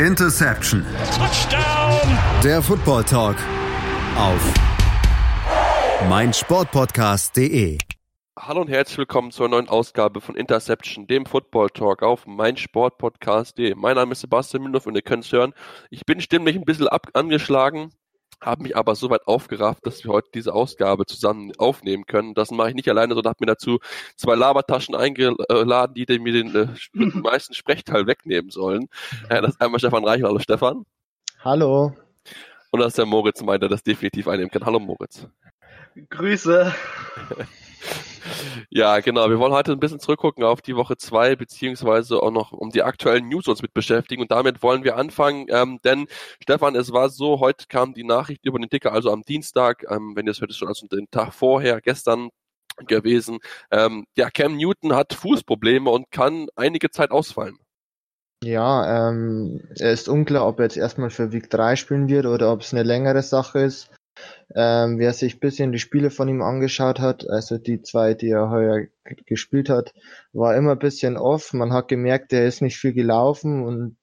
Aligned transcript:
Interception. 0.00 0.84
Touchdown. 1.16 2.18
Der 2.44 2.60
Football 2.60 3.04
Talk 3.04 3.36
auf 4.18 4.54
meinsportpodcast.de. 6.10 7.78
Hallo 8.38 8.60
und 8.60 8.68
herzlich 8.68 8.98
willkommen 8.98 9.30
zur 9.30 9.48
neuen 9.48 9.70
Ausgabe 9.70 10.20
von 10.20 10.36
Interception, 10.36 11.06
dem 11.06 11.24
Football 11.24 11.70
Talk 11.70 12.02
auf 12.02 12.26
meinsportpodcast.de. 12.26 13.74
Mein 13.74 13.96
Name 13.96 14.12
ist 14.12 14.20
Sebastian 14.20 14.64
Mündorf 14.64 14.86
und 14.86 14.96
ihr 14.96 15.00
könnt 15.00 15.24
es 15.24 15.32
hören. 15.32 15.54
Ich 15.88 16.04
bin 16.04 16.20
stimmlich 16.20 16.56
ein 16.56 16.66
bisschen 16.66 16.88
ab 16.88 17.06
angeschlagen, 17.14 17.90
habe 18.40 18.62
mich 18.62 18.76
aber 18.76 18.94
soweit 18.94 19.26
aufgerafft, 19.26 19.86
dass 19.86 20.04
wir 20.04 20.12
heute 20.12 20.28
diese 20.34 20.54
Ausgabe 20.54 21.06
zusammen 21.06 21.52
aufnehmen 21.58 22.06
können. 22.06 22.34
Das 22.34 22.50
mache 22.50 22.70
ich 22.70 22.74
nicht 22.74 22.88
alleine, 22.88 23.14
sondern 23.14 23.30
habe 23.30 23.44
mir 23.44 23.52
dazu 23.52 23.78
zwei 24.16 24.34
Labertaschen 24.34 24.94
eingeladen, 24.94 25.94
die 25.94 26.18
mir 26.18 26.32
den 26.32 26.54
äh, 26.54 26.68
meisten 26.92 27.54
Sprechteil 27.54 28.06
wegnehmen 28.06 28.50
sollen. 28.50 28.88
Äh, 29.28 29.40
das 29.40 29.52
ist 29.52 29.60
einmal 29.60 29.80
Stefan 29.80 30.04
Reichel. 30.04 30.26
Hallo 30.26 30.38
Stefan. 30.38 30.84
Hallo. 31.42 31.96
Und 32.70 32.80
das 32.80 32.88
ist 32.88 32.98
der 32.98 33.06
Moritz, 33.06 33.42
meint 33.42 33.62
der 33.62 33.68
das 33.68 33.82
definitiv 33.82 34.28
einnehmen 34.28 34.50
kann. 34.50 34.64
Hallo 34.64 34.78
Moritz. 34.78 35.26
Grüße. 36.10 36.72
Ja, 38.70 39.00
genau. 39.00 39.28
Wir 39.30 39.38
wollen 39.38 39.52
heute 39.52 39.72
ein 39.72 39.80
bisschen 39.80 40.00
zurückgucken 40.00 40.44
auf 40.44 40.60
die 40.62 40.76
Woche 40.76 40.96
zwei, 40.96 41.36
beziehungsweise 41.36 42.22
auch 42.22 42.30
noch 42.30 42.52
um 42.52 42.70
die 42.70 42.82
aktuellen 42.82 43.28
News 43.28 43.46
uns 43.48 43.62
mit 43.62 43.74
beschäftigen. 43.74 44.22
Und 44.22 44.30
damit 44.30 44.62
wollen 44.62 44.84
wir 44.84 44.96
anfangen, 44.96 45.46
ähm, 45.48 45.78
denn 45.84 46.06
Stefan, 46.42 46.74
es 46.74 46.92
war 46.92 47.08
so, 47.08 47.40
heute 47.40 47.66
kam 47.68 47.94
die 47.94 48.04
Nachricht 48.04 48.44
über 48.44 48.58
den 48.58 48.68
Ticker, 48.68 48.92
also 48.92 49.10
am 49.12 49.22
Dienstag, 49.22 49.84
ähm, 49.90 50.12
wenn 50.14 50.26
ihr 50.26 50.32
es 50.32 50.40
hört, 50.40 50.50
ist 50.50 50.58
schon 50.58 50.68
also 50.68 50.86
den 50.86 51.06
Tag 51.10 51.32
vorher, 51.32 51.80
gestern 51.80 52.30
gewesen. 52.86 53.38
Ähm, 53.70 54.06
ja, 54.16 54.30
Cam 54.30 54.56
Newton 54.56 54.94
hat 54.94 55.14
Fußprobleme 55.14 55.90
und 55.90 56.10
kann 56.10 56.48
einige 56.56 56.90
Zeit 56.90 57.10
ausfallen. 57.10 57.58
Ja, 58.44 59.08
ähm, 59.08 59.62
er 59.78 59.92
ist 59.92 60.08
unklar, 60.08 60.46
ob 60.46 60.58
er 60.58 60.66
jetzt 60.66 60.76
erstmal 60.76 61.10
für 61.10 61.32
Week 61.32 61.48
3 61.48 61.76
spielen 61.76 62.08
wird 62.08 62.26
oder 62.26 62.52
ob 62.52 62.60
es 62.60 62.74
eine 62.74 62.82
längere 62.82 63.22
Sache 63.22 63.60
ist. 63.60 63.90
Ähm, 64.54 64.98
wer 64.98 65.12
sich 65.12 65.40
bisschen 65.40 65.72
die 65.72 65.78
Spiele 65.78 66.10
von 66.10 66.28
ihm 66.28 66.42
angeschaut 66.42 67.00
hat, 67.00 67.28
also 67.28 67.58
die 67.58 67.82
zwei, 67.82 68.14
die 68.14 68.30
er 68.30 68.50
heuer 68.50 68.86
gespielt 69.26 69.68
hat, 69.68 69.92
war 70.32 70.56
immer 70.56 70.76
bisschen 70.76 71.16
off. 71.16 71.52
Man 71.52 71.72
hat 71.72 71.88
gemerkt, 71.88 72.32
er 72.32 72.46
ist 72.46 72.62
nicht 72.62 72.78
viel 72.78 72.92
gelaufen 72.92 73.64
und 73.64 73.96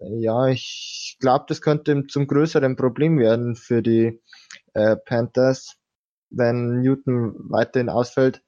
ja, 0.00 0.46
ich 0.48 1.16
glaube, 1.20 1.46
das 1.48 1.60
könnte 1.60 2.06
zum 2.06 2.26
größeren 2.26 2.76
Problem 2.76 3.18
werden 3.18 3.56
für 3.56 3.82
die 3.82 4.20
äh, 4.74 4.96
Panthers, 4.96 5.76
wenn 6.30 6.80
Newton 6.80 7.34
weiterhin 7.48 7.88
ausfällt. 7.88 8.42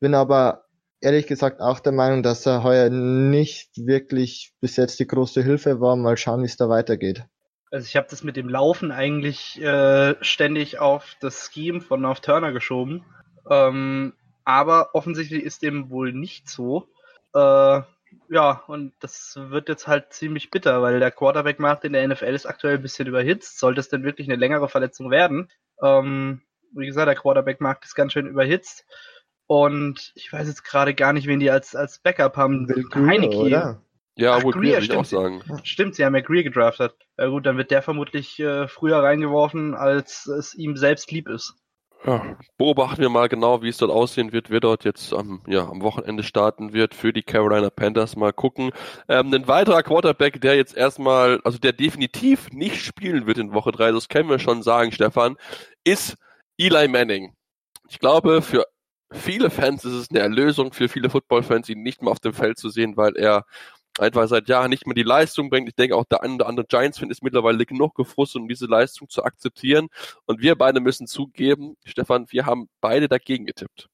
Bin 0.00 0.14
aber 0.14 0.64
ehrlich 1.00 1.26
gesagt 1.26 1.60
auch 1.60 1.80
der 1.80 1.92
Meinung, 1.92 2.22
dass 2.22 2.46
er 2.46 2.62
heuer 2.62 2.90
nicht 2.90 3.70
wirklich 3.76 4.52
bis 4.60 4.76
jetzt 4.76 4.98
die 4.98 5.06
große 5.06 5.42
Hilfe 5.42 5.80
war. 5.80 5.96
Mal 5.96 6.16
schauen, 6.16 6.42
wie 6.42 6.46
es 6.46 6.56
da 6.56 6.68
weitergeht. 6.68 7.24
Also 7.70 7.86
ich 7.86 7.96
habe 7.96 8.06
das 8.08 8.22
mit 8.22 8.36
dem 8.36 8.48
Laufen 8.48 8.92
eigentlich 8.92 9.60
äh, 9.60 10.14
ständig 10.22 10.78
auf 10.78 11.16
das 11.20 11.50
Scheme 11.52 11.80
von 11.80 12.00
North 12.00 12.22
Turner 12.22 12.52
geschoben. 12.52 13.04
Ähm, 13.50 14.12
aber 14.44 14.94
offensichtlich 14.94 15.42
ist 15.42 15.62
dem 15.62 15.90
wohl 15.90 16.12
nicht 16.12 16.48
so. 16.48 16.88
Äh, 17.34 17.82
ja, 18.28 18.62
und 18.66 18.92
das 19.00 19.36
wird 19.36 19.68
jetzt 19.68 19.86
halt 19.86 20.12
ziemlich 20.12 20.50
bitter, 20.50 20.82
weil 20.82 21.00
der 21.00 21.10
Quarterback-Markt 21.10 21.84
in 21.84 21.92
der 21.92 22.06
NFL 22.06 22.34
ist 22.34 22.46
aktuell 22.46 22.76
ein 22.76 22.82
bisschen 22.82 23.08
überhitzt. 23.08 23.58
Sollte 23.58 23.80
es 23.80 23.88
denn 23.88 24.04
wirklich 24.04 24.28
eine 24.28 24.36
längere 24.36 24.68
Verletzung 24.68 25.10
werden? 25.10 25.50
Ähm, 25.82 26.42
wie 26.72 26.86
gesagt, 26.86 27.08
der 27.08 27.16
Quarterback-Markt 27.16 27.84
ist 27.84 27.94
ganz 27.94 28.12
schön 28.12 28.26
überhitzt. 28.26 28.86
Und 29.46 30.12
ich 30.14 30.32
weiß 30.32 30.48
jetzt 30.48 30.64
gerade 30.64 30.94
gar 30.94 31.12
nicht, 31.12 31.26
wen 31.26 31.40
die 31.40 31.50
als, 31.50 31.76
als 31.76 31.98
Backup 31.98 32.36
haben. 32.36 32.68
Will 32.68 32.84
Heineke, 32.94 33.36
oder? 33.36 33.82
Ja, 34.16 34.36
Ach, 34.36 34.42
wohl 34.42 34.52
Greer, 34.52 34.80
würde 34.80 34.84
ich 34.84 34.92
auch 34.92 35.04
sagen. 35.04 35.42
Stimmt, 35.62 35.94
sie 35.94 36.04
haben 36.04 36.14
ja 36.14 36.22
Greer 36.22 36.42
gedraftet. 36.42 36.94
Ja 37.18 37.26
gut, 37.26 37.44
dann 37.44 37.58
wird 37.58 37.70
der 37.70 37.82
vermutlich 37.82 38.40
äh, 38.40 38.66
früher 38.66 38.98
reingeworfen, 38.98 39.74
als 39.74 40.26
es 40.26 40.54
ihm 40.54 40.76
selbst 40.76 41.10
lieb 41.12 41.28
ist. 41.28 41.54
Ja, 42.04 42.36
beobachten 42.56 43.00
wir 43.00 43.08
mal 43.08 43.28
genau, 43.28 43.62
wie 43.62 43.68
es 43.68 43.78
dort 43.78 43.90
aussehen 43.90 44.32
wird, 44.32 44.48
wer 44.48 44.60
dort 44.60 44.84
jetzt 44.84 45.12
am, 45.12 45.42
ja, 45.46 45.66
am 45.68 45.82
Wochenende 45.82 46.22
starten 46.22 46.72
wird 46.72 46.94
für 46.94 47.12
die 47.12 47.22
Carolina 47.22 47.68
Panthers. 47.68 48.16
Mal 48.16 48.32
gucken. 48.32 48.70
Ähm, 49.08 49.34
ein 49.34 49.48
weiterer 49.48 49.82
Quarterback, 49.82 50.40
der 50.40 50.56
jetzt 50.56 50.76
erstmal, 50.76 51.40
also 51.42 51.58
der 51.58 51.72
definitiv 51.72 52.50
nicht 52.52 52.82
spielen 52.82 53.26
wird 53.26 53.38
in 53.38 53.52
Woche 53.52 53.72
3, 53.72 53.92
das 53.92 54.08
können 54.08 54.30
wir 54.30 54.38
schon 54.38 54.62
sagen, 54.62 54.92
Stefan, 54.92 55.36
ist 55.84 56.16
Eli 56.58 56.88
Manning. 56.88 57.34
Ich 57.88 57.98
glaube, 57.98 58.40
für 58.40 58.64
viele 59.12 59.50
Fans 59.50 59.84
ist 59.84 59.92
es 59.92 60.10
eine 60.10 60.20
Erlösung, 60.20 60.72
für 60.72 60.88
viele 60.88 61.10
Football-Fans, 61.10 61.68
ihn 61.68 61.82
nicht 61.82 62.02
mehr 62.02 62.12
auf 62.12 62.20
dem 62.20 62.32
Feld 62.32 62.58
zu 62.58 62.68
sehen, 62.68 62.96
weil 62.96 63.16
er 63.16 63.44
einfach 63.98 64.28
seit 64.28 64.48
Jahren 64.48 64.70
nicht 64.70 64.86
mehr 64.86 64.94
die 64.94 65.02
Leistung 65.02 65.50
bringt. 65.50 65.68
Ich 65.68 65.74
denke 65.74 65.96
auch 65.96 66.04
der 66.04 66.22
andere, 66.22 66.48
andere 66.48 66.66
Giants-Fan 66.66 67.10
ist 67.10 67.22
mittlerweile 67.22 67.64
genug 67.66 67.94
gefrustet, 67.94 68.42
um 68.42 68.48
diese 68.48 68.66
Leistung 68.66 69.08
zu 69.08 69.24
akzeptieren. 69.24 69.88
Und 70.26 70.40
wir 70.40 70.56
beide 70.56 70.80
müssen 70.80 71.06
zugeben, 71.06 71.76
Stefan, 71.84 72.26
wir 72.30 72.46
haben 72.46 72.68
beide 72.80 73.08
dagegen 73.08 73.46
getippt. 73.46 73.88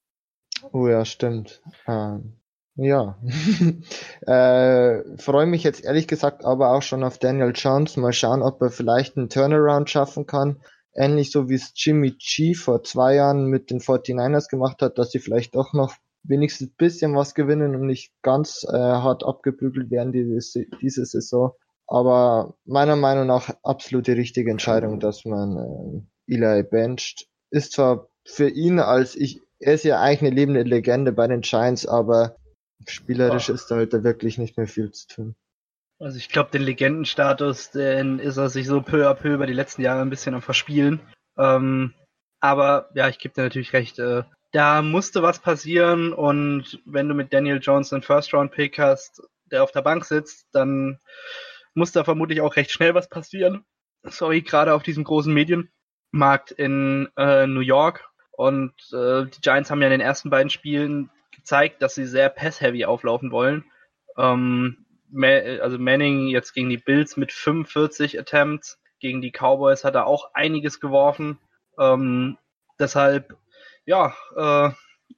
Oh 0.71 0.87
ja, 0.87 1.03
stimmt. 1.05 1.61
Ähm, 1.87 2.33
ja. 2.75 3.17
äh, 4.25 5.17
Freue 5.17 5.45
mich 5.45 5.63
jetzt 5.63 5.83
ehrlich 5.83 6.07
gesagt 6.07 6.43
aber 6.45 6.71
auch 6.71 6.81
schon 6.81 7.03
auf 7.03 7.17
Daniel 7.17 7.51
Jones. 7.53 7.97
Mal 7.97 8.13
schauen, 8.13 8.41
ob 8.41 8.61
er 8.61 8.71
vielleicht 8.71 9.17
einen 9.17 9.29
Turnaround 9.29 9.89
schaffen 9.89 10.25
kann. 10.25 10.61
Ähnlich 10.95 11.31
so 11.31 11.49
wie 11.49 11.55
es 11.55 11.73
Jimmy 11.75 12.11
G 12.11 12.53
vor 12.53 12.83
zwei 12.83 13.15
Jahren 13.15 13.47
mit 13.47 13.71
den 13.71 13.79
49ers 13.79 14.47
gemacht 14.47 14.81
hat, 14.81 14.97
dass 14.97 15.11
sie 15.11 15.19
vielleicht 15.19 15.55
doch 15.55 15.73
noch 15.73 15.95
wenigstens 16.23 16.69
ein 16.69 16.75
bisschen 16.77 17.15
was 17.15 17.35
gewinnen 17.35 17.75
und 17.75 17.85
nicht 17.85 18.13
ganz 18.21 18.65
äh, 18.67 18.77
hart 18.77 19.23
abgebügelt 19.23 19.91
werden 19.91 20.11
diese, 20.11 20.65
diese 20.81 21.05
Saison. 21.05 21.51
Aber 21.87 22.55
meiner 22.65 22.95
Meinung 22.95 23.27
nach 23.27 23.55
absolut 23.63 24.07
die 24.07 24.13
richtige 24.13 24.49
Entscheidung, 24.49 24.99
dass 24.99 25.25
man 25.25 26.05
äh, 26.27 26.33
Eli 26.33 26.63
bencht. 26.63 27.27
Ist 27.51 27.73
zwar 27.73 28.07
für 28.25 28.49
ihn 28.49 28.79
als 28.79 29.15
ich, 29.15 29.41
er 29.59 29.73
ist 29.73 29.83
ja 29.83 30.01
eigentlich 30.01 30.21
eine 30.21 30.35
lebende 30.35 30.63
Legende 30.63 31.11
bei 31.11 31.27
den 31.27 31.41
Giants, 31.41 31.85
aber 31.85 32.37
spielerisch 32.87 33.49
oh. 33.49 33.53
ist 33.53 33.67
da 33.67 33.75
halt 33.75 33.93
da 33.93 34.03
wirklich 34.03 34.37
nicht 34.37 34.57
mehr 34.57 34.67
viel 34.67 34.91
zu 34.91 35.07
tun. 35.07 35.35
Also 35.99 36.17
ich 36.17 36.29
glaube, 36.29 36.51
den 36.51 36.63
Legendenstatus, 36.63 37.71
den 37.71 38.19
ist 38.19 38.37
er 38.37 38.49
sich 38.49 38.67
so 38.67 38.81
peu 38.81 39.07
à 39.09 39.13
peu 39.13 39.33
über 39.33 39.45
die 39.45 39.53
letzten 39.53 39.81
Jahre 39.81 40.01
ein 40.01 40.09
bisschen 40.09 40.33
am 40.33 40.41
Verspielen. 40.41 40.99
Ähm, 41.37 41.93
aber 42.39 42.89
ja, 42.93 43.07
ich 43.07 43.19
gebe 43.19 43.33
dir 43.33 43.43
natürlich 43.43 43.73
recht. 43.73 43.99
Äh, 43.99 44.23
da 44.53 44.83
musste 44.83 45.23
was 45.23 45.39
passieren 45.39 46.13
und 46.13 46.79
wenn 46.85 47.09
du 47.09 47.15
mit 47.15 47.33
Daniel 47.33 47.59
Jones 47.59 47.91
einen 47.91 48.03
First-Round-Pick 48.03 48.77
hast, 48.77 49.21
der 49.51 49.63
auf 49.63 49.71
der 49.71 49.81
Bank 49.81 50.05
sitzt, 50.05 50.47
dann 50.53 50.99
muss 51.73 51.91
da 51.91 52.03
vermutlich 52.03 52.39
auch 52.39 52.55
recht 52.55 52.71
schnell 52.71 52.93
was 52.93 53.09
passieren. 53.09 53.65
Sorry, 54.03 54.41
gerade 54.41 54.75
auf 54.75 54.83
diesem 54.83 55.03
großen 55.03 55.33
Medienmarkt 55.33 56.51
in 56.51 57.09
äh, 57.17 57.47
New 57.47 57.61
York. 57.61 58.07
Und 58.31 58.73
äh, 58.93 59.25
die 59.25 59.41
Giants 59.41 59.71
haben 59.71 59.81
ja 59.81 59.87
in 59.87 59.91
den 59.91 60.01
ersten 60.01 60.29
beiden 60.29 60.51
Spielen 60.51 61.09
gezeigt, 61.31 61.81
dass 61.81 61.95
sie 61.95 62.05
sehr 62.05 62.29
pass-heavy 62.29 62.85
auflaufen 62.85 63.31
wollen. 63.31 63.65
Ähm, 64.17 64.85
also 65.15 65.79
Manning 65.79 66.27
jetzt 66.27 66.53
gegen 66.53 66.69
die 66.69 66.77
Bills 66.77 67.17
mit 67.17 67.31
45 67.31 68.19
Attempts, 68.19 68.79
gegen 68.99 69.21
die 69.21 69.31
Cowboys 69.31 69.83
hat 69.83 69.95
er 69.95 70.05
auch 70.05 70.33
einiges 70.33 70.79
geworfen. 70.79 71.39
Ähm, 71.79 72.37
deshalb 72.79 73.35
ja, 73.85 74.13
äh, 74.35 74.71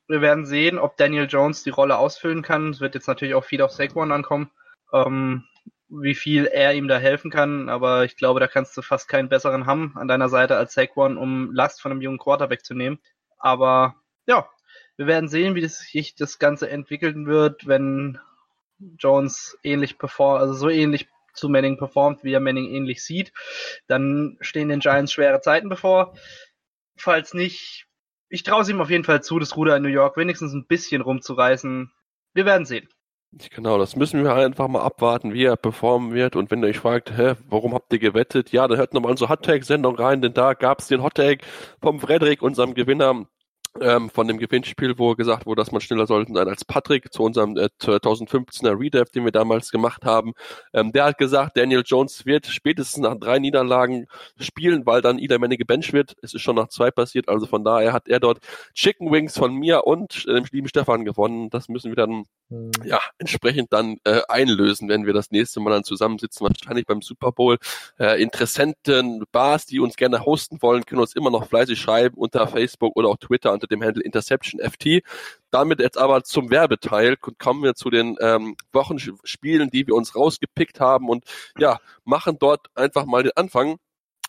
wir 0.07 0.21
werden 0.21 0.45
sehen, 0.45 0.77
ob 0.77 0.97
Daniel 0.97 1.27
Jones 1.27 1.63
die 1.63 1.69
Rolle 1.69 1.97
ausfüllen 1.97 2.41
kann. 2.41 2.69
Es 2.69 2.81
wird 2.81 2.95
jetzt 2.95 3.07
natürlich 3.07 3.35
auch 3.35 3.43
viel 3.43 3.61
auf 3.61 3.71
Saquon 3.71 4.11
ankommen, 4.11 4.51
ähm, 4.93 5.45
wie 5.87 6.15
viel 6.15 6.45
er 6.45 6.73
ihm 6.73 6.87
da 6.87 6.97
helfen 6.97 7.31
kann. 7.31 7.69
Aber 7.69 8.05
ich 8.05 8.17
glaube, 8.17 8.39
da 8.39 8.47
kannst 8.47 8.75
du 8.77 8.81
fast 8.81 9.07
keinen 9.07 9.29
besseren 9.29 9.65
haben 9.65 9.93
an 9.95 10.07
deiner 10.07 10.29
Seite 10.29 10.57
als 10.57 10.73
Saquon, 10.73 11.17
um 11.17 11.53
Last 11.53 11.81
von 11.81 11.91
einem 11.91 12.01
jungen 12.01 12.19
Quarterback 12.19 12.63
zu 12.63 12.73
nehmen. 12.73 12.99
Aber 13.37 13.95
ja, 14.27 14.47
wir 14.97 15.07
werden 15.07 15.29
sehen, 15.29 15.55
wie 15.55 15.67
sich 15.67 16.15
das 16.15 16.39
Ganze 16.39 16.69
entwickeln 16.69 17.27
wird, 17.27 17.67
wenn 17.67 18.19
Jones 18.97 19.57
ähnlich 19.63 19.97
performt, 19.97 20.41
also 20.41 20.53
so 20.53 20.69
ähnlich 20.69 21.07
zu 21.33 21.49
Manning 21.49 21.77
performt, 21.77 22.23
wie 22.23 22.33
er 22.33 22.39
Manning 22.39 22.69
ähnlich 22.69 23.03
sieht. 23.03 23.33
Dann 23.87 24.37
stehen 24.39 24.69
den 24.69 24.79
Giants 24.79 25.11
schwere 25.11 25.41
Zeiten 25.41 25.69
bevor. 25.69 26.15
Falls 26.97 27.33
nicht, 27.33 27.84
ich 28.35 28.43
traue 28.43 28.63
es 28.63 28.69
ihm 28.69 28.81
auf 28.81 28.89
jeden 28.89 29.05
Fall 29.05 29.23
zu, 29.23 29.39
das 29.39 29.55
Ruder 29.55 29.77
in 29.77 29.83
New 29.83 29.89
York 29.89 30.17
wenigstens 30.17 30.53
ein 30.53 30.65
bisschen 30.67 31.01
rumzureißen. 31.01 31.89
Wir 32.33 32.45
werden 32.45 32.65
sehen. 32.65 32.89
Genau, 33.51 33.77
das 33.77 33.95
müssen 33.95 34.23
wir 34.23 34.33
einfach 34.35 34.67
mal 34.67 34.81
abwarten, 34.81 35.33
wie 35.33 35.45
er 35.45 35.55
performen 35.55 36.13
wird. 36.13 36.35
Und 36.35 36.51
wenn 36.51 36.61
ihr 36.61 36.67
euch 36.67 36.79
fragt, 36.79 37.17
hä, 37.17 37.35
warum 37.47 37.73
habt 37.73 37.93
ihr 37.93 37.99
gewettet? 37.99 38.51
Ja, 38.51 38.67
dann 38.67 38.77
hört 38.77 38.93
nochmal 38.93 39.11
unsere 39.11 39.29
Hottag-Sendung 39.29 39.95
rein, 39.95 40.21
denn 40.21 40.33
da 40.33 40.53
gab 40.53 40.79
es 40.79 40.87
den 40.87 41.01
Hottag 41.01 41.43
vom 41.81 42.01
Frederik, 42.01 42.41
unserem 42.41 42.73
Gewinner 42.73 43.25
ähm, 43.81 44.09
von 44.09 44.27
dem 44.27 44.37
Gewinnspiel, 44.37 44.97
wo 44.97 45.15
gesagt 45.15 45.45
wurde, 45.45 45.61
dass 45.61 45.71
man 45.71 45.81
schneller 45.81 46.07
sollten 46.07 46.33
sein 46.33 46.47
als 46.47 46.63
Patrick 46.65 47.11
zu 47.11 47.23
unserem 47.23 47.57
äh, 47.57 47.69
2015er 47.81 48.79
Redev, 48.79 49.11
den 49.11 49.25
wir 49.25 49.31
damals 49.31 49.71
gemacht 49.71 50.05
haben. 50.05 50.33
Ähm, 50.73 50.91
der 50.91 51.05
hat 51.05 51.17
gesagt, 51.17 51.57
Daniel 51.57 51.83
Jones 51.85 52.25
wird 52.25 52.47
spätestens 52.47 53.01
nach 53.01 53.15
drei 53.15 53.39
Niederlagen 53.39 54.07
spielen, 54.39 54.85
weil 54.85 55.01
dann 55.01 55.19
Ida 55.19 55.37
Menne 55.37 55.57
gebencht 55.57 55.93
wird. 55.93 56.15
Es 56.21 56.33
ist 56.33 56.41
schon 56.41 56.55
nach 56.55 56.69
zwei 56.69 56.91
passiert, 56.91 57.27
also 57.27 57.45
von 57.45 57.63
daher 57.63 57.93
hat 57.93 58.07
er 58.07 58.19
dort 58.19 58.39
Chicken 58.73 59.11
Wings 59.11 59.37
von 59.37 59.53
mir 59.53 59.85
und 59.85 60.25
äh, 60.27 60.35
dem 60.35 60.45
lieben 60.51 60.67
Stefan 60.69 61.05
gewonnen. 61.05 61.49
Das 61.49 61.67
müssen 61.67 61.91
wir 61.91 61.95
dann 61.95 62.25
mhm. 62.49 62.71
ja 62.85 62.99
entsprechend 63.17 63.73
dann 63.73 63.97
äh, 64.05 64.21
einlösen, 64.29 64.87
wenn 64.89 65.05
wir 65.05 65.13
das 65.13 65.31
nächste 65.31 65.59
Mal 65.59 65.71
dann 65.71 65.83
zusammensitzen, 65.83 66.47
wahrscheinlich 66.47 66.85
beim 66.85 67.01
Super 67.01 67.31
Bowl. 67.31 67.57
Äh, 67.99 68.21
Interessenten, 68.21 69.23
Bars, 69.31 69.65
die 69.65 69.79
uns 69.79 69.95
gerne 69.95 70.25
hosten 70.25 70.61
wollen, 70.61 70.85
können 70.85 71.01
uns 71.01 71.15
immer 71.15 71.29
noch 71.29 71.47
fleißig 71.47 71.79
schreiben 71.79 72.15
unter 72.15 72.47
Facebook 72.47 72.95
oder 72.95 73.09
auch 73.09 73.17
Twitter 73.17 73.51
unter 73.51 73.64
dem 73.67 73.83
Handle 73.83 74.03
Interception 74.03 74.59
FT. 74.61 75.03
Damit 75.51 75.79
jetzt 75.79 75.97
aber 75.97 76.23
zum 76.23 76.49
Werbeteil 76.49 77.15
kommen 77.17 77.63
wir 77.63 77.75
zu 77.75 77.89
den 77.89 78.17
ähm, 78.19 78.55
Wochenspielen, 78.73 79.69
die 79.69 79.87
wir 79.87 79.95
uns 79.95 80.15
rausgepickt 80.15 80.79
haben 80.79 81.09
und 81.09 81.25
ja, 81.57 81.79
machen 82.03 82.37
dort 82.39 82.67
einfach 82.75 83.05
mal 83.05 83.23
den 83.23 83.35
Anfang 83.35 83.77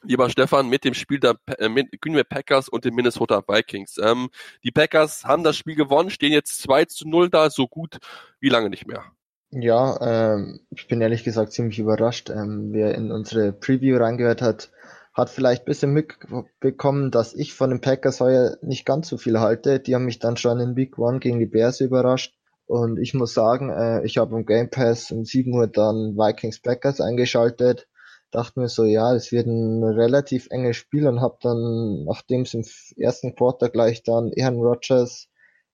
lieber 0.03 0.31
Stefan, 0.31 0.69
mit 0.69 0.85
dem 0.85 0.95
Spiel 0.95 1.21
der 1.21 1.37
äh, 1.47 1.69
Green 2.01 2.15
Bay 2.15 2.25
Packers 2.25 2.69
und 2.69 2.85
den 2.85 2.95
Minnesota 2.95 3.43
Vikings. 3.47 3.99
Ähm, 3.99 4.29
die 4.63 4.71
Packers 4.71 5.25
haben 5.25 5.45
das 5.45 5.57
Spiel 5.57 5.75
gewonnen, 5.75 6.11
stehen 6.11 6.33
jetzt 6.33 6.61
2 6.63 6.87
zu 6.87 7.09
0 7.09 7.31
da, 7.31 7.51
so 7.51 7.67
gut 7.67 7.99
wie 8.41 8.49
lange 8.49 8.71
nicht 8.71 8.87
mehr. 8.87 9.05
Ja, 9.51 10.35
ähm, 10.35 10.61
ich 10.71 10.89
bin 10.89 11.01
ehrlich 11.01 11.25
gesagt 11.25 11.53
ziemlich 11.53 11.79
überrascht. 11.79 12.31
Ähm, 12.31 12.73
wer 12.73 12.95
in 12.95 13.13
unsere 13.13 13.53
Preview 13.53 13.97
reingehört 13.97 14.43
hat, 14.43 14.71
hat 15.17 15.31
vielleicht 15.31 15.63
ein 15.63 15.65
bisschen 15.65 15.93
mitbekommen, 15.93 17.11
dass 17.11 17.33
ich 17.33 17.55
von 17.55 17.71
den 17.71 17.81
Packers 17.81 18.21
heuer 18.21 18.59
nicht 18.61 18.85
ganz 18.85 19.09
so 19.09 19.17
viel 19.17 19.41
halte. 19.41 19.81
Die 19.81 19.95
haben 19.95 20.05
mich 20.05 20.19
dann 20.19 20.37
schon 20.37 20.61
in 20.61 20.77
Week 20.77 20.99
One 20.99 21.21
gegen 21.21 21.39
die 21.39 21.47
Bears 21.47 21.81
überrascht. 21.81 22.35
Und 22.67 22.99
ich 22.99 23.15
muss 23.15 23.33
sagen, 23.33 23.71
äh, 23.71 24.05
ich 24.05 24.19
habe 24.19 24.37
im 24.37 24.45
Game 24.45 24.69
Pass 24.69 25.11
um 25.11 25.25
7 25.25 25.55
Uhr 25.55 25.69
dann 25.69 26.17
Vikings 26.17 26.61
Packers 26.61 27.01
eingeschaltet. 27.01 27.89
Dachte 28.31 28.61
mir 28.61 28.69
so, 28.69 28.85
ja, 28.85 29.15
es 29.15 29.33
wird 29.33 29.47
ein 29.47 29.83
relativ 29.83 30.49
enges 30.51 30.77
Spiel 30.77 31.07
und 31.07 31.23
habe 31.23 31.39
dann, 31.41 32.05
nachdem 32.05 32.43
es 32.43 32.53
im 32.53 32.65
ersten 32.99 33.35
Quarter 33.35 33.71
gleich 33.71 34.03
dann 34.03 34.33
Aaron 34.39 34.61
Rodgers 34.61 35.29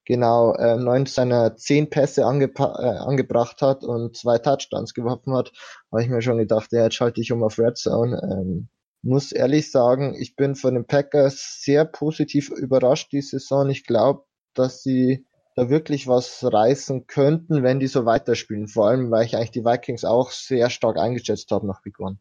genau 0.04 0.54
äh, 0.54 0.76
neun 0.76 1.06
seiner 1.06 1.56
zehn 1.56 1.90
Pässe 1.90 2.20
äh, 2.20 2.24
angebracht 2.24 3.60
hat 3.60 3.82
und 3.82 4.16
zwei 4.16 4.38
Touchdowns 4.38 4.94
geworfen 4.94 5.34
hat, 5.34 5.50
habe 5.90 6.02
ich 6.02 6.08
mir 6.08 6.22
schon 6.22 6.38
gedacht, 6.38 6.70
ja, 6.70 6.84
jetzt 6.84 6.94
schalte 6.94 7.20
ich 7.20 7.32
um 7.32 7.42
auf 7.42 7.58
Red 7.58 7.76
Zone. 7.76 8.20
Ähm, 8.22 8.68
muss 9.02 9.32
ehrlich 9.32 9.70
sagen, 9.70 10.14
ich 10.18 10.36
bin 10.36 10.54
von 10.54 10.74
den 10.74 10.86
Packers 10.86 11.60
sehr 11.62 11.84
positiv 11.84 12.50
überrascht 12.50 13.12
die 13.12 13.22
Saison. 13.22 13.68
Ich 13.68 13.84
glaube, 13.84 14.24
dass 14.54 14.82
sie 14.82 15.26
da 15.54 15.68
wirklich 15.68 16.06
was 16.06 16.40
reißen 16.42 17.06
könnten, 17.06 17.62
wenn 17.62 17.80
die 17.80 17.86
so 17.86 18.06
weiterspielen. 18.06 18.68
Vor 18.68 18.88
allem, 18.88 19.10
weil 19.10 19.26
ich 19.26 19.36
eigentlich 19.36 19.50
die 19.50 19.64
Vikings 19.64 20.04
auch 20.04 20.30
sehr 20.30 20.70
stark 20.70 20.98
eingeschätzt 20.98 21.50
habe 21.50 21.66
nach 21.66 21.82
Big 21.82 21.98
One. 22.00 22.18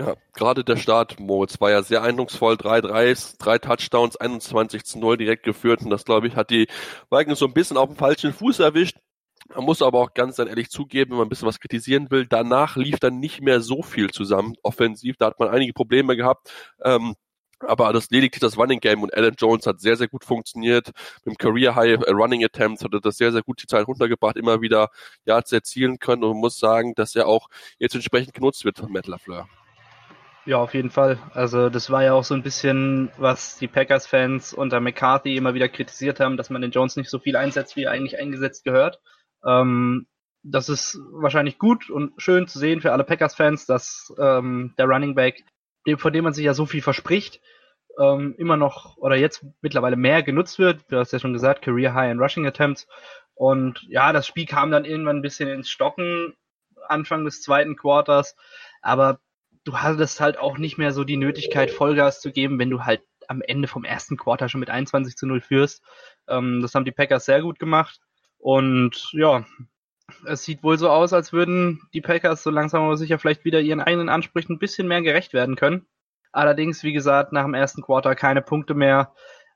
Ja, 0.00 0.14
gerade 0.32 0.62
der 0.62 0.76
Start, 0.76 1.18
Moritz, 1.18 1.60
war 1.60 1.70
ja 1.70 1.82
sehr 1.82 2.02
eindrucksvoll. 2.02 2.56
Drei 2.56 2.80
Dreis, 2.80 3.36
drei 3.38 3.58
Touchdowns, 3.58 4.16
21 4.16 4.84
zu 4.84 5.00
0 5.00 5.16
direkt 5.16 5.42
geführt. 5.42 5.82
Und 5.82 5.90
das, 5.90 6.04
glaube 6.04 6.28
ich, 6.28 6.36
hat 6.36 6.50
die 6.50 6.68
Vikings 7.10 7.40
so 7.40 7.46
ein 7.46 7.52
bisschen 7.52 7.76
auf 7.76 7.88
dem 7.88 7.96
falschen 7.96 8.32
Fuß 8.32 8.60
erwischt. 8.60 8.98
Man 9.54 9.64
muss 9.64 9.80
aber 9.80 9.98
auch 9.98 10.14
ganz 10.14 10.38
ehrlich 10.38 10.70
zugeben, 10.70 11.12
wenn 11.12 11.18
man 11.18 11.26
ein 11.26 11.30
bisschen 11.30 11.48
was 11.48 11.60
kritisieren 11.60 12.10
will, 12.10 12.26
danach 12.26 12.76
lief 12.76 12.98
dann 12.98 13.18
nicht 13.18 13.40
mehr 13.40 13.60
so 13.60 13.82
viel 13.82 14.10
zusammen. 14.10 14.54
Offensiv, 14.62 15.16
da 15.16 15.26
hat 15.26 15.40
man 15.40 15.48
einige 15.48 15.72
Probleme 15.72 16.16
gehabt. 16.16 16.52
Ähm, 16.84 17.14
aber 17.60 17.92
das 17.92 18.10
lediglich 18.10 18.40
das 18.40 18.56
Running 18.56 18.80
Game 18.80 19.02
und 19.02 19.14
Alan 19.14 19.34
Jones 19.36 19.66
hat 19.66 19.80
sehr, 19.80 19.96
sehr 19.96 20.08
gut 20.08 20.24
funktioniert. 20.24 20.92
Mit 21.24 21.34
dem 21.34 21.38
Career 21.38 21.74
High 21.74 22.00
äh, 22.02 22.10
Running 22.10 22.44
Attempts 22.44 22.84
hat 22.84 22.92
er 22.92 23.00
das 23.00 23.16
sehr, 23.16 23.32
sehr 23.32 23.42
gut 23.42 23.62
die 23.62 23.66
Zeit 23.66 23.86
runtergebracht, 23.86 24.36
immer 24.36 24.60
wieder 24.60 24.90
Yards 25.24 25.50
erzielen 25.52 25.98
können 25.98 26.22
und 26.22 26.30
man 26.32 26.40
muss 26.40 26.58
sagen, 26.58 26.94
dass 26.94 27.16
er 27.16 27.26
auch 27.26 27.48
jetzt 27.78 27.94
entsprechend 27.94 28.34
genutzt 28.34 28.64
wird 28.64 28.78
von 28.78 28.92
Matt 28.92 29.06
LaFleur. 29.06 29.48
Ja, 30.44 30.58
auf 30.58 30.72
jeden 30.72 30.90
Fall. 30.90 31.18
Also 31.34 31.68
das 31.68 31.90
war 31.90 32.04
ja 32.04 32.14
auch 32.14 32.24
so 32.24 32.34
ein 32.34 32.42
bisschen, 32.42 33.10
was 33.18 33.58
die 33.58 33.68
Packers-Fans 33.68 34.54
unter 34.54 34.80
McCarthy 34.80 35.36
immer 35.36 35.52
wieder 35.52 35.68
kritisiert 35.68 36.20
haben, 36.20 36.38
dass 36.38 36.48
man 36.48 36.62
den 36.62 36.70
Jones 36.70 36.96
nicht 36.96 37.10
so 37.10 37.18
viel 37.18 37.36
einsetzt, 37.36 37.76
wie 37.76 37.82
er 37.84 37.90
eigentlich 37.90 38.18
eingesetzt 38.18 38.64
gehört. 38.64 39.00
Ähm, 39.44 40.06
das 40.42 40.68
ist 40.68 40.98
wahrscheinlich 41.12 41.58
gut 41.58 41.90
und 41.90 42.12
schön 42.20 42.46
zu 42.46 42.58
sehen 42.58 42.80
für 42.80 42.92
alle 42.92 43.04
Packers-Fans, 43.04 43.66
dass 43.66 44.12
ähm, 44.18 44.74
der 44.78 44.86
Running 44.86 45.14
Back, 45.14 45.44
von 45.96 46.12
dem 46.12 46.24
man 46.24 46.32
sich 46.32 46.44
ja 46.44 46.54
so 46.54 46.66
viel 46.66 46.82
verspricht, 46.82 47.40
ähm, 47.98 48.34
immer 48.38 48.56
noch 48.56 48.96
oder 48.96 49.16
jetzt 49.16 49.44
mittlerweile 49.60 49.96
mehr 49.96 50.22
genutzt 50.22 50.58
wird. 50.58 50.84
Du 50.88 50.98
hast 50.98 51.12
ja 51.12 51.18
schon 51.18 51.32
gesagt, 51.32 51.62
Career 51.62 51.94
High 51.94 52.12
in 52.12 52.20
Rushing 52.20 52.46
Attempts. 52.46 52.86
Und 53.34 53.82
ja, 53.88 54.12
das 54.12 54.26
Spiel 54.26 54.46
kam 54.46 54.70
dann 54.70 54.84
irgendwann 54.84 55.16
ein 55.16 55.22
bisschen 55.22 55.48
ins 55.48 55.70
Stocken, 55.70 56.34
Anfang 56.88 57.24
des 57.24 57.42
zweiten 57.42 57.76
Quarters. 57.76 58.36
Aber 58.82 59.20
du 59.64 59.78
hattest 59.78 60.20
halt 60.20 60.38
auch 60.38 60.58
nicht 60.58 60.78
mehr 60.78 60.92
so 60.92 61.04
die 61.04 61.16
Nötigkeit, 61.16 61.70
Vollgas 61.70 62.20
zu 62.20 62.32
geben, 62.32 62.58
wenn 62.58 62.70
du 62.70 62.84
halt 62.84 63.02
am 63.28 63.42
Ende 63.42 63.68
vom 63.68 63.84
ersten 63.84 64.16
Quarter 64.16 64.48
schon 64.48 64.60
mit 64.60 64.70
21 64.70 65.16
zu 65.16 65.26
0 65.26 65.40
führst. 65.40 65.82
Ähm, 66.28 66.62
das 66.62 66.74
haben 66.74 66.84
die 66.84 66.92
Packers 66.92 67.26
sehr 67.26 67.42
gut 67.42 67.58
gemacht. 67.58 68.00
Und 68.38 69.10
ja, 69.12 69.44
es 70.26 70.44
sieht 70.44 70.62
wohl 70.62 70.78
so 70.78 70.88
aus, 70.88 71.12
als 71.12 71.32
würden 71.32 71.82
die 71.92 72.00
Packers 72.00 72.42
so 72.42 72.50
langsam 72.50 72.82
aber 72.82 72.96
sicher 72.96 73.18
vielleicht 73.18 73.44
wieder 73.44 73.60
ihren 73.60 73.80
eigenen 73.80 74.08
Ansprüchen 74.08 74.54
ein 74.54 74.58
bisschen 74.58 74.88
mehr 74.88 75.02
gerecht 75.02 75.32
werden 75.32 75.56
können. 75.56 75.86
Allerdings, 76.32 76.82
wie 76.82 76.92
gesagt, 76.92 77.32
nach 77.32 77.44
dem 77.44 77.54
ersten 77.54 77.82
Quarter 77.82 78.14
keine 78.14 78.42
Punkte 78.42 78.74
mehr. 78.74 79.12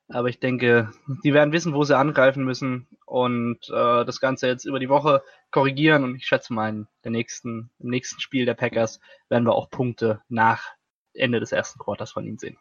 Aber 0.09 0.29
ich 0.29 0.41
denke, 0.41 0.93
die 1.25 1.33
werden 1.33 1.53
wissen, 1.53 1.75
wo 1.75 1.85
sie 1.85 1.97
angreifen 1.97 2.45
müssen 2.45 2.89
und 3.07 3.59
äh, 3.71 4.05
das 4.05 4.21
Ganze 4.21 4.47
jetzt 4.47 4.65
über 4.65 4.79
die 4.79 4.89
Woche 4.89 5.23
korrigieren. 5.51 6.05
Und 6.05 6.17
ich 6.17 6.27
schätze 6.27 6.53
mal, 6.53 6.69
in 6.69 6.89
der 7.05 7.13
nächsten, 7.13 7.71
im 7.79 7.91
nächsten 7.91 8.21
Spiel 8.21 8.45
der 8.45 8.55
Packers 8.55 9.01
werden 9.29 9.47
wir 9.47 9.55
auch 9.55 9.71
Punkte 9.71 10.21
nach 10.29 10.73
Ende 11.15 11.41
des 11.41 11.53
ersten 11.53 11.79
Quarters 11.79 12.13
von 12.13 12.27
ihnen 12.27 12.39
sehen. 12.39 12.59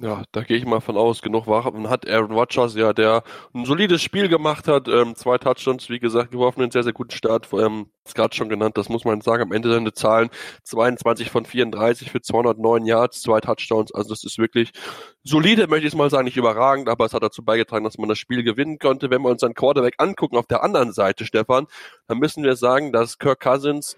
Ja, 0.00 0.24
da 0.32 0.42
gehe 0.42 0.56
ich 0.56 0.64
mal 0.66 0.80
von 0.80 0.96
aus. 0.96 1.22
Genug 1.22 1.46
Waffen 1.46 1.88
hat 1.88 2.08
Aaron 2.08 2.32
Rodgers, 2.32 2.74
ja, 2.74 2.92
der 2.92 3.22
ein 3.54 3.64
solides 3.64 4.02
Spiel 4.02 4.28
gemacht 4.28 4.66
hat. 4.66 4.88
Ähm, 4.88 5.14
zwei 5.14 5.38
Touchdowns, 5.38 5.88
wie 5.88 6.00
gesagt, 6.00 6.32
geworfen, 6.32 6.62
einen 6.62 6.72
sehr, 6.72 6.82
sehr 6.82 6.92
guten 6.92 7.12
Start. 7.12 7.48
Ähm, 7.52 7.86
ist 8.04 8.16
gerade 8.16 8.34
schon 8.34 8.48
genannt, 8.48 8.76
das 8.76 8.88
muss 8.88 9.04
man 9.04 9.20
sagen. 9.20 9.44
Am 9.44 9.52
Ende 9.52 9.72
seine 9.72 9.92
Zahlen 9.92 10.30
22 10.64 11.30
von 11.30 11.46
34 11.46 12.10
für 12.10 12.20
209 12.20 12.86
Yards, 12.86 13.22
zwei 13.22 13.38
Touchdowns. 13.40 13.94
Also 13.94 14.08
das 14.10 14.24
ist 14.24 14.36
wirklich 14.36 14.72
solide, 15.22 15.68
möchte 15.68 15.86
ich 15.86 15.94
mal 15.94 16.10
sagen, 16.10 16.24
nicht 16.24 16.36
überragend, 16.36 16.88
aber 16.88 17.04
es 17.04 17.14
hat 17.14 17.22
dazu 17.22 17.44
beigetragen, 17.44 17.84
dass 17.84 17.96
man 17.96 18.08
das 18.08 18.18
Spiel 18.18 18.42
gewinnen 18.42 18.80
konnte. 18.80 19.10
Wenn 19.10 19.22
wir 19.22 19.30
uns 19.30 19.42
dann 19.42 19.54
Quarterback 19.54 19.94
angucken 19.98 20.36
auf 20.36 20.46
der 20.46 20.64
anderen 20.64 20.92
Seite, 20.92 21.24
Stefan, 21.24 21.68
dann 22.08 22.18
müssen 22.18 22.42
wir 22.42 22.56
sagen, 22.56 22.92
dass 22.92 23.18
Kirk 23.20 23.38
Cousins 23.38 23.96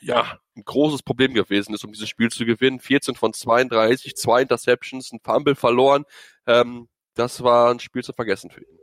ja, 0.00 0.38
ein 0.56 0.64
großes 0.64 1.02
Problem 1.02 1.34
gewesen 1.34 1.74
ist, 1.74 1.84
um 1.84 1.92
dieses 1.92 2.08
Spiel 2.08 2.30
zu 2.30 2.44
gewinnen. 2.44 2.80
14 2.80 3.14
von 3.14 3.32
32, 3.32 4.16
zwei 4.16 4.42
Interceptions, 4.42 5.12
ein 5.12 5.20
Fumble 5.22 5.54
verloren. 5.54 6.04
Ähm, 6.46 6.88
das 7.14 7.42
war 7.42 7.70
ein 7.70 7.80
Spiel 7.80 8.02
zu 8.02 8.12
vergessen 8.12 8.50
für 8.50 8.60
ihn. 8.60 8.78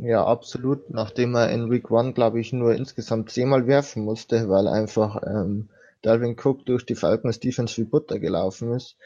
Ja, 0.00 0.24
absolut. 0.24 0.90
Nachdem 0.90 1.34
er 1.34 1.50
in 1.50 1.70
Week 1.70 1.90
One, 1.90 2.12
glaube 2.12 2.40
ich, 2.40 2.52
nur 2.52 2.74
insgesamt 2.74 3.30
zehnmal 3.30 3.66
werfen 3.66 4.04
musste, 4.04 4.48
weil 4.48 4.68
einfach 4.68 5.22
ähm, 5.26 5.70
Dalvin 6.02 6.36
Cook 6.38 6.64
durch 6.64 6.86
die 6.86 6.94
Falcons 6.94 7.40
Defense 7.40 7.76
wie 7.76 7.84
Butter 7.84 8.18
gelaufen 8.18 8.72
ist, 8.72 8.96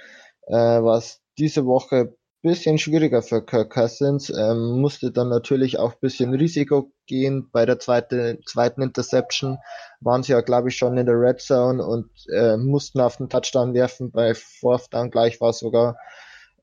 äh, 0.46 0.52
war 0.54 0.98
es 0.98 1.20
diese 1.38 1.66
Woche 1.66 2.16
bisschen 2.44 2.76
schwieriger 2.76 3.22
für 3.22 3.44
Kirk 3.44 3.70
Cousins, 3.72 4.30
ähm, 4.30 4.80
musste 4.80 5.10
dann 5.10 5.30
natürlich 5.30 5.78
auch 5.78 5.94
bisschen 5.94 6.34
Risiko 6.34 6.92
gehen. 7.06 7.48
Bei 7.50 7.64
der 7.64 7.78
zweite, 7.78 8.38
zweiten 8.46 8.82
Interception 8.82 9.58
waren 10.00 10.22
sie 10.22 10.32
ja, 10.32 10.42
glaube 10.42 10.68
ich, 10.68 10.76
schon 10.76 10.98
in 10.98 11.06
der 11.06 11.18
Red 11.18 11.40
Zone 11.40 11.84
und 11.84 12.10
äh, 12.30 12.58
mussten 12.58 13.00
auf 13.00 13.16
den 13.16 13.30
Touchdown 13.30 13.72
werfen. 13.72 14.12
Bei 14.12 14.34
Fourth 14.34 14.92
Down 14.92 15.10
gleich 15.10 15.40
war 15.40 15.50
es 15.50 15.58
sogar. 15.58 15.96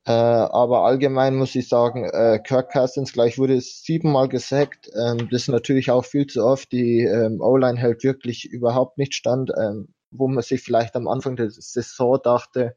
Äh, 0.04 0.12
aber 0.12 0.84
allgemein 0.84 1.34
muss 1.34 1.54
ich 1.56 1.68
sagen, 1.68 2.04
äh, 2.04 2.38
Kirk 2.38 2.72
Cousins 2.72 3.12
gleich 3.12 3.38
wurde 3.38 3.60
siebenmal 3.60 4.28
gesackt. 4.28 4.88
Ähm, 4.94 5.28
das 5.32 5.42
ist 5.42 5.48
natürlich 5.48 5.90
auch 5.90 6.04
viel 6.04 6.28
zu 6.28 6.44
oft. 6.44 6.70
Die 6.70 7.00
ähm, 7.00 7.40
O-Line 7.40 7.78
hält 7.78 8.04
wirklich 8.04 8.44
überhaupt 8.44 8.98
nicht 8.98 9.14
stand, 9.14 9.50
ähm, 9.60 9.88
wo 10.12 10.28
man 10.28 10.42
sich 10.44 10.62
vielleicht 10.62 10.94
am 10.94 11.08
Anfang 11.08 11.34
der 11.34 11.50
Saison 11.50 12.20
dachte, 12.22 12.76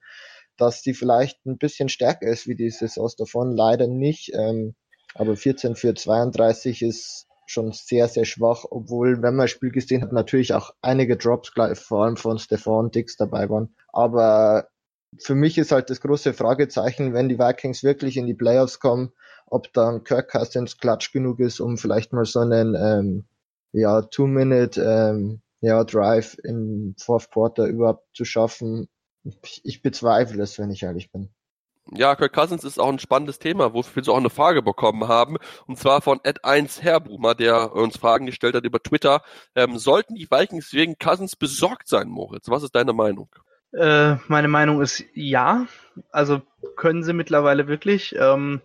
dass 0.57 0.81
die 0.81 0.93
vielleicht 0.93 1.45
ein 1.45 1.57
bisschen 1.57 1.89
stärker 1.89 2.27
ist 2.27 2.47
wie 2.47 2.55
die 2.55 2.69
Saisons 2.69 3.15
davon. 3.15 3.55
Leider 3.55 3.87
nicht. 3.87 4.31
Ähm, 4.33 4.75
aber 5.13 5.35
14 5.35 5.75
für 5.75 5.93
32 5.93 6.81
ist 6.81 7.27
schon 7.47 7.71
sehr, 7.71 8.07
sehr 8.07 8.25
schwach, 8.25 8.65
obwohl, 8.69 9.21
wenn 9.21 9.35
man 9.35 9.45
das 9.45 9.51
Spiel 9.51 9.71
gesehen 9.71 10.01
hat, 10.01 10.11
natürlich 10.11 10.53
auch 10.53 10.71
einige 10.81 11.15
Drops, 11.15 11.51
vor 11.75 12.03
allem 12.03 12.17
von 12.17 12.39
Stefan 12.39 12.91
Dix 12.91 13.17
dabei 13.17 13.49
waren. 13.49 13.75
Aber 13.93 14.67
für 15.19 15.35
mich 15.35 15.57
ist 15.57 15.71
halt 15.71 15.89
das 15.89 16.01
große 16.01 16.33
Fragezeichen, 16.33 17.13
wenn 17.13 17.29
die 17.29 17.39
Vikings 17.39 17.83
wirklich 17.83 18.17
in 18.17 18.25
die 18.25 18.33
Playoffs 18.33 18.79
kommen, 18.79 19.11
ob 19.47 19.71
dann 19.73 20.03
Kirk 20.03 20.31
Cousins 20.31 20.77
klatsch 20.77 21.11
genug 21.11 21.39
ist, 21.39 21.59
um 21.59 21.77
vielleicht 21.77 22.13
mal 22.13 22.25
so 22.25 22.39
einen 22.39 22.75
ähm, 22.75 23.25
ja, 23.71 24.01
Two-Minute 24.01 24.81
ähm, 24.81 25.41
ja, 25.61 25.83
Drive 25.83 26.37
im 26.43 26.95
Fourth 26.99 27.31
Quarter 27.31 27.67
überhaupt 27.67 28.03
zu 28.13 28.25
schaffen 28.25 28.89
ich, 29.63 29.81
bezweifle 29.81 30.41
es, 30.43 30.59
wenn 30.59 30.71
ich 30.71 30.83
ehrlich 30.83 31.11
bin. 31.11 31.29
Ja, 31.91 32.15
Kirk 32.15 32.33
Cousins 32.33 32.63
ist 32.63 32.79
auch 32.79 32.89
ein 32.89 32.97
spannendes 32.97 33.37
Thema, 33.37 33.73
wofür 33.73 34.03
wir 34.03 34.13
auch 34.13 34.17
eine 34.17 34.31
Frage 34.31 34.63
bekommen 34.63 35.07
haben. 35.07 35.37
Und 35.67 35.77
zwar 35.77 36.01
von 36.01 36.19
Ed1 36.19 36.81
Herbrumer, 36.81 37.35
der 37.35 37.73
uns 37.73 37.97
Fragen 37.97 38.25
gestellt 38.25 38.55
hat 38.55 38.65
über 38.65 38.81
Twitter. 38.81 39.21
Ähm, 39.55 39.77
sollten 39.77 40.15
die 40.15 40.29
Vikings 40.29 40.73
wegen 40.73 40.97
Cousins 40.97 41.35
besorgt 41.35 41.87
sein, 41.87 42.07
Moritz? 42.07 42.49
Was 42.49 42.63
ist 42.63 42.73
deine 42.73 42.93
Meinung? 42.93 43.29
Äh, 43.71 44.15
meine 44.27 44.47
Meinung 44.47 44.81
ist 44.81 45.03
ja. 45.13 45.67
Also 46.11 46.41
können 46.75 47.03
sie 47.03 47.13
mittlerweile 47.13 47.67
wirklich. 47.67 48.15
Ähm, 48.17 48.61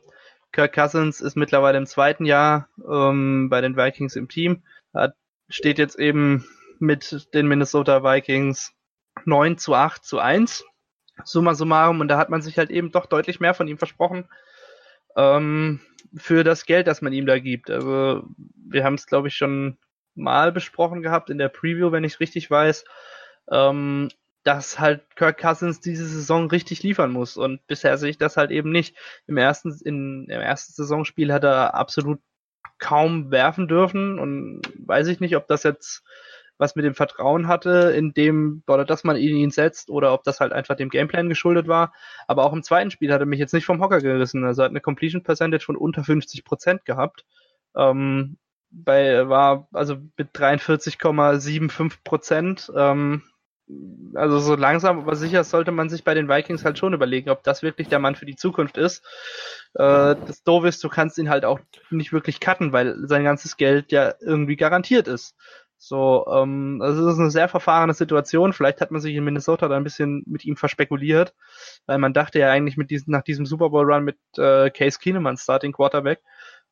Kirk 0.53 0.75
Cousins 0.75 1.21
ist 1.21 1.37
mittlerweile 1.37 1.79
im 1.79 1.87
zweiten 1.87 2.25
Jahr 2.25 2.69
ähm, 2.91 3.49
bei 3.51 3.61
den 3.61 3.77
Vikings 3.77 4.17
im 4.17 4.29
Team. 4.29 4.63
Hat, 4.95 5.15
steht 5.49 5.79
jetzt 5.79 5.99
eben 5.99 6.47
mit 6.79 7.29
den 7.35 7.47
Minnesota 7.47 8.03
Vikings 8.03 8.73
9 9.25 9.59
zu 9.59 9.75
8 9.75 10.05
zu 10.05 10.19
1 10.19 10.65
summa 11.25 11.55
summarum, 11.55 12.01
und 12.01 12.09
da 12.09 12.19
hat 12.19 12.31
man 12.31 12.43
sich 12.43 12.59
halt 12.59 12.71
eben 12.71 12.93
doch 12.93 13.07
deutlich 13.07 13.41
mehr 13.41 13.55
von 13.55 13.69
ihm 13.69 13.79
versprochen 13.79 14.29
ähm, 15.17 15.81
für 16.17 16.45
das 16.45 16.65
Geld, 16.67 16.87
das 16.87 17.03
man 17.03 17.13
ihm 17.13 17.27
da 17.27 17.39
gibt. 17.39 17.71
Also 17.71 18.25
wir 18.57 18.85
haben 18.85 18.95
es, 18.95 19.07
glaube 19.07 19.29
ich, 19.29 19.37
schon 19.37 19.79
mal 20.15 20.53
besprochen 20.53 21.03
gehabt 21.03 21.31
in 21.31 21.39
der 21.39 21.49
Preview, 21.49 21.93
wenn 21.93 22.05
ich 22.05 22.15
es 22.15 22.21
richtig 22.21 22.51
weiß, 22.51 22.85
ähm, 23.51 24.09
dass 24.43 24.79
halt 24.79 25.03
Kirk 25.17 25.39
Cousins 25.39 25.81
diese 25.81 26.07
Saison 26.07 26.49
richtig 26.49 26.83
liefern 26.83 27.13
muss. 27.13 27.37
Und 27.37 27.67
bisher 27.67 27.99
sehe 27.99 28.11
ich 28.11 28.19
das 28.19 28.37
halt 28.37 28.51
eben 28.51 28.71
nicht. 28.71 28.97
Im 29.27 29.37
ersten, 29.37 29.77
in, 29.85 30.25
im 30.29 30.41
ersten 30.41 30.73
Saisonspiel 30.73 31.33
hat 31.33 31.45
er 31.45 31.75
absolut 31.75 32.21
kaum 32.79 33.31
werfen 33.31 33.69
dürfen 33.69 34.19
und 34.19 34.63
weiß 34.87 35.09
ich 35.09 35.21
nicht, 35.21 35.37
ob 35.37 35.47
das 35.47 35.63
jetzt 35.63 36.03
was 36.61 36.77
mit 36.77 36.85
dem 36.85 36.95
Vertrauen 36.95 37.49
hatte, 37.49 37.93
in 37.97 38.13
dem, 38.13 38.63
oder 38.69 38.85
dass 38.85 39.03
man 39.03 39.17
ihn, 39.17 39.37
ihn 39.37 39.51
setzt, 39.51 39.89
oder 39.89 40.13
ob 40.13 40.25
das 40.25 40.41
halt 40.41 40.53
einfach 40.53 40.77
dem 40.77 40.91
Gameplan 40.91 41.29
geschuldet 41.31 41.69
war. 41.69 41.93
Aber 42.27 42.45
auch 42.45 42.53
im 42.53 42.63
zweiten 42.63 42.91
Spiel 42.91 43.13
hat 43.13 43.21
er 43.21 43.27
mich 43.27 43.41
jetzt 43.41 43.55
nicht 43.55 43.65
vom 43.65 43.81
Hocker 43.81 44.01
gerissen. 44.01 44.45
Also 44.45 44.63
er 44.63 44.67
hat 44.67 44.73
eine 44.73 44.83
Completion 44.83 45.23
Percentage 45.23 45.65
von 45.65 45.77
unter 45.77 46.05
50 46.05 46.45
Prozent 46.45 46.85
gehabt. 46.85 47.25
Ähm, 47.75 48.37
bei, 48.71 49.29
war 49.29 49.69
also 49.73 49.97
mit 50.17 50.33
43,75 50.35 51.93
Prozent. 52.05 52.71
Ähm, 52.77 53.23
also 54.15 54.39
so 54.41 54.55
langsam, 54.55 54.99
aber 54.99 55.17
sicher 55.17 55.45
sollte 55.45 55.71
man 55.71 55.89
sich 55.89 56.05
bei 56.05 56.15
den 56.15 56.29
Vikings 56.29 56.65
halt 56.65 56.79
schon 56.79 56.93
überlegen, 56.93 57.31
ob 57.31 57.43
das 57.43 57.63
wirklich 57.63 57.89
der 57.89 58.01
Mann 58.01 58.17
für 58.17 58.27
die 58.27 58.37
Zukunft 58.37 58.77
ist. 58.77 59.03
Äh, 59.75 60.17
das 60.27 60.43
Doof 60.43 60.65
ist, 60.65 60.83
du 60.85 60.89
kannst 60.89 61.19
ihn 61.19 61.31
halt 61.31 61.45
auch 61.45 61.61
nicht 61.91 62.13
wirklich 62.13 62.41
cutten, 62.41 62.73
weil 62.73 62.97
sein 63.09 63.25
ganzes 63.25 63.57
Geld 63.57 63.93
ja 63.93 64.15
irgendwie 64.21 64.57
garantiert 64.57 65.09
ist. 65.09 65.37
So, 65.83 66.27
ähm, 66.31 66.81
also 66.83 67.09
es 67.09 67.15
ist 67.15 67.21
eine 67.21 67.31
sehr 67.31 67.49
verfahrene 67.49 67.95
Situation. 67.95 68.53
Vielleicht 68.53 68.83
hat 68.83 68.91
man 68.91 69.01
sich 69.01 69.15
in 69.15 69.25
Minnesota 69.25 69.67
da 69.67 69.79
ein 69.79 69.83
bisschen 69.83 70.23
mit 70.27 70.45
ihm 70.45 70.57
verspekuliert, 70.57 71.35
weil 71.87 71.97
man 71.97 72.13
dachte 72.13 72.39
ja 72.39 72.51
eigentlich 72.51 72.77
mit 72.77 72.91
diesem, 72.91 73.13
nach 73.13 73.23
diesem 73.23 73.47
Super 73.47 73.71
Bowl 73.71 73.91
Run 73.91 74.05
mit 74.05 74.19
äh, 74.37 74.69
Case 74.69 74.99
Keenum 75.01 75.27
als 75.27 75.43
Starting 75.43 75.73
Quarterback, 75.73 76.21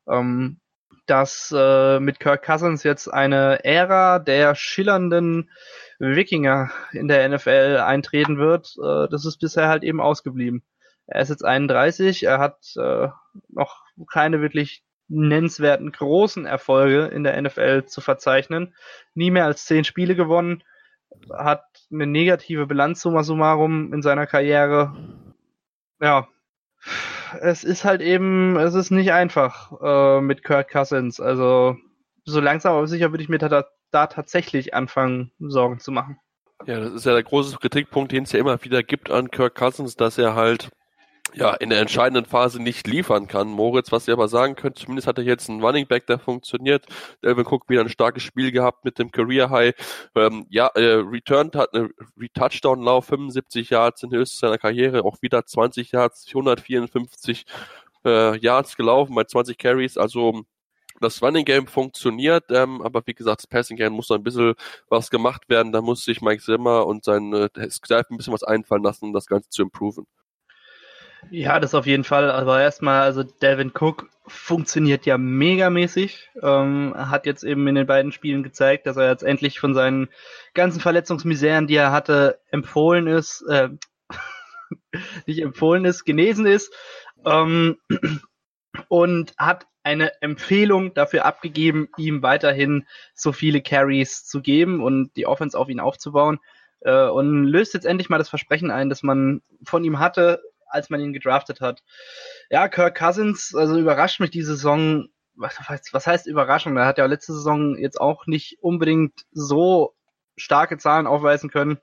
ähm, 0.07 0.59
dass 1.07 1.51
äh, 1.57 1.99
mit 1.99 2.19
Kirk 2.19 2.45
Cousins 2.45 2.83
jetzt 2.83 3.07
eine 3.07 3.65
Ära 3.65 4.19
der 4.19 4.53
schillernden 4.53 5.49
Wikinger 5.97 6.69
in 6.91 7.07
der 7.07 7.27
NFL 7.27 7.81
eintreten 7.83 8.37
wird. 8.37 8.75
Äh, 8.77 9.07
das 9.09 9.25
ist 9.25 9.39
bisher 9.39 9.69
halt 9.69 9.83
eben 9.83 10.01
ausgeblieben. 10.01 10.63
Er 11.07 11.21
ist 11.21 11.29
jetzt 11.29 11.43
31, 11.43 12.27
er 12.27 12.37
hat 12.37 12.59
äh, 12.77 13.07
noch 13.47 13.81
keine 14.11 14.39
wirklich 14.39 14.83
nennenswerten 15.09 15.91
großen 15.91 16.45
Erfolge 16.45 17.05
in 17.07 17.23
der 17.23 17.39
NFL 17.41 17.85
zu 17.85 17.99
verzeichnen. 17.99 18.75
Nie 19.13 19.31
mehr 19.31 19.45
als 19.45 19.65
zehn 19.65 19.83
Spiele 19.83 20.15
gewonnen, 20.15 20.63
hat 21.33 21.63
eine 21.91 22.05
negative 22.05 22.67
Bilanz 22.67 23.01
summa 23.01 23.23
summarum 23.23 23.93
in 23.93 24.01
seiner 24.01 24.27
Karriere. 24.27 24.95
Ja, 25.99 26.27
es 27.41 27.63
ist 27.63 27.83
halt 27.85 28.01
eben, 28.01 28.55
es 28.57 28.73
ist 28.73 28.91
nicht 28.91 29.11
einfach 29.11 29.73
äh, 29.81 30.21
mit 30.21 30.43
Kurt 30.43 30.69
Cousins. 30.69 31.19
Also 31.19 31.77
so 32.25 32.39
langsam 32.39 32.75
aber 32.75 32.87
sicher 32.87 33.11
würde 33.11 33.23
ich 33.23 33.29
mir 33.29 33.39
da, 33.39 33.65
da 33.91 34.07
tatsächlich 34.07 34.73
anfangen, 34.73 35.31
Sorgen 35.39 35.79
zu 35.79 35.91
machen. 35.91 36.19
Ja, 36.65 36.79
das 36.79 36.93
ist 36.93 37.05
ja 37.05 37.13
der 37.13 37.23
große 37.23 37.57
Kritikpunkt, 37.57 38.11
den 38.11 38.23
es 38.23 38.31
ja 38.31 38.39
immer 38.39 38.63
wieder 38.63 38.83
gibt 38.83 39.09
an 39.09 39.31
Kirk 39.31 39.55
Cousins, 39.55 39.95
dass 39.95 40.17
er 40.17 40.35
halt 40.35 40.69
ja, 41.33 41.53
in 41.53 41.69
der 41.69 41.79
entscheidenden 41.79 42.25
Phase 42.25 42.61
nicht 42.61 42.87
liefern 42.87 43.27
kann. 43.27 43.49
Moritz, 43.49 43.91
was 43.91 44.07
ihr 44.07 44.13
aber 44.13 44.27
sagen 44.27 44.55
könnt, 44.55 44.79
zumindest 44.79 45.07
hat 45.07 45.17
er 45.17 45.23
jetzt 45.23 45.49
einen 45.49 45.63
Running 45.63 45.87
Back, 45.87 46.07
der 46.07 46.19
funktioniert. 46.19 46.85
Delvin 47.23 47.45
Cook 47.45 47.69
wieder 47.69 47.81
ein 47.81 47.89
starkes 47.89 48.23
Spiel 48.23 48.51
gehabt 48.51 48.85
mit 48.85 48.99
dem 48.99 49.11
Career 49.11 49.49
High. 49.49 49.73
Ähm, 50.15 50.45
ja, 50.49 50.67
äh, 50.75 50.95
returned 50.95 51.55
hat 51.55 51.73
eine 51.73 51.89
Touchdown 52.33 52.81
Lauf, 52.81 53.05
75 53.05 53.69
Yards 53.69 54.03
in 54.03 54.11
Höchst 54.11 54.39
seiner 54.39 54.57
Karriere, 54.57 55.03
auch 55.05 55.21
wieder 55.21 55.45
20 55.45 55.91
Yards, 55.91 56.25
154 56.27 57.45
äh, 58.05 58.37
Yards 58.37 58.75
gelaufen 58.75 59.15
bei 59.15 59.23
20 59.23 59.57
Carries, 59.57 59.97
also 59.97 60.43
das 61.01 61.21
Running 61.21 61.45
Game 61.45 61.67
funktioniert, 61.67 62.45
ähm, 62.49 62.81
aber 62.81 63.01
wie 63.05 63.13
gesagt, 63.13 63.41
das 63.41 63.47
Passing 63.47 63.77
Game 63.77 63.93
muss 63.93 64.09
noch 64.09 64.17
ein 64.17 64.23
bisschen 64.23 64.55
was 64.89 65.09
gemacht 65.09 65.47
werden. 65.49 65.71
Da 65.71 65.81
muss 65.81 66.03
sich 66.03 66.21
Mike 66.21 66.43
Zimmer 66.43 66.85
und 66.85 67.05
sein 67.05 67.33
äh, 67.33 67.49
Staff 67.71 68.07
ein 68.09 68.17
bisschen 68.17 68.33
was 68.33 68.43
einfallen 68.43 68.83
lassen, 68.83 69.05
um 69.05 69.13
das 69.13 69.27
Ganze 69.27 69.49
zu 69.49 69.61
improven. 69.61 70.05
Ja, 71.29 71.59
das 71.59 71.75
auf 71.75 71.85
jeden 71.85 72.03
Fall. 72.03 72.31
Aber 72.31 72.61
erstmal, 72.61 73.01
also 73.01 73.23
Delvin 73.23 73.71
Cook 73.73 74.09
funktioniert 74.27 75.05
ja 75.05 75.17
megamäßig. 75.17 76.29
Ähm, 76.41 76.93
hat 76.95 77.25
jetzt 77.25 77.43
eben 77.43 77.67
in 77.67 77.75
den 77.75 77.87
beiden 77.87 78.11
Spielen 78.11 78.43
gezeigt, 78.43 78.87
dass 78.87 78.97
er 78.97 79.09
jetzt 79.09 79.23
endlich 79.23 79.59
von 79.59 79.73
seinen 79.73 80.09
ganzen 80.53 80.79
Verletzungsmiseren, 80.79 81.67
die 81.67 81.75
er 81.75 81.91
hatte, 81.91 82.39
empfohlen 82.51 83.07
ist, 83.07 83.41
äh, 83.49 83.69
nicht 85.25 85.41
empfohlen 85.41 85.85
ist, 85.85 86.05
genesen 86.05 86.45
ist. 86.45 86.73
Ähm, 87.25 87.77
und 88.87 89.33
hat 89.37 89.67
eine 89.83 90.21
Empfehlung 90.21 90.93
dafür 90.93 91.25
abgegeben, 91.25 91.89
ihm 91.97 92.21
weiterhin 92.21 92.85
so 93.13 93.31
viele 93.31 93.61
Carries 93.61 94.25
zu 94.25 94.41
geben 94.41 94.83
und 94.83 95.15
die 95.15 95.25
Offense 95.25 95.57
auf 95.57 95.69
ihn 95.69 95.79
aufzubauen. 95.79 96.39
Äh, 96.81 97.07
und 97.07 97.45
löst 97.45 97.73
jetzt 97.73 97.85
endlich 97.85 98.09
mal 98.09 98.17
das 98.19 98.29
Versprechen 98.29 98.71
ein, 98.71 98.89
das 98.89 99.03
man 99.03 99.41
von 99.63 99.83
ihm 99.83 99.99
hatte, 99.99 100.41
als 100.69 100.89
man 100.89 101.01
ihn 101.01 101.13
gedraftet 101.13 101.61
hat. 101.61 101.83
Ja, 102.49 102.67
Kirk 102.67 102.97
Cousins, 102.97 103.53
also 103.55 103.77
überrascht 103.77 104.19
mich 104.19 104.31
diese 104.31 104.55
Saison. 104.55 105.07
Was, 105.35 105.57
was 105.91 106.07
heißt 106.07 106.27
Überraschung? 106.27 106.75
Er 106.77 106.85
hat 106.85 106.97
ja 106.97 107.05
letzte 107.05 107.33
Saison 107.33 107.77
jetzt 107.77 107.99
auch 107.99 108.25
nicht 108.25 108.57
unbedingt 108.61 109.25
so 109.31 109.95
starke 110.35 110.77
Zahlen 110.77 111.07
aufweisen 111.07 111.49
können, 111.49 111.79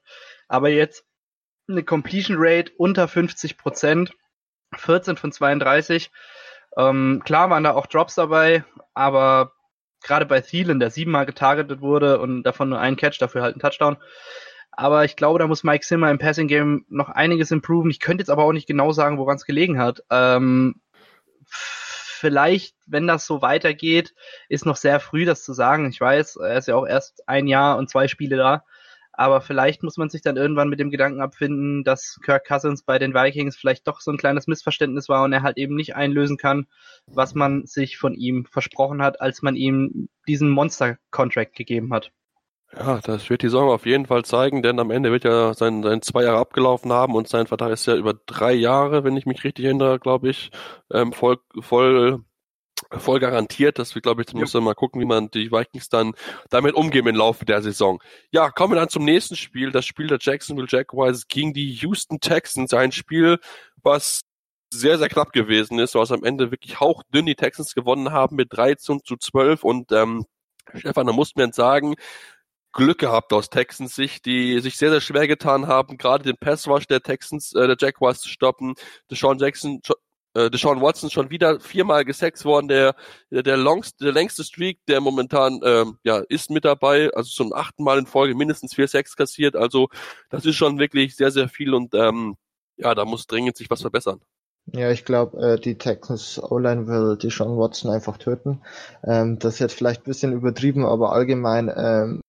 aber 0.48 0.68
jetzt 0.68 1.04
eine 1.68 1.82
Completion 1.82 2.36
Rate 2.38 2.72
unter 2.76 3.08
50 3.08 3.58
Prozent, 3.58 4.12
14 4.76 5.16
von 5.16 5.32
32. 5.32 6.10
Ähm, 6.76 7.22
klar 7.24 7.50
waren 7.50 7.64
da 7.64 7.72
auch 7.72 7.86
Drops 7.86 8.14
dabei, 8.14 8.64
aber 8.94 9.52
gerade 10.02 10.26
bei 10.26 10.40
Thielen, 10.40 10.78
der 10.78 10.90
siebenmal 10.90 11.26
getargetet 11.26 11.80
wurde 11.80 12.20
und 12.20 12.42
davon 12.44 12.68
nur 12.68 12.78
ein 12.78 12.96
Catch, 12.96 13.20
dafür 13.20 13.42
halt 13.42 13.56
ein 13.56 13.60
Touchdown, 13.60 13.96
aber 14.76 15.04
ich 15.04 15.16
glaube, 15.16 15.38
da 15.38 15.46
muss 15.46 15.64
Mike 15.64 15.84
Zimmer 15.84 16.10
im 16.10 16.18
Passing 16.18 16.48
Game 16.48 16.84
noch 16.88 17.08
einiges 17.08 17.50
improven. 17.50 17.90
Ich 17.90 17.98
könnte 17.98 18.22
jetzt 18.22 18.30
aber 18.30 18.44
auch 18.44 18.52
nicht 18.52 18.66
genau 18.66 18.92
sagen, 18.92 19.18
woran 19.18 19.36
es 19.36 19.46
gelegen 19.46 19.78
hat. 19.78 20.02
Ähm, 20.10 20.76
vielleicht, 21.46 22.76
wenn 22.86 23.06
das 23.06 23.26
so 23.26 23.40
weitergeht, 23.40 24.14
ist 24.48 24.66
noch 24.66 24.76
sehr 24.76 25.00
früh, 25.00 25.24
das 25.24 25.44
zu 25.44 25.54
sagen. 25.54 25.88
Ich 25.88 26.00
weiß, 26.00 26.36
er 26.36 26.58
ist 26.58 26.68
ja 26.68 26.76
auch 26.76 26.86
erst 26.86 27.26
ein 27.26 27.46
Jahr 27.46 27.78
und 27.78 27.88
zwei 27.88 28.06
Spiele 28.06 28.36
da. 28.36 28.64
Aber 29.18 29.40
vielleicht 29.40 29.82
muss 29.82 29.96
man 29.96 30.10
sich 30.10 30.20
dann 30.20 30.36
irgendwann 30.36 30.68
mit 30.68 30.78
dem 30.78 30.90
Gedanken 30.90 31.22
abfinden, 31.22 31.82
dass 31.82 32.20
Kirk 32.22 32.46
Cousins 32.46 32.82
bei 32.82 32.98
den 32.98 33.14
Vikings 33.14 33.56
vielleicht 33.56 33.88
doch 33.88 34.02
so 34.02 34.10
ein 34.10 34.18
kleines 34.18 34.46
Missverständnis 34.46 35.08
war 35.08 35.24
und 35.24 35.32
er 35.32 35.42
halt 35.42 35.56
eben 35.56 35.74
nicht 35.74 35.96
einlösen 35.96 36.36
kann, 36.36 36.66
was 37.06 37.34
man 37.34 37.64
sich 37.64 37.96
von 37.96 38.14
ihm 38.14 38.44
versprochen 38.44 39.00
hat, 39.00 39.22
als 39.22 39.40
man 39.40 39.56
ihm 39.56 40.10
diesen 40.28 40.50
Monster-Contract 40.50 41.54
gegeben 41.56 41.94
hat. 41.94 42.12
Ja, 42.78 43.00
das 43.00 43.30
wird 43.30 43.42
die 43.42 43.46
Saison 43.46 43.70
auf 43.70 43.86
jeden 43.86 44.04
Fall 44.04 44.24
zeigen, 44.26 44.62
denn 44.62 44.78
am 44.78 44.90
Ende 44.90 45.10
wird 45.10 45.24
ja 45.24 45.54
sein, 45.54 45.82
sein 45.82 46.02
zwei 46.02 46.24
Jahre 46.24 46.38
abgelaufen 46.38 46.92
haben 46.92 47.14
und 47.14 47.26
sein 47.26 47.46
Vertrag 47.46 47.72
ist 47.72 47.86
ja 47.86 47.96
über 47.96 48.12
drei 48.26 48.52
Jahre, 48.52 49.02
wenn 49.02 49.16
ich 49.16 49.24
mich 49.24 49.44
richtig 49.44 49.64
erinnere, 49.64 49.98
glaube 49.98 50.28
ich, 50.28 50.50
ähm, 50.92 51.14
voll, 51.14 51.38
voll, 51.60 52.22
voll 52.90 53.18
garantiert. 53.18 53.78
Das 53.78 53.94
wird, 53.94 54.02
glaube 54.02 54.22
ich, 54.22 54.34
muss 54.34 54.52
ja. 54.52 54.60
mal 54.60 54.74
gucken, 54.74 55.00
wie 55.00 55.06
man 55.06 55.30
die 55.30 55.50
Vikings 55.50 55.88
dann 55.88 56.12
damit 56.50 56.74
umgehen 56.74 57.06
im 57.06 57.16
Laufe 57.16 57.46
der 57.46 57.62
Saison. 57.62 58.02
Ja, 58.30 58.50
kommen 58.50 58.74
wir 58.74 58.80
dann 58.80 58.90
zum 58.90 59.04
nächsten 59.04 59.36
Spiel, 59.36 59.72
das 59.72 59.86
Spiel 59.86 60.08
der 60.08 60.18
Jacksonville 60.20 60.68
Jaguars 60.68 61.28
gegen 61.28 61.54
die 61.54 61.72
Houston 61.72 62.20
Texans. 62.20 62.74
Ein 62.74 62.92
Spiel, 62.92 63.38
was 63.82 64.20
sehr, 64.70 64.98
sehr 64.98 65.08
knapp 65.08 65.32
gewesen 65.32 65.78
ist, 65.78 65.94
was 65.94 66.12
am 66.12 66.24
Ende 66.24 66.50
wirklich 66.50 66.78
hauchdünn 66.78 67.24
die 67.24 67.36
Texans 67.36 67.74
gewonnen 67.74 68.12
haben 68.12 68.36
mit 68.36 68.52
13 68.52 69.00
zu 69.02 69.16
12 69.16 69.64
und 69.64 69.92
ähm, 69.92 70.26
Stefan, 70.74 71.06
da 71.06 71.12
muss 71.12 71.34
man 71.36 71.52
sagen, 71.52 71.94
Glück 72.76 72.98
gehabt 72.98 73.32
aus 73.32 73.50
Texans 73.50 73.94
Sicht, 73.94 74.26
die 74.26 74.60
sich 74.60 74.76
sehr, 74.76 74.90
sehr 74.90 75.00
schwer 75.00 75.26
getan 75.26 75.66
haben, 75.66 75.96
gerade 75.96 76.24
den 76.24 76.36
Passwash 76.36 76.86
der 76.86 77.00
Texans, 77.00 77.54
äh, 77.54 77.66
der 77.66 77.76
Jaguars 77.78 78.20
zu 78.20 78.28
stoppen. 78.28 78.74
Deshaun 79.10 79.38
Jackson, 79.38 79.80
äh, 80.34 80.50
Deshaun 80.50 80.82
Watson 80.82 81.10
schon 81.10 81.30
wieder 81.30 81.58
viermal 81.58 82.04
gesext 82.04 82.44
worden, 82.44 82.68
der, 82.68 82.94
der, 83.30 83.42
der, 83.42 83.56
longst, 83.56 84.00
der 84.02 84.12
längste 84.12 84.44
Streak, 84.44 84.84
der 84.86 85.00
momentan, 85.00 85.60
ähm, 85.64 85.98
ja, 86.04 86.18
ist 86.28 86.50
mit 86.50 86.66
dabei, 86.66 87.10
also 87.14 87.30
zum 87.30 87.54
achten 87.54 87.82
Mal 87.82 87.98
in 87.98 88.06
Folge 88.06 88.34
mindestens 88.34 88.74
vier 88.74 88.88
Sex 88.88 89.16
kassiert, 89.16 89.56
also 89.56 89.88
das 90.28 90.44
ist 90.44 90.56
schon 90.56 90.78
wirklich 90.78 91.16
sehr, 91.16 91.30
sehr 91.30 91.48
viel 91.48 91.72
und, 91.72 91.94
ähm, 91.94 92.36
ja, 92.76 92.94
da 92.94 93.06
muss 93.06 93.26
dringend 93.26 93.56
sich 93.56 93.70
was 93.70 93.80
verbessern. 93.80 94.20
Ja, 94.72 94.90
ich 94.90 95.04
glaube, 95.04 95.38
äh, 95.40 95.60
die 95.60 95.78
Texans 95.78 96.42
O-Line 96.42 96.88
will 96.88 97.16
die 97.16 97.30
Sean 97.30 97.56
Watson 97.56 97.90
einfach 97.90 98.18
töten. 98.18 98.62
Ähm, 99.04 99.38
das 99.38 99.54
ist 99.54 99.60
jetzt 99.60 99.74
vielleicht 99.74 100.04
bisschen 100.04 100.32
übertrieben, 100.32 100.84
aber 100.84 101.12
allgemein 101.12 101.72
ähm, 101.74 102.20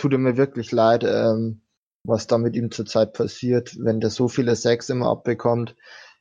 tut 0.00 0.12
er 0.12 0.18
mir 0.18 0.36
wirklich 0.36 0.72
leid, 0.72 1.04
ähm, 1.04 1.60
was 2.04 2.26
da 2.26 2.38
mit 2.38 2.56
ihm 2.56 2.70
zurzeit 2.70 3.12
passiert, 3.12 3.76
wenn 3.78 4.00
der 4.00 4.10
so 4.10 4.28
viele 4.28 4.56
Sacks 4.56 4.88
immer 4.88 5.08
abbekommt. 5.08 5.76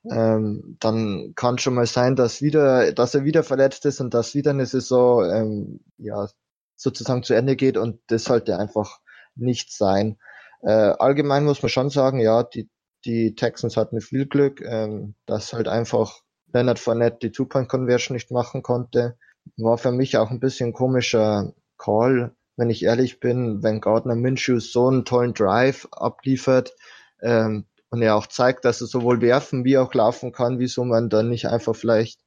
Ähm, 0.09 0.77
dann 0.79 1.33
kann 1.35 1.57
schon 1.57 1.75
mal 1.75 1.85
sein, 1.85 2.15
dass 2.15 2.41
wieder, 2.41 2.91
dass 2.93 3.15
er 3.15 3.23
wieder 3.23 3.43
verletzt 3.43 3.85
ist 3.85 4.01
und 4.01 4.13
dass 4.13 4.35
wieder 4.35 4.51
eine 4.51 4.65
Saison 4.65 5.23
ähm, 5.29 5.79
ja 5.97 6.27
sozusagen 6.75 7.23
zu 7.23 7.33
Ende 7.33 7.55
geht 7.55 7.77
und 7.77 7.99
das 8.07 8.25
sollte 8.25 8.57
einfach 8.57 8.99
nicht 9.35 9.73
sein. 9.73 10.17
Äh, 10.61 10.71
allgemein 10.71 11.45
muss 11.45 11.61
man 11.61 11.69
schon 11.69 11.89
sagen, 11.89 12.19
ja, 12.19 12.43
die, 12.43 12.69
die 13.05 13.35
Texans 13.35 13.77
hatten 13.77 14.01
viel 14.01 14.25
Glück, 14.25 14.61
ähm, 14.61 15.15
dass 15.25 15.53
halt 15.53 15.67
einfach 15.69 16.21
Leonard 16.53 16.79
Fournette 16.79 17.19
die 17.21 17.31
Two-Point-Conversion 17.31 18.15
nicht 18.15 18.31
machen 18.31 18.61
konnte. 18.61 19.17
War 19.57 19.77
für 19.77 19.91
mich 19.91 20.17
auch 20.17 20.31
ein 20.31 20.39
bisschen 20.39 20.73
komischer 20.73 21.53
Call, 21.77 22.35
wenn 22.59 22.69
ich 22.69 22.83
ehrlich 22.83 23.21
bin, 23.21 23.63
wenn 23.63 23.79
Gardner 23.79 24.15
Minshew 24.15 24.59
so 24.59 24.87
einen 24.89 25.05
tollen 25.05 25.33
Drive 25.33 25.87
abliefert 25.91 26.75
ähm, 27.21 27.65
und 27.89 28.01
er 28.01 28.17
auch 28.17 28.27
zeigt, 28.27 28.65
dass 28.65 28.81
er 28.81 28.87
sowohl 28.87 29.21
werfen 29.21 29.63
wie 29.63 29.77
auch 29.77 29.93
laufen 29.93 30.33
kann, 30.33 30.59
wieso 30.59 30.83
man 30.83 31.09
dann 31.09 31.29
nicht 31.29 31.47
einfach 31.47 31.73
vielleicht 31.73 32.19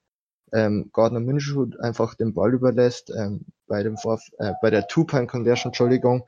ähm, 0.54 0.88
Gardner 0.94 1.20
Minshew 1.20 1.66
einfach 1.80 2.14
den 2.14 2.32
Ball 2.32 2.54
überlässt 2.54 3.12
ähm, 3.14 3.44
bei 3.66 3.82
dem 3.82 3.98
Vorf 3.98 4.22
äh, 4.38 4.52
bei 4.62 4.70
der 4.70 4.86
Two-Point-Conversion, 4.86 5.68
Entschuldigung. 5.68 6.26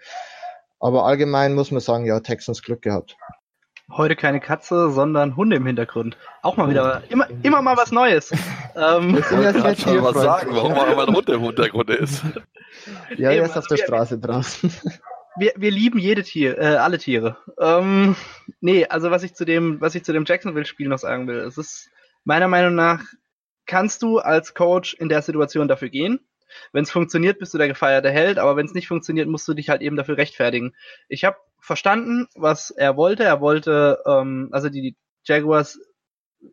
Aber 0.81 1.07
allgemein 1.07 1.55
muss 1.55 1.71
man 1.71 1.81
sagen, 1.81 2.05
ja, 2.05 2.21
Texans 2.21 2.63
Glück 2.63 2.83
gehabt. 2.83 3.17
Heute 3.91 4.17
keine 4.17 4.41
Katze, 4.41 4.91
sondern 4.91 5.37
Hunde 5.37 5.57
im 5.57 5.67
Hintergrund. 5.67 6.17
Auch 6.43 6.57
mal 6.57 6.71
wieder, 6.71 7.03
immer, 7.11 7.29
immer 7.43 7.61
mal 7.61 7.77
was 7.77 7.93
Neues. 7.93 8.31
ähm, 8.77 9.19
ich 9.19 9.25
kann 9.25 9.77
schon 9.77 10.03
was 10.03 10.15
sagen, 10.15 10.55
warum 10.55 10.73
auch 10.73 10.97
mal 10.97 11.07
ein 11.07 11.15
Hund 11.15 11.29
im 11.29 11.43
Hintergrund 11.43 11.91
ist. 11.91 12.23
Ja, 13.17 13.31
er 13.31 13.45
ist 13.45 13.57
auf 13.57 13.67
der 13.67 13.77
Straße 13.77 14.19
draußen. 14.19 14.73
Wir, 15.37 15.53
wir 15.57 15.73
lieben 15.73 15.99
jede 15.99 16.23
Tier, 16.23 16.57
äh, 16.59 16.77
alle 16.77 16.97
Tiere. 16.97 17.37
Ähm, 17.59 18.15
nee, 18.61 18.87
also 18.87 19.11
was 19.11 19.25
ich 19.25 19.35
zu 19.35 19.45
dem, 19.45 19.81
was 19.81 19.97
ich 19.97 20.05
zu 20.05 20.13
dem 20.13 20.25
Jacksonville-Spiel 20.25 20.87
noch 20.87 21.01
sagen 21.01 21.27
will, 21.27 21.39
es 21.39 21.59
ist 21.59 21.91
meiner 22.23 22.47
Meinung 22.47 22.77
nach, 22.77 23.03
kannst 23.67 24.03
du 24.03 24.19
als 24.19 24.55
Coach 24.55 24.95
in 24.95 25.09
der 25.09 25.23
Situation 25.23 25.67
dafür 25.67 25.89
gehen. 25.89 26.21
Wenn 26.73 26.85
es 26.85 26.93
funktioniert, 26.93 27.41
bist 27.41 27.53
du 27.53 27.59
der 27.59 27.67
gefeierte 27.67 28.13
Held, 28.13 28.39
aber 28.39 28.55
wenn 28.55 28.67
es 28.67 28.75
nicht 28.75 28.87
funktioniert, 28.87 29.29
musst 29.29 29.49
du 29.49 29.55
dich 29.55 29.71
halt 29.71 29.83
eben 29.83 29.97
dafür 29.97 30.17
rechtfertigen. 30.17 30.77
Ich 31.09 31.25
habe 31.25 31.37
verstanden, 31.65 32.29
was 32.35 32.71
er 32.71 32.97
wollte. 32.97 33.25
Er 33.25 33.41
wollte, 33.41 34.03
ähm, 34.07 34.49
also 34.53 34.69
die 34.69 34.97
Jaguars 35.25 35.81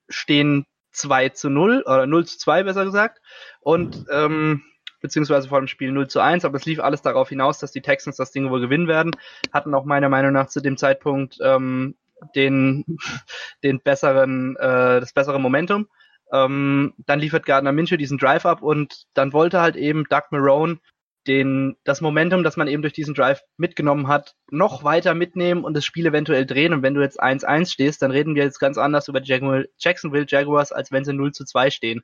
stehen 0.07 0.65
2 0.93 1.29
zu 1.29 1.49
0 1.49 1.83
oder 1.85 2.07
0 2.07 2.25
zu 2.25 2.37
2 2.37 2.63
besser 2.63 2.85
gesagt 2.85 3.21
und 3.59 4.05
ähm, 4.09 4.63
beziehungsweise 5.01 5.49
vor 5.49 5.59
dem 5.59 5.67
Spiel 5.67 5.91
0 5.91 6.07
zu 6.07 6.21
1, 6.21 6.45
aber 6.45 6.57
es 6.57 6.65
lief 6.65 6.79
alles 6.79 7.01
darauf 7.01 7.27
hinaus, 7.27 7.59
dass 7.59 7.71
die 7.71 7.81
Texans 7.81 8.15
das 8.15 8.31
Ding 8.31 8.49
wohl 8.49 8.61
gewinnen 8.61 8.87
werden, 8.87 9.11
hatten 9.51 9.73
auch 9.73 9.83
meiner 9.83 10.09
Meinung 10.09 10.31
nach 10.31 10.47
zu 10.47 10.61
dem 10.61 10.77
Zeitpunkt 10.77 11.37
ähm, 11.43 11.95
den, 12.35 12.85
den 13.63 13.81
besseren, 13.81 14.55
äh, 14.57 15.01
das 15.01 15.11
bessere 15.11 15.39
Momentum. 15.39 15.87
Ähm, 16.31 16.93
dann 16.99 17.19
liefert 17.19 17.45
Gardner 17.45 17.73
Minshew 17.73 17.97
diesen 17.97 18.17
Drive 18.17 18.45
ab 18.45 18.61
und 18.61 19.07
dann 19.13 19.33
wollte 19.33 19.59
halt 19.59 19.75
eben 19.75 20.05
Doug 20.05 20.23
Marone 20.29 20.79
den, 21.27 21.77
das 21.83 22.01
Momentum, 22.01 22.43
das 22.43 22.57
man 22.57 22.67
eben 22.67 22.81
durch 22.81 22.93
diesen 22.93 23.13
Drive 23.13 23.41
mitgenommen 23.57 24.07
hat, 24.07 24.35
noch 24.49 24.83
weiter 24.83 25.13
mitnehmen 25.13 25.63
und 25.63 25.75
das 25.75 25.85
Spiel 25.85 26.05
eventuell 26.05 26.45
drehen. 26.45 26.73
Und 26.73 26.83
wenn 26.83 26.93
du 26.93 27.01
jetzt 27.01 27.21
1-1 27.21 27.71
stehst, 27.71 28.01
dann 28.01 28.11
reden 28.11 28.35
wir 28.35 28.43
jetzt 28.43 28.59
ganz 28.59 28.77
anders 28.77 29.07
über 29.07 29.21
Jacksonville 29.21 30.25
Jaguars, 30.27 30.71
als 30.71 30.91
wenn 30.91 31.05
sie 31.05 31.13
0 31.13 31.31
zu 31.31 31.45
2 31.45 31.69
stehen. 31.69 32.01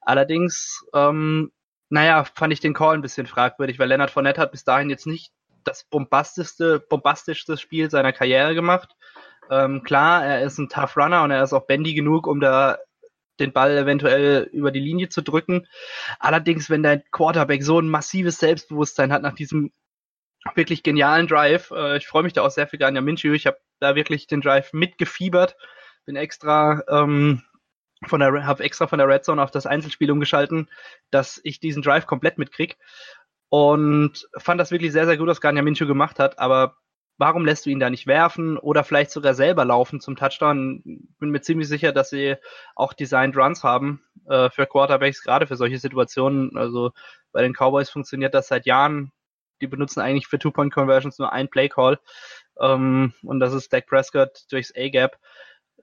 Allerdings 0.00 0.84
ähm, 0.94 1.52
naja, 1.88 2.24
fand 2.24 2.52
ich 2.52 2.60
den 2.60 2.74
Call 2.74 2.94
ein 2.94 3.02
bisschen 3.02 3.26
fragwürdig, 3.26 3.78
weil 3.78 3.88
Leonard 3.88 4.10
Fournette 4.10 4.40
hat 4.40 4.50
bis 4.50 4.64
dahin 4.64 4.90
jetzt 4.90 5.06
nicht 5.06 5.32
das 5.64 5.84
bombastischste, 5.84 6.80
bombastischste 6.80 7.56
Spiel 7.56 7.90
seiner 7.90 8.12
Karriere 8.12 8.54
gemacht. 8.54 8.94
Ähm, 9.50 9.82
klar, 9.82 10.24
er 10.24 10.42
ist 10.42 10.58
ein 10.58 10.68
Tough 10.68 10.96
Runner 10.96 11.22
und 11.22 11.30
er 11.30 11.42
ist 11.42 11.52
auch 11.52 11.66
bendy 11.66 11.94
genug, 11.94 12.26
um 12.26 12.40
da 12.40 12.78
den 13.40 13.52
Ball 13.52 13.76
eventuell 13.76 14.48
über 14.52 14.70
die 14.70 14.80
Linie 14.80 15.08
zu 15.08 15.22
drücken. 15.22 15.66
Allerdings, 16.18 16.70
wenn 16.70 16.82
dein 16.82 17.02
Quarterback 17.10 17.62
so 17.62 17.78
ein 17.78 17.88
massives 17.88 18.38
Selbstbewusstsein 18.38 19.12
hat 19.12 19.22
nach 19.22 19.34
diesem 19.34 19.72
wirklich 20.54 20.82
genialen 20.82 21.26
Drive, 21.26 21.70
äh, 21.70 21.96
ich 21.96 22.06
freue 22.06 22.22
mich 22.22 22.32
da 22.32 22.42
auch 22.42 22.50
sehr 22.50 22.68
für 22.68 22.78
Ganya 22.78 23.00
Minshew, 23.00 23.32
ich 23.32 23.46
habe 23.46 23.58
da 23.80 23.94
wirklich 23.94 24.26
den 24.26 24.40
Drive 24.40 24.72
mitgefiebert, 24.72 25.56
bin 26.04 26.16
extra 26.16 26.82
ähm, 26.88 27.42
von 28.04 28.20
der, 28.20 28.46
habe 28.46 28.62
extra 28.62 28.86
von 28.86 28.98
der 28.98 29.08
Red 29.08 29.24
Zone 29.24 29.42
auf 29.42 29.50
das 29.50 29.66
Einzelspiel 29.66 30.10
umgeschalten, 30.10 30.68
dass 31.10 31.40
ich 31.42 31.60
diesen 31.60 31.82
Drive 31.82 32.06
komplett 32.06 32.38
mitkrieg. 32.38 32.76
Und 33.48 34.28
fand 34.36 34.60
das 34.60 34.70
wirklich 34.70 34.92
sehr, 34.92 35.06
sehr 35.06 35.16
gut, 35.16 35.28
was 35.28 35.40
Ganya 35.40 35.62
Minshew 35.62 35.86
gemacht 35.86 36.18
hat. 36.18 36.38
Aber 36.38 36.76
warum 37.18 37.44
lässt 37.44 37.66
du 37.66 37.70
ihn 37.70 37.80
da 37.80 37.90
nicht 37.90 38.06
werfen 38.06 38.58
oder 38.58 38.84
vielleicht 38.84 39.10
sogar 39.10 39.34
selber 39.34 39.64
laufen 39.64 40.00
zum 40.00 40.16
Touchdown? 40.16 40.82
Bin 41.18 41.30
mir 41.30 41.40
ziemlich 41.40 41.68
sicher, 41.68 41.92
dass 41.92 42.10
sie 42.10 42.36
auch 42.74 42.92
Designed 42.92 43.36
Runs 43.36 43.64
haben 43.64 44.02
äh, 44.28 44.50
für 44.50 44.66
Quarterbacks, 44.66 45.22
gerade 45.22 45.46
für 45.46 45.56
solche 45.56 45.78
Situationen. 45.78 46.56
Also 46.56 46.92
bei 47.32 47.42
den 47.42 47.54
Cowboys 47.54 47.90
funktioniert 47.90 48.34
das 48.34 48.48
seit 48.48 48.66
Jahren. 48.66 49.12
Die 49.60 49.66
benutzen 49.66 50.00
eigentlich 50.00 50.26
für 50.26 50.38
Two-Point-Conversions 50.38 51.18
nur 51.18 51.32
ein 51.32 51.48
Play-Call. 51.48 51.98
Ähm, 52.60 53.14
und 53.22 53.40
das 53.40 53.54
ist 53.54 53.72
Dak 53.72 53.86
Prescott 53.86 54.44
durchs 54.50 54.72
A-Gap. 54.76 55.18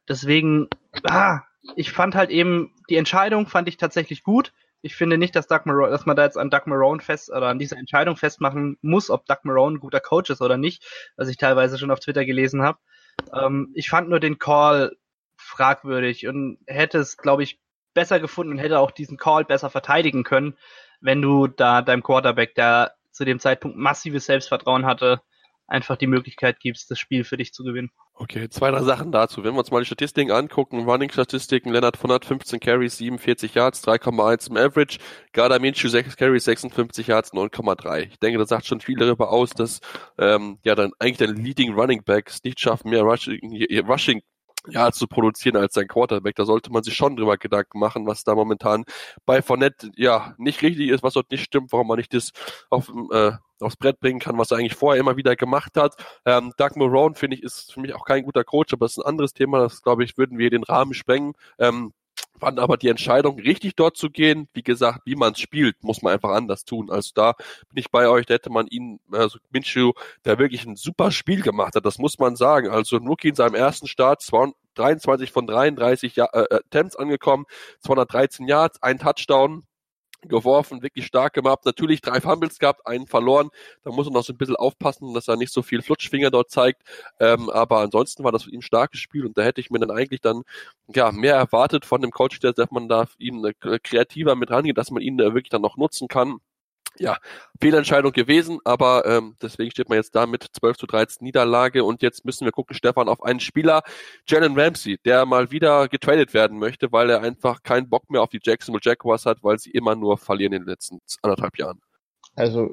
Deswegen, 0.07 0.67
ah, 1.03 1.41
ich 1.75 1.91
fand 1.91 2.15
halt 2.15 2.29
eben, 2.29 2.73
die 2.89 2.97
Entscheidung 2.97 3.47
fand 3.47 3.67
ich 3.67 3.77
tatsächlich 3.77 4.23
gut. 4.23 4.53
Ich 4.85 4.95
finde 4.95 5.17
nicht, 5.17 5.33
dass, 5.35 5.47
Doug 5.47 5.61
Marone, 5.63 5.91
dass 5.91 6.05
man 6.05 6.17
da 6.17 6.25
jetzt 6.25 6.37
an 6.37 6.49
Doug 6.49 6.63
Marone 6.65 7.01
fest 7.01 7.29
oder 7.29 7.47
an 7.47 7.57
dieser 7.57 7.77
Entscheidung 7.77 8.17
festmachen 8.17 8.77
muss, 8.81 9.09
ob 9.09 9.25
Doug 9.25 9.37
Marone 9.43 9.77
ein 9.77 9.79
guter 9.79 10.01
Coach 10.01 10.29
ist 10.29 10.41
oder 10.41 10.57
nicht, 10.57 10.85
was 11.15 11.29
ich 11.29 11.37
teilweise 11.37 11.79
schon 11.79 11.89
auf 11.89 12.01
Twitter 12.01 12.25
gelesen 12.25 12.61
habe. 12.61 12.79
Ähm, 13.33 13.71
ich 13.75 13.89
fand 13.89 14.09
nur 14.09 14.19
den 14.19 14.39
Call 14.39 14.97
fragwürdig 15.37 16.27
und 16.27 16.57
hätte 16.67 16.99
es, 16.99 17.15
glaube 17.15 17.43
ich, 17.43 17.59
besser 17.93 18.19
gefunden 18.19 18.51
und 18.53 18.57
hätte 18.59 18.79
auch 18.79 18.91
diesen 18.91 19.17
Call 19.17 19.45
besser 19.45 19.69
verteidigen 19.69 20.25
können, 20.25 20.57
wenn 20.99 21.21
du 21.21 21.47
da 21.47 21.81
deinem 21.81 22.03
Quarterback, 22.03 22.53
der 22.55 22.95
zu 23.11 23.23
dem 23.23 23.39
Zeitpunkt 23.39 23.77
massives 23.77 24.25
Selbstvertrauen 24.25 24.85
hatte, 24.85 25.21
einfach 25.65 25.95
die 25.95 26.07
Möglichkeit 26.07 26.59
gibst, 26.59 26.91
das 26.91 26.99
Spiel 26.99 27.23
für 27.23 27.37
dich 27.37 27.53
zu 27.53 27.63
gewinnen. 27.63 27.91
Okay, 28.15 28.47
zwei, 28.47 28.69
drei 28.69 28.83
Sachen 28.83 29.11
dazu. 29.11 29.43
Wenn 29.43 29.53
wir 29.53 29.59
uns 29.59 29.71
mal 29.71 29.79
die 29.79 29.87
Statistiken 29.87 30.31
angucken, 30.31 30.85
Running-Statistiken, 30.87 31.71
Lennart 31.71 31.97
von 31.97 32.11
115 32.11 32.59
Carries, 32.59 32.97
47 32.97 33.55
Yards, 33.55 33.83
3,1 33.83 34.51
im 34.51 34.57
Average, 34.57 34.99
Gardner 35.31 35.57
Minshew 35.57 35.89
6 35.89 36.15
Carries, 36.15 36.43
56 36.43 37.07
Yards, 37.07 37.33
9,3. 37.33 38.01
Ich 38.11 38.19
denke, 38.19 38.37
das 38.37 38.49
sagt 38.49 38.67
schon 38.67 38.81
viel 38.81 38.97
darüber 38.97 39.31
aus, 39.31 39.49
dass 39.49 39.81
ähm, 40.19 40.59
ja 40.63 40.75
dann 40.75 40.91
eigentlich 40.99 41.17
deine 41.17 41.33
Leading 41.33 41.73
Running 41.73 42.03
Backs 42.03 42.43
nicht 42.43 42.59
schaffen, 42.59 42.91
mehr 42.91 43.01
Rushing, 43.01 43.39
Rushing 43.87 44.21
ja, 44.69 44.91
zu 44.91 45.07
produzieren 45.07 45.57
als 45.57 45.73
sein 45.73 45.87
Quarterback. 45.87 46.35
Da 46.35 46.45
sollte 46.45 46.71
man 46.71 46.83
sich 46.83 46.95
schon 46.95 47.15
drüber 47.15 47.37
Gedanken 47.37 47.79
machen, 47.79 48.05
was 48.05 48.23
da 48.23 48.35
momentan 48.35 48.85
bei 49.25 49.41
Fournette 49.41 49.91
ja 49.95 50.35
nicht 50.37 50.61
richtig 50.61 50.89
ist, 50.89 51.03
was 51.03 51.15
dort 51.15 51.31
nicht 51.31 51.43
stimmt, 51.43 51.71
warum 51.71 51.87
man 51.87 51.97
nicht 51.97 52.13
das 52.13 52.31
auf, 52.69 52.91
äh, 53.11 53.31
aufs 53.59 53.77
Brett 53.77 53.99
bringen 53.99 54.19
kann, 54.19 54.37
was 54.37 54.51
er 54.51 54.57
eigentlich 54.57 54.75
vorher 54.75 54.99
immer 54.99 55.17
wieder 55.17 55.35
gemacht 55.35 55.77
hat. 55.77 55.95
Ähm, 56.25 56.53
Doug 56.57 56.71
Marone, 56.75 57.15
finde 57.15 57.37
ich, 57.37 57.43
ist 57.43 57.73
für 57.73 57.79
mich 57.79 57.93
auch 57.93 58.05
kein 58.05 58.23
guter 58.23 58.43
Coach, 58.43 58.73
aber 58.73 58.85
das 58.85 58.93
ist 58.93 59.03
ein 59.03 59.07
anderes 59.07 59.33
Thema, 59.33 59.59
das, 59.59 59.81
glaube 59.81 60.03
ich, 60.03 60.17
würden 60.17 60.37
wir 60.37 60.49
den 60.49 60.63
Rahmen 60.63 60.93
sprengen. 60.93 61.33
Ähm, 61.59 61.93
fand 62.39 62.59
aber 62.59 62.77
die 62.77 62.89
Entscheidung, 62.89 63.39
richtig 63.39 63.75
dort 63.75 63.95
zu 63.95 64.09
gehen, 64.09 64.49
wie 64.53 64.63
gesagt, 64.63 65.01
wie 65.05 65.15
man 65.15 65.33
es 65.33 65.39
spielt, 65.39 65.81
muss 65.83 66.01
man 66.01 66.13
einfach 66.13 66.31
anders 66.31 66.65
tun. 66.65 66.89
Also 66.91 67.11
da 67.15 67.33
bin 67.69 67.77
ich 67.77 67.89
bei 67.89 68.09
euch, 68.09 68.25
da 68.25 68.33
hätte 68.33 68.49
man 68.49 68.67
ihn, 68.67 68.99
also 69.11 69.39
Minshew, 69.51 69.93
der 70.25 70.39
wirklich 70.39 70.65
ein 70.65 70.75
super 70.75 71.11
Spiel 71.11 71.41
gemacht 71.41 71.75
hat, 71.75 71.85
das 71.85 71.99
muss 71.99 72.19
man 72.19 72.35
sagen. 72.35 72.69
Also 72.69 72.97
Rookie 72.97 73.29
in 73.29 73.35
seinem 73.35 73.55
ersten 73.55 73.87
Start, 73.87 74.23
23 74.75 75.31
von 75.31 75.47
33 75.47 76.15
ja 76.15 76.27
äh, 76.33 76.55
Attempts 76.55 76.95
angekommen, 76.95 77.45
213 77.81 78.47
Yards, 78.47 78.81
ein 78.81 78.99
Touchdown, 78.99 79.63
geworfen, 80.27 80.81
wirklich 80.81 81.05
stark 81.05 81.33
gemacht. 81.33 81.65
Natürlich 81.65 82.01
drei 82.01 82.21
Fumbles 82.21 82.59
gehabt, 82.59 82.85
einen 82.85 83.07
verloren. 83.07 83.49
Da 83.83 83.91
muss 83.91 84.05
man 84.05 84.13
noch 84.13 84.23
so 84.23 84.33
ein 84.33 84.37
bisschen 84.37 84.55
aufpassen, 84.55 85.13
dass 85.13 85.27
er 85.27 85.35
nicht 85.35 85.53
so 85.53 85.61
viel 85.61 85.81
Flutschfinger 85.81 86.31
dort 86.31 86.49
zeigt. 86.51 86.83
Ähm, 87.19 87.49
aber 87.49 87.79
ansonsten 87.79 88.23
war 88.23 88.31
das 88.31 88.43
für 88.43 88.51
ihn 88.51 88.59
ein 88.59 88.61
starkes 88.61 88.99
Spiel 88.99 89.25
und 89.25 89.37
da 89.37 89.43
hätte 89.43 89.61
ich 89.61 89.69
mir 89.69 89.79
dann 89.79 89.91
eigentlich 89.91 90.21
dann 90.21 90.43
ja 90.93 91.11
mehr 91.11 91.35
erwartet 91.35 91.85
von 91.85 92.01
dem 92.01 92.11
Coach, 92.11 92.39
dass 92.39 92.71
man 92.71 92.87
da 92.87 93.07
ihn 93.17 93.43
äh, 93.45 93.53
kreativer 93.79 94.35
mit 94.35 94.51
rangeht, 94.51 94.77
dass 94.77 94.91
man 94.91 95.01
ihn 95.01 95.19
äh, 95.19 95.33
wirklich 95.33 95.49
dann 95.49 95.61
noch 95.61 95.77
nutzen 95.77 96.07
kann 96.07 96.39
ja, 96.97 97.17
Fehlentscheidung 97.59 98.11
gewesen, 98.11 98.59
aber 98.63 99.05
ähm, 99.05 99.35
deswegen 99.41 99.71
steht 99.71 99.89
man 99.89 99.97
jetzt 99.97 100.15
da 100.15 100.25
mit 100.25 100.43
12 100.43 100.77
zu 100.77 100.85
13 100.85 101.23
Niederlage 101.23 101.83
und 101.83 102.01
jetzt 102.01 102.25
müssen 102.25 102.45
wir 102.45 102.51
gucken, 102.51 102.75
Stefan, 102.75 103.09
auf 103.09 103.23
einen 103.23 103.39
Spieler, 103.39 103.81
Jalen 104.27 104.59
Ramsey, 104.59 104.97
der 105.03 105.25
mal 105.25 105.51
wieder 105.51 105.87
getradet 105.87 106.33
werden 106.33 106.59
möchte, 106.59 106.91
weil 106.91 107.09
er 107.09 107.21
einfach 107.21 107.63
keinen 107.63 107.89
Bock 107.89 108.09
mehr 108.09 108.21
auf 108.21 108.29
die 108.29 108.39
Jacksonville 108.41 108.81
Jaguars 108.83 109.25
hat, 109.25 109.43
weil 109.43 109.59
sie 109.59 109.71
immer 109.71 109.95
nur 109.95 110.17
verlieren 110.17 110.53
in 110.53 110.61
den 110.63 110.69
letzten 110.69 110.99
anderthalb 111.21 111.57
Jahren. 111.57 111.81
Also 112.35 112.71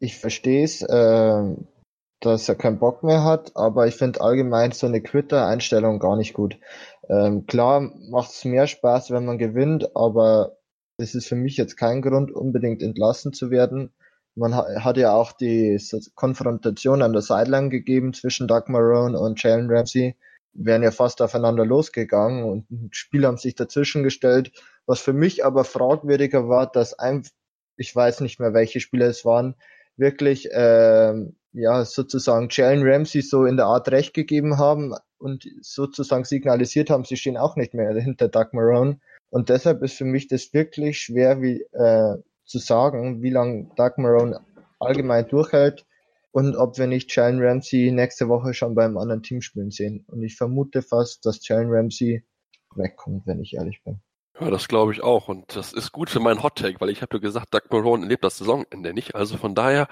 ich 0.00 0.16
verstehe 0.18 0.64
es, 0.64 0.82
äh, 0.82 1.56
dass 2.20 2.48
er 2.48 2.54
keinen 2.54 2.78
Bock 2.78 3.02
mehr 3.02 3.24
hat, 3.24 3.52
aber 3.56 3.86
ich 3.86 3.94
finde 3.94 4.20
allgemein 4.20 4.72
so 4.72 4.86
eine 4.86 5.02
Quitter-Einstellung 5.02 5.98
gar 5.98 6.16
nicht 6.16 6.34
gut. 6.34 6.58
Ähm, 7.08 7.46
klar 7.46 7.80
macht 8.10 8.30
es 8.30 8.44
mehr 8.44 8.66
Spaß, 8.66 9.10
wenn 9.10 9.24
man 9.24 9.38
gewinnt, 9.38 9.94
aber 9.94 10.55
das 10.98 11.14
ist 11.14 11.28
für 11.28 11.36
mich 11.36 11.56
jetzt 11.56 11.76
kein 11.76 12.02
Grund, 12.02 12.32
unbedingt 12.32 12.82
entlassen 12.82 13.32
zu 13.32 13.50
werden. 13.50 13.92
Man 14.34 14.54
hat 14.54 14.96
ja 14.96 15.12
auch 15.12 15.32
die 15.32 15.80
Konfrontation 16.14 17.02
an 17.02 17.12
der 17.12 17.22
Sideline 17.22 17.70
gegeben 17.70 18.12
zwischen 18.12 18.48
Doug 18.48 18.64
Marone 18.68 19.18
und 19.18 19.42
Jalen 19.42 19.70
Ramsey. 19.70 20.16
Wären 20.52 20.82
ja 20.82 20.90
fast 20.90 21.20
aufeinander 21.22 21.66
losgegangen 21.66 22.44
und 22.44 22.70
ein 22.70 22.88
Spiel 22.92 23.26
haben 23.26 23.38
sich 23.38 23.54
dazwischen 23.54 24.02
gestellt. 24.02 24.52
Was 24.86 25.00
für 25.00 25.12
mich 25.12 25.44
aber 25.44 25.64
fragwürdiger 25.64 26.48
war, 26.48 26.70
dass 26.70 26.98
ein, 26.98 27.26
ich 27.76 27.94
weiß 27.94 28.20
nicht 28.20 28.40
mehr, 28.40 28.54
welche 28.54 28.80
Spieler 28.80 29.06
es 29.06 29.24
waren, 29.24 29.54
wirklich 29.96 30.50
äh, 30.50 31.14
ja 31.52 31.84
sozusagen 31.84 32.48
Jalen 32.50 32.86
Ramsey 32.86 33.22
so 33.22 33.44
in 33.46 33.56
der 33.56 33.66
Art 33.66 33.88
recht 33.90 34.12
gegeben 34.14 34.58
haben 34.58 34.94
und 35.18 35.46
sozusagen 35.60 36.24
signalisiert 36.24 36.90
haben, 36.90 37.04
sie 37.04 37.16
stehen 37.16 37.38
auch 37.38 37.56
nicht 37.56 37.74
mehr 37.74 37.94
hinter 37.94 38.28
Doug 38.28 38.48
Marone. 38.52 39.00
Und 39.36 39.50
deshalb 39.50 39.82
ist 39.82 39.98
für 39.98 40.06
mich 40.06 40.28
das 40.28 40.54
wirklich 40.54 40.98
schwer 40.98 41.42
wie, 41.42 41.60
äh, 41.72 42.16
zu 42.46 42.58
sagen, 42.58 43.22
wie 43.22 43.28
lange 43.28 43.68
Doug 43.76 43.98
Marone 43.98 44.40
allgemein 44.80 45.28
durchhält 45.28 45.84
und 46.30 46.56
ob 46.56 46.78
wir 46.78 46.86
nicht 46.86 47.14
Jalen 47.14 47.42
Ramsey 47.42 47.92
nächste 47.92 48.28
Woche 48.30 48.54
schon 48.54 48.74
beim 48.74 48.96
anderen 48.96 49.22
Team 49.22 49.42
spielen 49.42 49.70
sehen. 49.70 50.06
Und 50.08 50.22
ich 50.22 50.38
vermute 50.38 50.80
fast, 50.80 51.26
dass 51.26 51.46
Jalen 51.46 51.68
Ramsey 51.70 52.24
wegkommt, 52.76 53.26
wenn 53.26 53.42
ich 53.42 53.52
ehrlich 53.52 53.82
bin. 53.84 54.00
Ja, 54.40 54.48
das 54.48 54.68
glaube 54.68 54.92
ich 54.92 55.02
auch. 55.02 55.28
Und 55.28 55.54
das 55.54 55.74
ist 55.74 55.92
gut 55.92 56.08
für 56.08 56.20
meinen 56.20 56.42
Hot 56.42 56.56
Take, 56.56 56.80
weil 56.80 56.88
ich 56.88 57.02
habe 57.02 57.16
ja 57.16 57.20
gesagt, 57.20 57.52
Doug 57.52 57.60
Marone 57.70 58.04
erlebt 58.04 58.24
das 58.24 58.38
Saisonende 58.38 58.94
nicht. 58.94 59.14
Also 59.14 59.36
von 59.36 59.54
daher 59.54 59.86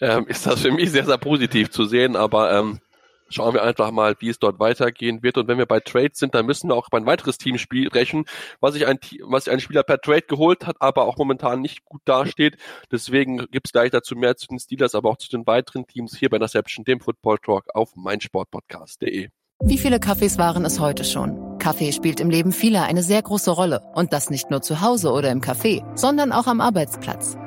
ähm, 0.00 0.26
ist 0.28 0.46
das 0.46 0.62
für 0.62 0.72
mich 0.72 0.90
sehr, 0.90 1.04
sehr 1.04 1.18
positiv 1.18 1.70
zu 1.70 1.84
sehen. 1.84 2.16
Aber 2.16 2.50
ähm, 2.50 2.80
schauen 3.28 3.54
wir 3.54 3.62
einfach 3.62 3.90
mal, 3.90 4.16
wie 4.20 4.28
es 4.28 4.38
dort 4.38 4.58
weitergehen 4.60 5.22
wird. 5.22 5.38
Und 5.38 5.48
wenn 5.48 5.58
wir 5.58 5.66
bei 5.66 5.80
Trades 5.80 6.18
sind, 6.18 6.34
dann 6.34 6.46
müssen 6.46 6.68
wir 6.68 6.74
auch 6.74 6.88
bei 6.90 6.98
ein 6.98 7.06
weiteres 7.06 7.38
Team 7.38 7.58
sprechen, 7.58 8.24
was 8.60 8.74
sich 8.74 8.86
ein, 8.86 8.98
was 9.22 9.44
sich 9.44 9.52
ein 9.52 9.60
Spieler 9.60 9.82
per 9.82 10.00
Trade 10.00 10.22
geholt 10.22 10.66
hat, 10.66 10.76
aber 10.80 11.06
auch 11.06 11.16
momentan 11.16 11.60
nicht 11.60 11.84
gut 11.84 12.02
dasteht. 12.04 12.56
Deswegen 12.90 13.38
gibt 13.50 13.68
es 13.68 13.72
gleich 13.72 13.90
dazu 13.90 14.16
mehr 14.16 14.36
zu 14.36 14.46
den 14.46 14.58
Steelers, 14.58 14.94
aber 14.94 15.10
auch 15.10 15.18
zu 15.18 15.28
den 15.30 15.46
weiteren 15.46 15.86
Teams 15.86 16.16
hier 16.16 16.28
bei 16.30 16.36
Interception, 16.36 16.84
dem 16.84 17.00
Football 17.00 17.38
Talk 17.38 17.64
auf 17.74 17.94
meinsportpodcast.de. 17.96 19.28
Wie 19.62 19.78
viele 19.78 19.98
Kaffees 19.98 20.36
waren 20.36 20.64
es 20.66 20.80
heute 20.80 21.04
schon? 21.04 21.58
Kaffee 21.58 21.92
spielt 21.92 22.20
im 22.20 22.28
Leben 22.28 22.52
vieler 22.52 22.84
eine 22.84 23.02
sehr 23.02 23.22
große 23.22 23.50
Rolle. 23.50 23.80
Und 23.94 24.12
das 24.12 24.28
nicht 24.28 24.50
nur 24.50 24.60
zu 24.60 24.82
Hause 24.82 25.10
oder 25.12 25.30
im 25.30 25.40
Café, 25.40 25.82
sondern 25.96 26.32
auch 26.32 26.46
am 26.46 26.60
Arbeitsplatz. 26.60 27.36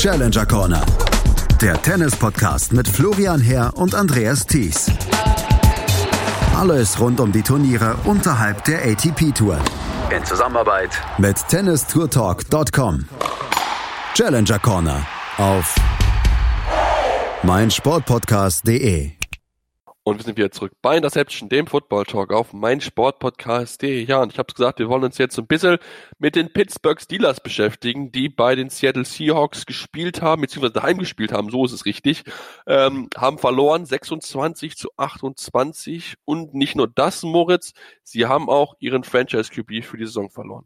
Challenger 0.00 0.46
Corner. 0.46 0.82
Der 1.60 1.74
Tennis-Podcast 1.82 2.72
mit 2.72 2.88
Florian 2.88 3.38
Herr 3.38 3.76
und 3.76 3.94
Andreas 3.94 4.46
Thies. 4.46 4.90
Alles 6.56 6.98
rund 6.98 7.20
um 7.20 7.30
die 7.32 7.42
Turniere 7.42 7.96
unterhalb 8.04 8.64
der 8.64 8.78
ATP-Tour. 8.82 9.58
In 10.08 10.24
Zusammenarbeit 10.24 10.88
mit 11.18 11.36
tennistourtalk.com. 11.48 13.04
Challenger 14.14 14.58
Corner 14.58 15.06
auf 15.36 15.74
meinsportpodcast.de. 17.42 19.19
Und 20.10 20.18
wir 20.18 20.24
sind 20.24 20.36
wieder 20.38 20.50
zurück 20.50 20.72
bei 20.82 20.96
Interception, 20.96 21.48
dem 21.48 21.68
Football 21.68 22.04
Talk 22.04 22.32
auf 22.32 22.52
meinsportpodcast.de. 22.52 24.02
Ja, 24.06 24.20
und 24.20 24.32
ich 24.32 24.40
habe 24.40 24.48
es 24.48 24.56
gesagt, 24.56 24.80
wir 24.80 24.88
wollen 24.88 25.04
uns 25.04 25.18
jetzt 25.18 25.38
ein 25.38 25.46
bisschen 25.46 25.78
mit 26.18 26.34
den 26.34 26.52
Pittsburgh 26.52 27.00
Steelers 27.00 27.38
beschäftigen, 27.38 28.10
die 28.10 28.28
bei 28.28 28.56
den 28.56 28.70
Seattle 28.70 29.04
Seahawks 29.04 29.66
gespielt 29.66 30.20
haben, 30.20 30.42
beziehungsweise 30.42 30.72
daheim 30.72 30.98
gespielt 30.98 31.32
haben, 31.32 31.48
so 31.50 31.64
ist 31.64 31.70
es 31.70 31.84
richtig, 31.86 32.24
ähm, 32.66 33.08
haben 33.16 33.38
verloren 33.38 33.86
26 33.86 34.76
zu 34.76 34.88
28 34.96 36.16
und 36.24 36.54
nicht 36.54 36.74
nur 36.74 36.88
das, 36.88 37.22
Moritz, 37.22 37.72
sie 38.02 38.26
haben 38.26 38.50
auch 38.50 38.74
ihren 38.80 39.04
Franchise 39.04 39.52
QB 39.52 39.84
für 39.84 39.96
die 39.96 40.06
Saison 40.06 40.28
verloren. 40.28 40.64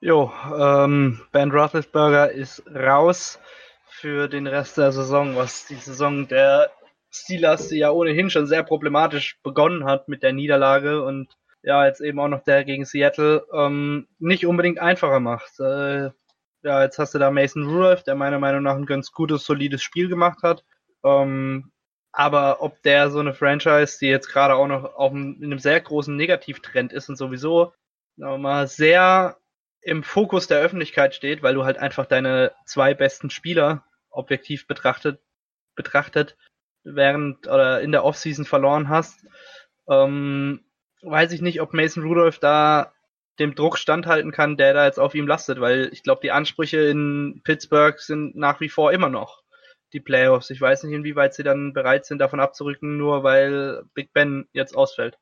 Jo, 0.00 0.30
ähm, 0.54 1.18
Ben 1.32 1.50
Roethlisberger 1.50 2.30
ist 2.30 2.62
raus 2.66 3.38
für 3.86 4.28
den 4.28 4.46
Rest 4.46 4.76
der 4.76 4.92
Saison, 4.92 5.34
was 5.34 5.64
die 5.64 5.76
Saison 5.76 6.28
der 6.28 6.70
Steelers, 7.12 7.68
die 7.68 7.78
ja 7.78 7.90
ohnehin 7.90 8.30
schon 8.30 8.46
sehr 8.46 8.62
problematisch 8.62 9.38
begonnen 9.42 9.84
hat 9.84 10.08
mit 10.08 10.22
der 10.22 10.32
Niederlage 10.32 11.02
und 11.04 11.36
ja, 11.62 11.86
jetzt 11.86 12.00
eben 12.00 12.18
auch 12.18 12.28
noch 12.28 12.42
der 12.42 12.64
gegen 12.64 12.84
Seattle, 12.84 13.46
ähm, 13.52 14.08
nicht 14.18 14.46
unbedingt 14.46 14.80
einfacher 14.80 15.20
macht. 15.20 15.60
Äh, 15.60 16.10
ja, 16.64 16.82
jetzt 16.82 16.98
hast 16.98 17.14
du 17.14 17.18
da 17.18 17.30
Mason 17.30 17.68
Rudolph, 17.68 18.02
der 18.02 18.14
meiner 18.14 18.38
Meinung 18.38 18.62
nach 18.62 18.76
ein 18.76 18.86
ganz 18.86 19.12
gutes, 19.12 19.44
solides 19.44 19.82
Spiel 19.82 20.08
gemacht 20.08 20.42
hat. 20.42 20.64
Ähm, 21.04 21.70
aber 22.12 22.62
ob 22.62 22.82
der 22.82 23.10
so 23.10 23.20
eine 23.20 23.34
Franchise, 23.34 23.98
die 24.00 24.06
jetzt 24.08 24.28
gerade 24.28 24.54
auch 24.54 24.66
noch 24.66 24.84
auf 24.94 25.12
einem, 25.12 25.36
in 25.36 25.44
einem 25.44 25.58
sehr 25.58 25.80
großen 25.80 26.14
Negativtrend 26.14 26.92
ist 26.92 27.08
und 27.08 27.16
sowieso 27.16 27.72
mal 28.16 28.68
sehr 28.68 29.38
im 29.80 30.02
Fokus 30.02 30.46
der 30.46 30.60
Öffentlichkeit 30.60 31.14
steht, 31.14 31.42
weil 31.42 31.54
du 31.54 31.64
halt 31.64 31.78
einfach 31.78 32.06
deine 32.06 32.52
zwei 32.66 32.94
besten 32.94 33.30
Spieler 33.30 33.84
objektiv 34.10 34.66
betrachtet, 34.66 35.20
betrachtet 35.74 36.36
während 36.84 37.46
oder 37.46 37.80
in 37.80 37.92
der 37.92 38.04
Offseason 38.04 38.44
verloren 38.44 38.88
hast, 38.88 39.24
ähm, 39.88 40.64
weiß 41.02 41.32
ich 41.32 41.40
nicht, 41.40 41.60
ob 41.60 41.74
Mason 41.74 42.04
Rudolph 42.04 42.38
da 42.38 42.92
dem 43.38 43.54
Druck 43.54 43.78
standhalten 43.78 44.30
kann, 44.30 44.56
der 44.56 44.74
da 44.74 44.86
jetzt 44.86 45.00
auf 45.00 45.14
ihm 45.14 45.26
lastet, 45.26 45.60
weil 45.60 45.88
ich 45.92 46.02
glaube, 46.02 46.20
die 46.22 46.32
Ansprüche 46.32 46.78
in 46.78 47.40
Pittsburgh 47.44 47.98
sind 47.98 48.36
nach 48.36 48.60
wie 48.60 48.68
vor 48.68 48.92
immer 48.92 49.08
noch 49.08 49.42
die 49.92 50.00
Playoffs. 50.00 50.50
Ich 50.50 50.60
weiß 50.60 50.84
nicht, 50.84 50.94
inwieweit 50.94 51.34
sie 51.34 51.42
dann 51.42 51.72
bereit 51.72 52.04
sind, 52.04 52.18
davon 52.18 52.40
abzurücken, 52.40 52.96
nur 52.96 53.24
weil 53.24 53.84
Big 53.94 54.12
Ben 54.12 54.48
jetzt 54.52 54.76
ausfällt. 54.76 55.18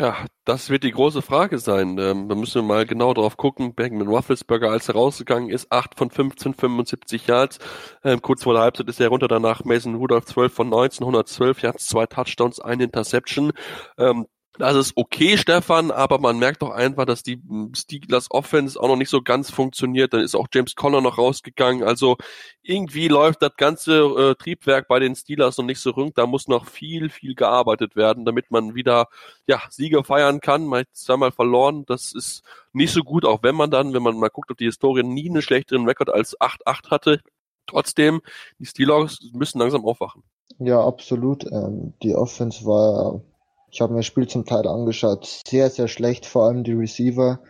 Ja, 0.00 0.24
das 0.46 0.70
wird 0.70 0.82
die 0.84 0.92
große 0.92 1.20
Frage 1.20 1.58
sein. 1.58 1.98
Ähm, 1.98 2.26
da 2.30 2.34
müssen 2.34 2.62
wir 2.62 2.66
mal 2.66 2.86
genau 2.86 3.12
drauf 3.12 3.36
gucken. 3.36 3.74
Bergman 3.74 4.08
Roethlisberger, 4.08 4.70
als 4.70 4.88
er 4.88 4.94
rausgegangen 4.94 5.50
ist, 5.50 5.70
8 5.70 5.94
von 5.94 6.10
15, 6.10 6.54
75 6.54 7.26
Yards. 7.26 7.58
Ähm, 8.02 8.22
kurz 8.22 8.44
vor 8.44 8.54
der 8.54 8.62
Halbzeit 8.62 8.88
ist 8.88 8.98
er 8.98 9.08
runter, 9.08 9.28
danach 9.28 9.62
Mason 9.66 9.96
Rudolph 9.96 10.24
12 10.24 10.54
von 10.54 10.70
19, 10.70 11.04
112 11.04 11.60
Yards, 11.60 11.86
zwei 11.86 12.06
Touchdowns, 12.06 12.60
eine 12.60 12.84
Interception. 12.84 13.52
Ähm, 13.98 14.26
das 14.58 14.76
ist 14.76 14.96
okay, 14.96 15.38
Stefan, 15.38 15.90
aber 15.90 16.18
man 16.18 16.38
merkt 16.38 16.62
doch 16.62 16.70
einfach, 16.70 17.06
dass 17.06 17.22
die 17.22 17.40
Steelers 17.74 18.30
Offense 18.30 18.78
auch 18.78 18.88
noch 18.88 18.96
nicht 18.96 19.08
so 19.08 19.22
ganz 19.22 19.50
funktioniert. 19.50 20.12
Dann 20.12 20.20
ist 20.20 20.34
auch 20.34 20.48
James 20.52 20.74
Conner 20.74 21.00
noch 21.00 21.18
rausgegangen. 21.18 21.84
Also 21.84 22.16
irgendwie 22.62 23.08
läuft 23.08 23.42
das 23.42 23.56
ganze 23.56 24.00
äh, 24.00 24.34
Triebwerk 24.34 24.88
bei 24.88 24.98
den 24.98 25.14
Steelers 25.14 25.56
noch 25.56 25.64
nicht 25.64 25.80
so 25.80 25.90
rund. 25.90 26.18
Da 26.18 26.26
muss 26.26 26.48
noch 26.48 26.66
viel, 26.66 27.10
viel 27.10 27.34
gearbeitet 27.34 27.96
werden, 27.96 28.24
damit 28.24 28.50
man 28.50 28.74
wieder 28.74 29.06
ja 29.46 29.62
Siege 29.70 30.02
feiern 30.04 30.40
kann. 30.40 30.70
Hat 30.74 30.88
zweimal 30.92 31.32
verloren. 31.32 31.84
Das 31.86 32.12
ist 32.12 32.42
nicht 32.72 32.92
so 32.92 33.02
gut, 33.02 33.24
auch 33.24 33.42
wenn 33.42 33.54
man 33.54 33.70
dann, 33.70 33.94
wenn 33.94 34.02
man 34.02 34.18
mal 34.18 34.30
guckt 34.30 34.50
auf 34.50 34.56
die 34.56 34.66
Historie, 34.66 35.04
nie 35.04 35.30
einen 35.30 35.42
schlechteren 35.42 35.86
Rekord 35.86 36.10
als 36.10 36.38
8-8 36.38 36.90
hatte. 36.90 37.20
Trotzdem, 37.66 38.20
die 38.58 38.66
Steelers 38.66 39.18
müssen 39.32 39.60
langsam 39.60 39.84
aufwachen. 39.86 40.24
Ja, 40.58 40.84
absolut. 40.84 41.44
Ähm, 41.50 41.94
die 42.02 42.14
Offense 42.14 42.64
war 42.66 43.22
ich 43.70 43.80
habe 43.80 43.92
mir 43.92 44.00
das 44.00 44.06
Spiel 44.06 44.26
zum 44.26 44.44
Teil 44.44 44.66
angeschaut. 44.66 45.42
Sehr, 45.46 45.70
sehr 45.70 45.88
schlecht, 45.88 46.26
vor 46.26 46.46
allem 46.46 46.64
die 46.64 46.72
Receiver. 46.72 47.40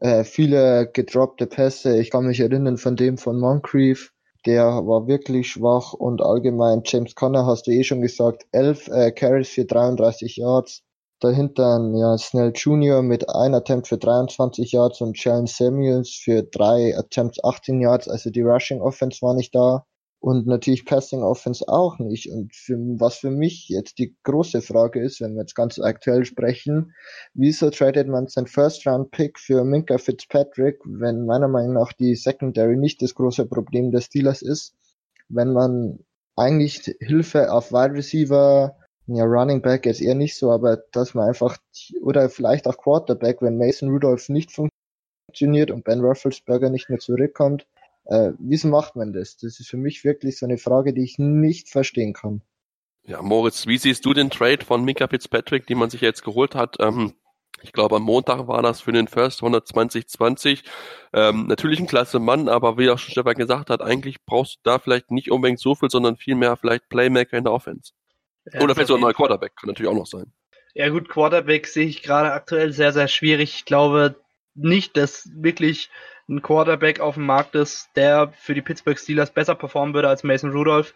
Äh, 0.00 0.24
viele 0.24 0.90
gedroppte 0.92 1.46
Pässe. 1.46 1.98
Ich 1.98 2.10
kann 2.10 2.26
mich 2.26 2.40
erinnern 2.40 2.78
von 2.78 2.96
dem 2.96 3.18
von 3.18 3.38
Moncrief. 3.38 4.12
Der 4.46 4.64
war 4.64 5.06
wirklich 5.06 5.48
schwach 5.48 5.94
und 5.94 6.20
allgemein 6.20 6.82
James 6.84 7.14
Conner 7.14 7.46
hast 7.46 7.66
du 7.66 7.70
eh 7.70 7.82
schon 7.82 8.02
gesagt. 8.02 8.46
Elf 8.52 8.88
äh, 8.88 9.10
Carries 9.12 9.48
für 9.48 9.64
33 9.64 10.36
Yards. 10.36 10.82
dahinter 11.20 11.80
ja, 11.94 12.18
Snell 12.18 12.52
Jr. 12.54 13.02
mit 13.02 13.28
einem 13.30 13.54
Attempt 13.54 13.88
für 13.88 13.96
23 13.98 14.72
Yards 14.72 15.00
und 15.00 15.22
Jalen 15.22 15.46
Samuels 15.46 16.10
für 16.10 16.42
drei 16.42 16.96
Attempts 16.96 17.42
18 17.42 17.80
Yards. 17.80 18.08
Also 18.08 18.30
die 18.30 18.42
Rushing 18.42 18.80
Offense 18.82 19.22
war 19.22 19.34
nicht 19.34 19.54
da 19.54 19.86
und 20.24 20.46
natürlich 20.46 20.86
Passing 20.86 21.22
Offense 21.22 21.68
auch 21.68 21.98
nicht. 21.98 22.30
Und 22.30 22.54
für, 22.54 22.78
was 22.98 23.16
für 23.16 23.30
mich 23.30 23.68
jetzt 23.68 23.98
die 23.98 24.16
große 24.22 24.62
Frage 24.62 25.02
ist, 25.02 25.20
wenn 25.20 25.34
wir 25.34 25.42
jetzt 25.42 25.54
ganz 25.54 25.78
aktuell 25.78 26.24
sprechen, 26.24 26.94
wieso 27.34 27.68
tradet 27.68 28.08
man 28.08 28.26
sein 28.28 28.46
First 28.46 28.86
Round 28.86 29.10
Pick 29.10 29.38
für 29.38 29.64
Minka 29.64 29.98
Fitzpatrick, 29.98 30.80
wenn 30.86 31.26
meiner 31.26 31.48
Meinung 31.48 31.74
nach 31.74 31.92
die 31.92 32.14
Secondary 32.14 32.78
nicht 32.78 33.02
das 33.02 33.14
große 33.14 33.44
Problem 33.44 33.90
des 33.90 34.06
Steelers 34.06 34.40
ist, 34.40 34.74
wenn 35.28 35.52
man 35.52 35.98
eigentlich 36.36 36.96
Hilfe 37.00 37.52
auf 37.52 37.70
Wide 37.70 37.92
Receiver, 37.92 38.78
ja 39.06 39.24
Running 39.24 39.60
Back 39.60 39.84
jetzt 39.84 40.00
eher 40.00 40.14
nicht 40.14 40.38
so, 40.38 40.50
aber 40.50 40.78
dass 40.92 41.12
man 41.12 41.28
einfach 41.28 41.58
oder 42.00 42.30
vielleicht 42.30 42.66
auch 42.66 42.78
Quarterback, 42.78 43.42
wenn 43.42 43.58
Mason 43.58 43.90
Rudolph 43.90 44.30
nicht 44.30 44.52
funktioniert 44.52 45.70
und 45.70 45.84
Ben 45.84 46.00
Roethlisberger 46.00 46.70
nicht 46.70 46.88
mehr 46.88 46.98
zurückkommt, 46.98 47.66
äh, 48.06 48.32
wieso 48.38 48.68
macht 48.68 48.96
man 48.96 49.12
das? 49.12 49.36
Das 49.36 49.60
ist 49.60 49.68
für 49.68 49.76
mich 49.76 50.04
wirklich 50.04 50.38
so 50.38 50.46
eine 50.46 50.58
Frage, 50.58 50.92
die 50.92 51.04
ich 51.04 51.18
nicht 51.18 51.70
verstehen 51.70 52.12
kann. 52.12 52.42
Ja, 53.06 53.20
Moritz, 53.20 53.66
wie 53.66 53.78
siehst 53.78 54.04
du 54.06 54.14
den 54.14 54.30
Trade 54.30 54.64
von 54.64 54.84
Mika 54.84 55.08
Fitzpatrick, 55.08 55.66
den 55.66 55.78
man 55.78 55.90
sich 55.90 56.00
jetzt 56.00 56.24
geholt 56.24 56.54
hat? 56.54 56.76
Ähm, 56.80 57.14
ich 57.62 57.72
glaube, 57.72 57.96
am 57.96 58.02
Montag 58.02 58.46
war 58.46 58.62
das 58.62 58.80
für 58.80 58.92
den 58.92 59.08
First 59.08 59.40
12020. 59.40 60.62
Ähm, 61.12 61.46
natürlich 61.46 61.80
ein 61.80 61.86
klasse 61.86 62.18
Mann, 62.18 62.48
aber 62.48 62.78
wie 62.78 62.90
auch 62.90 62.98
schon 62.98 63.12
Stefan 63.12 63.34
gesagt 63.34 63.70
hat, 63.70 63.80
eigentlich 63.80 64.24
brauchst 64.24 64.56
du 64.56 64.60
da 64.64 64.78
vielleicht 64.78 65.10
nicht 65.10 65.30
unbedingt 65.30 65.60
so 65.60 65.74
viel, 65.74 65.90
sondern 65.90 66.16
vielmehr 66.16 66.56
vielleicht 66.56 66.88
Playmaker 66.88 67.38
in 67.38 67.44
der 67.44 67.52
Offense. 67.52 67.92
Ja, 68.52 68.60
Oder 68.60 68.74
vielleicht 68.74 68.88
so 68.88 68.96
ein 68.96 69.00
neuer 69.00 69.14
Quarterback, 69.14 69.56
kann 69.56 69.68
natürlich 69.68 69.90
auch 69.90 69.96
noch 69.96 70.06
sein. 70.06 70.32
Ja 70.74 70.88
gut, 70.88 71.08
Quarterback 71.08 71.66
sehe 71.66 71.86
ich 71.86 72.02
gerade 72.02 72.32
aktuell 72.32 72.72
sehr, 72.72 72.92
sehr 72.92 73.08
schwierig. 73.08 73.54
Ich 73.54 73.64
glaube 73.64 74.16
nicht, 74.54 74.96
dass 74.96 75.28
wirklich 75.34 75.90
ein 76.28 76.42
Quarterback 76.42 77.00
auf 77.00 77.14
dem 77.14 77.26
Markt 77.26 77.54
ist, 77.54 77.90
der 77.96 78.32
für 78.38 78.54
die 78.54 78.62
Pittsburgh 78.62 78.98
Steelers 78.98 79.30
besser 79.30 79.54
performen 79.54 79.94
würde 79.94 80.08
als 80.08 80.24
Mason 80.24 80.52
Rudolph. 80.52 80.94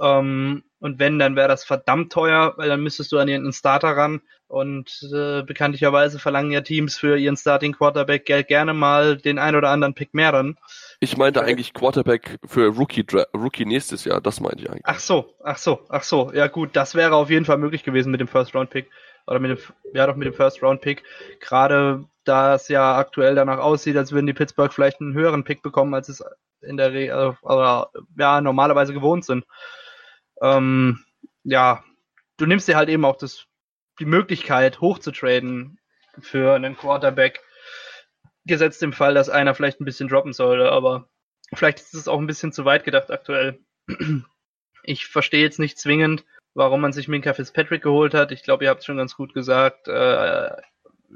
Ähm, 0.00 0.64
und 0.80 0.98
wenn, 0.98 1.18
dann 1.18 1.36
wäre 1.36 1.48
das 1.48 1.64
verdammt 1.64 2.12
teuer, 2.12 2.54
weil 2.56 2.68
dann 2.68 2.82
müsstest 2.82 3.12
du 3.12 3.18
an 3.18 3.28
ihren 3.28 3.52
Starter 3.52 3.96
ran. 3.96 4.22
Und 4.48 5.08
äh, 5.14 5.42
bekanntlicherweise 5.42 6.18
verlangen 6.18 6.50
ja 6.50 6.62
Teams 6.62 6.98
für 6.98 7.16
ihren 7.16 7.36
Starting 7.36 7.72
Quarterback 7.72 8.26
gerne 8.48 8.74
mal 8.74 9.16
den 9.16 9.38
ein 9.38 9.54
oder 9.54 9.68
anderen 9.68 9.94
Pick 9.94 10.12
mehr 10.12 10.32
dann. 10.32 10.56
Ich 10.98 11.16
meinte 11.16 11.44
eigentlich 11.44 11.72
Quarterback 11.72 12.38
für 12.44 12.66
Rookie, 12.66 13.06
Rookie 13.32 13.64
nächstes 13.64 14.04
Jahr, 14.04 14.20
das 14.20 14.40
meinte 14.40 14.64
ich 14.64 14.70
eigentlich. 14.70 14.82
Ach 14.86 14.98
so, 14.98 15.36
ach 15.44 15.58
so, 15.58 15.84
ach 15.88 16.02
so. 16.02 16.32
Ja 16.34 16.48
gut, 16.48 16.70
das 16.74 16.96
wäre 16.96 17.14
auf 17.14 17.30
jeden 17.30 17.44
Fall 17.44 17.58
möglich 17.58 17.84
gewesen 17.84 18.10
mit 18.10 18.20
dem 18.20 18.26
First 18.26 18.54
Round 18.54 18.70
Pick. 18.70 18.90
Oder 19.30 19.38
mit 19.38 19.52
dem, 19.52 19.74
ja 19.94 20.06
doch 20.06 20.16
mit 20.16 20.26
dem 20.26 20.34
First 20.34 20.60
Round 20.62 20.80
Pick. 20.80 21.04
Gerade 21.38 22.04
da 22.24 22.54
es 22.56 22.66
ja 22.68 22.96
aktuell 22.96 23.36
danach 23.36 23.58
aussieht, 23.58 23.96
als 23.96 24.10
würden 24.10 24.26
die 24.26 24.32
Pittsburgh 24.32 24.72
vielleicht 24.72 25.00
einen 25.00 25.14
höheren 25.14 25.44
Pick 25.44 25.62
bekommen, 25.62 25.94
als 25.94 26.08
es 26.08 26.22
in 26.60 26.76
der 26.76 26.92
Re 26.92 27.06
äh, 27.06 28.00
ja, 28.18 28.40
normalerweise 28.40 28.92
gewohnt 28.92 29.24
sind. 29.24 29.46
Ähm, 30.42 31.04
ja, 31.44 31.84
du 32.38 32.46
nimmst 32.46 32.66
dir 32.66 32.76
halt 32.76 32.88
eben 32.88 33.04
auch 33.04 33.16
das, 33.16 33.46
die 34.00 34.04
Möglichkeit, 34.04 34.80
hochzutraden 34.80 35.78
für 36.20 36.54
einen 36.54 36.76
Quarterback, 36.76 37.40
gesetzt 38.46 38.82
im 38.82 38.92
Fall, 38.92 39.14
dass 39.14 39.28
einer 39.28 39.54
vielleicht 39.54 39.80
ein 39.80 39.84
bisschen 39.84 40.08
droppen 40.08 40.32
sollte, 40.32 40.72
aber 40.72 41.08
vielleicht 41.54 41.78
ist 41.78 41.94
es 41.94 42.08
auch 42.08 42.18
ein 42.18 42.26
bisschen 42.26 42.52
zu 42.52 42.64
weit 42.64 42.84
gedacht 42.84 43.10
aktuell. 43.10 43.60
Ich 44.82 45.06
verstehe 45.06 45.42
jetzt 45.42 45.58
nicht 45.58 45.78
zwingend, 45.78 46.24
warum 46.54 46.80
man 46.80 46.92
sich 46.92 47.08
Minka 47.08 47.32
Fitzpatrick 47.32 47.82
geholt 47.82 48.14
hat. 48.14 48.32
Ich 48.32 48.42
glaube, 48.42 48.64
ihr 48.64 48.70
habt 48.70 48.80
es 48.80 48.86
schon 48.86 48.96
ganz 48.96 49.16
gut 49.16 49.34
gesagt. 49.34 49.88
Äh, 49.88 50.50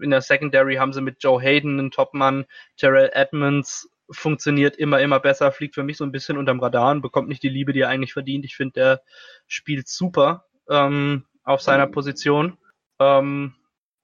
in 0.00 0.10
der 0.10 0.20
Secondary 0.20 0.76
haben 0.76 0.92
sie 0.92 1.00
mit 1.00 1.22
Joe 1.22 1.40
Hayden 1.40 1.78
einen 1.78 1.90
Topmann, 1.90 2.46
Terrell 2.76 3.10
Edmonds 3.12 3.88
funktioniert 4.10 4.76
immer, 4.76 5.00
immer 5.00 5.20
besser, 5.20 5.50
fliegt 5.52 5.74
für 5.74 5.82
mich 5.82 5.96
so 5.96 6.04
ein 6.04 6.12
bisschen 6.12 6.36
unterm 6.36 6.60
Radar 6.60 6.90
und 6.90 7.02
bekommt 7.02 7.28
nicht 7.28 7.42
die 7.42 7.48
Liebe, 7.48 7.72
die 7.72 7.80
er 7.80 7.88
eigentlich 7.88 8.12
verdient. 8.12 8.44
Ich 8.44 8.56
finde, 8.56 8.72
der 8.74 9.02
spielt 9.46 9.88
super 9.88 10.44
ähm, 10.68 11.24
auf 11.42 11.62
seiner 11.62 11.86
Position. 11.86 12.58
Ähm, 12.98 13.54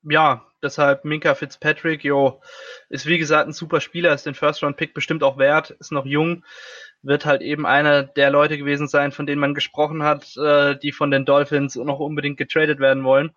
ja, 0.02 0.46
deshalb 0.62 1.04
Minka 1.04 1.34
Fitzpatrick, 1.34 2.04
jo, 2.04 2.40
ist 2.88 3.06
wie 3.06 3.18
gesagt 3.18 3.46
ein 3.46 3.52
super 3.52 3.80
Spieler, 3.80 4.14
ist 4.14 4.26
den 4.26 4.34
First-Round-Pick 4.34 4.94
bestimmt 4.94 5.22
auch 5.22 5.38
wert, 5.38 5.70
ist 5.70 5.92
noch 5.92 6.06
jung, 6.06 6.44
wird 7.02 7.24
halt 7.24 7.42
eben 7.42 7.66
einer 7.66 8.02
der 8.02 8.30
Leute 8.30 8.58
gewesen 8.58 8.88
sein, 8.88 9.12
von 9.12 9.26
denen 9.26 9.40
man 9.40 9.54
gesprochen 9.54 10.02
hat, 10.02 10.36
äh, 10.36 10.76
die 10.78 10.92
von 10.92 11.10
den 11.10 11.24
Dolphins 11.24 11.76
noch 11.76 11.98
unbedingt 11.98 12.36
getradet 12.36 12.78
werden 12.78 13.04
wollen. 13.04 13.30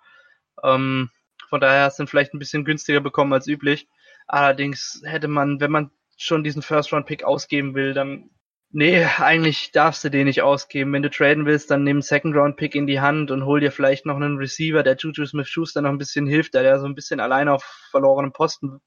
Ähm, 0.63 1.10
von 1.49 1.62
daher 1.62 1.86
hast 1.86 1.99
du 1.99 2.04
ihn 2.04 2.08
vielleicht 2.08 2.34
ein 2.34 2.39
bisschen 2.39 2.65
günstiger 2.65 2.99
bekommen 2.99 3.34
als 3.34 3.47
üblich. 3.47 3.88
Allerdings 4.28 5.02
hätte 5.06 5.28
man, 5.28 5.60
wenn 5.60 5.71
man 5.71 5.91
schon 6.17 6.43
diesen 6.43 6.62
First-Round-Pick 6.62 7.23
ausgeben 7.23 7.76
will, 7.76 7.93
dann 7.93 8.30
Nee, 8.76 9.06
eigentlich 9.19 9.71
darfst 9.71 10.04
du 10.04 10.10
den 10.10 10.26
nicht 10.26 10.41
ausgeben. 10.41 10.91
Wenn 10.93 11.04
du 11.04 11.12
traden 11.12 11.45
willst, 11.45 11.69
dann 11.69 11.84
nimm 11.84 12.02
Second-Round-Pick 12.02 12.73
in 12.73 12.88
die 12.88 12.99
Hand 12.99 13.30
und 13.30 13.45
hol 13.45 13.60
dir 13.60 13.71
vielleicht 13.71 14.08
noch 14.08 14.15
einen 14.15 14.38
Receiver, 14.38 14.82
der 14.82 14.95
Juju 14.97 15.28
Smith-Schuster 15.28 15.84
noch 15.84 15.91
ein 15.91 15.99
bisschen 15.99 16.26
hilft, 16.26 16.56
der, 16.56 16.63
der 16.63 16.80
so 16.80 16.88
ein 16.88 16.95
bisschen 16.95 17.19
alleine 17.19 17.54
auf 17.54 17.63
verlorenen 17.91 18.32
Posten 18.34 18.80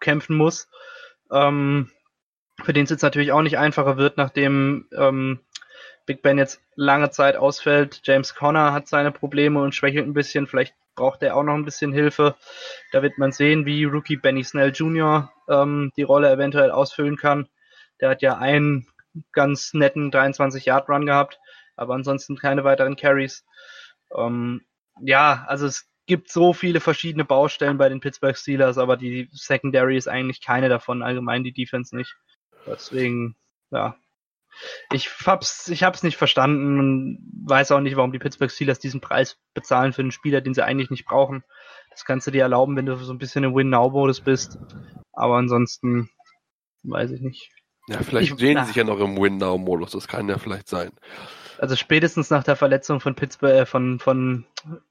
kämpfen 0.00 0.34
muss. 0.34 0.66
Ähm, 1.30 1.90
für 2.64 2.72
den 2.72 2.84
es 2.84 2.90
jetzt 2.90 3.02
natürlich 3.02 3.32
auch 3.32 3.42
nicht 3.42 3.58
einfacher 3.58 3.96
wird, 3.96 4.16
nachdem 4.16 4.86
ähm, 4.96 5.40
Big 6.06 6.22
Ben 6.22 6.38
jetzt 6.38 6.60
lange 6.76 7.10
Zeit 7.10 7.36
ausfällt. 7.36 8.00
James 8.04 8.34
Conner 8.34 8.72
hat 8.72 8.88
seine 8.88 9.12
Probleme 9.12 9.62
und 9.62 9.74
schwächelt 9.74 10.06
ein 10.06 10.14
bisschen. 10.14 10.46
Vielleicht 10.46 10.74
braucht 10.94 11.22
er 11.22 11.36
auch 11.36 11.42
noch 11.42 11.54
ein 11.54 11.64
bisschen 11.64 11.92
Hilfe. 11.92 12.36
Da 12.92 13.02
wird 13.02 13.18
man 13.18 13.32
sehen, 13.32 13.66
wie 13.66 13.84
Rookie 13.84 14.16
Benny 14.16 14.44
Snell 14.44 14.70
Jr. 14.70 15.32
Ähm, 15.48 15.92
die 15.96 16.02
Rolle 16.02 16.30
eventuell 16.30 16.70
ausfüllen 16.70 17.16
kann. 17.16 17.48
Der 18.00 18.10
hat 18.10 18.22
ja 18.22 18.36
einen 18.36 18.86
ganz 19.32 19.74
netten 19.74 20.10
23-Yard-Run 20.10 21.06
gehabt, 21.06 21.38
aber 21.76 21.94
ansonsten 21.94 22.36
keine 22.36 22.64
weiteren 22.64 22.96
Carries. 22.96 23.44
Ähm, 24.16 24.62
ja, 25.00 25.44
also 25.48 25.66
es 25.66 25.88
gibt 26.06 26.30
so 26.30 26.52
viele 26.52 26.80
verschiedene 26.80 27.24
Baustellen 27.24 27.78
bei 27.78 27.88
den 27.88 28.00
Pittsburgh 28.00 28.36
Steelers, 28.36 28.78
aber 28.78 28.96
die 28.96 29.28
Secondary 29.32 29.96
ist 29.96 30.08
eigentlich 30.08 30.42
keine 30.42 30.68
davon, 30.68 31.02
allgemein 31.02 31.44
die 31.44 31.52
Defense 31.52 31.96
nicht. 31.96 32.14
Deswegen, 32.66 33.36
ja, 33.70 33.96
ich 34.92 35.10
hab's, 35.26 35.68
ich 35.68 35.82
hab's 35.82 36.02
nicht 36.02 36.16
verstanden 36.16 36.78
und 36.78 37.18
weiß 37.46 37.72
auch 37.72 37.80
nicht, 37.80 37.96
warum 37.96 38.12
die 38.12 38.18
Pittsburgh 38.18 38.50
Steelers 38.50 38.78
diesen 38.78 39.00
Preis 39.00 39.38
bezahlen 39.52 39.92
für 39.92 40.02
einen 40.02 40.12
Spieler, 40.12 40.40
den 40.40 40.54
sie 40.54 40.64
eigentlich 40.64 40.90
nicht 40.90 41.04
brauchen. 41.04 41.42
Das 41.90 42.04
kannst 42.04 42.26
du 42.26 42.30
dir 42.30 42.42
erlauben, 42.42 42.76
wenn 42.76 42.86
du 42.86 42.96
so 42.96 43.12
ein 43.12 43.18
bisschen 43.18 43.44
im 43.44 43.54
Win-Now-Modus 43.54 44.20
bist. 44.20 44.58
Aber 45.12 45.36
ansonsten 45.36 46.10
weiß 46.82 47.12
ich 47.12 47.20
nicht. 47.20 47.50
Ja, 47.88 48.02
vielleicht 48.02 48.32
ich, 48.32 48.38
sehen 48.38 48.58
sie 48.60 48.66
sich 48.68 48.76
ja 48.76 48.84
noch 48.84 49.00
im 49.00 49.16
Win-Now-Modus. 49.16 49.92
Das 49.92 50.08
kann 50.08 50.28
ja 50.28 50.38
vielleicht 50.38 50.68
sein. 50.68 50.92
Also 51.58 51.76
spätestens 51.76 52.30
nach 52.30 52.44
der 52.44 52.56
Verletzung 52.56 53.00
von 53.00 53.14
Pittsburgh, 53.14 53.52
äh, 53.52 53.66
von, 53.66 53.98
von 53.98 54.44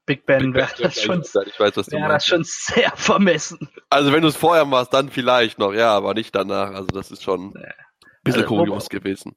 Big 0.06 0.26
Ben, 0.26 0.54
wäre 0.54 0.68
das, 0.78 1.00
schon, 1.00 1.20
ich 1.20 1.60
weiß, 1.60 1.72
das 1.74 1.88
schon 2.26 2.44
sehr 2.44 2.92
vermessen. 2.96 3.68
Also 3.90 4.12
wenn 4.12 4.22
du 4.22 4.28
es 4.28 4.36
vorher 4.36 4.64
machst, 4.64 4.92
dann 4.94 5.10
vielleicht 5.10 5.58
noch, 5.58 5.72
ja, 5.72 5.94
aber 5.94 6.14
nicht 6.14 6.34
danach. 6.34 6.70
Also 6.72 6.86
das 6.86 7.10
ist 7.10 7.22
schon 7.22 7.54
ein 7.54 7.74
bisschen 8.22 8.42
also, 8.42 8.56
kurios 8.56 8.88
gewesen. 8.88 9.36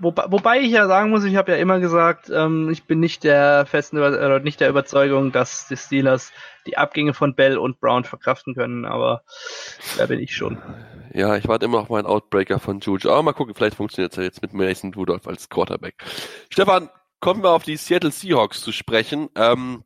Wobei, 0.00 0.24
wobei 0.28 0.60
ich 0.60 0.70
ja 0.70 0.86
sagen 0.86 1.10
muss, 1.10 1.24
ich 1.24 1.36
habe 1.36 1.52
ja 1.52 1.58
immer 1.58 1.80
gesagt, 1.80 2.30
ähm, 2.30 2.70
ich 2.70 2.84
bin 2.84 3.00
nicht 3.00 3.24
der 3.24 3.66
festen 3.66 3.96
Über 3.96 4.40
nicht 4.40 4.60
der 4.60 4.68
Überzeugung, 4.68 5.32
dass 5.32 5.66
die 5.68 5.76
Steelers 5.76 6.32
die 6.66 6.76
Abgänge 6.76 7.14
von 7.14 7.34
Bell 7.34 7.58
und 7.58 7.80
Brown 7.80 8.04
verkraften 8.04 8.54
können, 8.54 8.84
aber 8.84 9.22
da 9.96 10.06
bin 10.06 10.20
ich 10.20 10.36
schon. 10.36 10.58
Ja, 11.12 11.36
ich 11.36 11.48
warte 11.48 11.64
immer 11.64 11.80
auf 11.80 11.88
meinen 11.88 12.06
Outbreaker 12.06 12.58
von 12.58 12.80
Juju. 12.80 13.10
Aber 13.10 13.22
mal 13.22 13.32
gucken, 13.32 13.54
vielleicht 13.54 13.76
funktioniert 13.76 14.12
es 14.12 14.16
ja 14.18 14.22
jetzt 14.22 14.42
mit 14.42 14.52
Mason 14.52 14.92
Rudolph 14.94 15.26
als 15.26 15.48
Quarterback. 15.48 15.94
Stefan, 16.50 16.90
kommen 17.20 17.42
wir 17.42 17.50
auf 17.50 17.64
die 17.64 17.76
Seattle 17.76 18.10
Seahawks 18.10 18.60
zu 18.60 18.72
sprechen. 18.72 19.28
Ähm, 19.34 19.84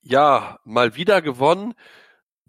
ja, 0.00 0.58
mal 0.64 0.96
wieder 0.96 1.22
gewonnen 1.22 1.74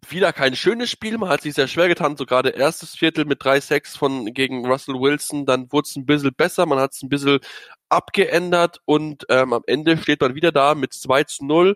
wieder 0.07 0.33
kein 0.33 0.55
schönes 0.55 0.89
Spiel. 0.89 1.17
Man 1.17 1.29
hat 1.29 1.41
sich 1.41 1.53
sehr 1.53 1.67
schwer 1.67 1.87
getan, 1.87 2.17
so 2.17 2.25
gerade 2.25 2.49
erstes 2.49 2.95
Viertel 2.95 3.25
mit 3.25 3.43
drei 3.43 3.59
Sacks 3.59 3.95
von 3.95 4.33
gegen 4.33 4.65
Russell 4.65 4.95
Wilson. 4.95 5.45
Dann 5.45 5.71
wurde 5.71 5.87
es 5.87 5.95
ein 5.95 6.05
bisschen 6.05 6.33
besser, 6.33 6.65
man 6.65 6.79
hat 6.79 6.93
es 6.93 7.01
ein 7.01 7.09
bisschen 7.09 7.39
abgeändert 7.89 8.81
und 8.85 9.25
ähm, 9.29 9.53
am 9.53 9.63
Ende 9.67 9.97
steht 9.97 10.21
man 10.21 10.35
wieder 10.35 10.51
da 10.51 10.75
mit 10.75 10.93
2 10.93 11.23
zu 11.23 11.45
0 11.45 11.75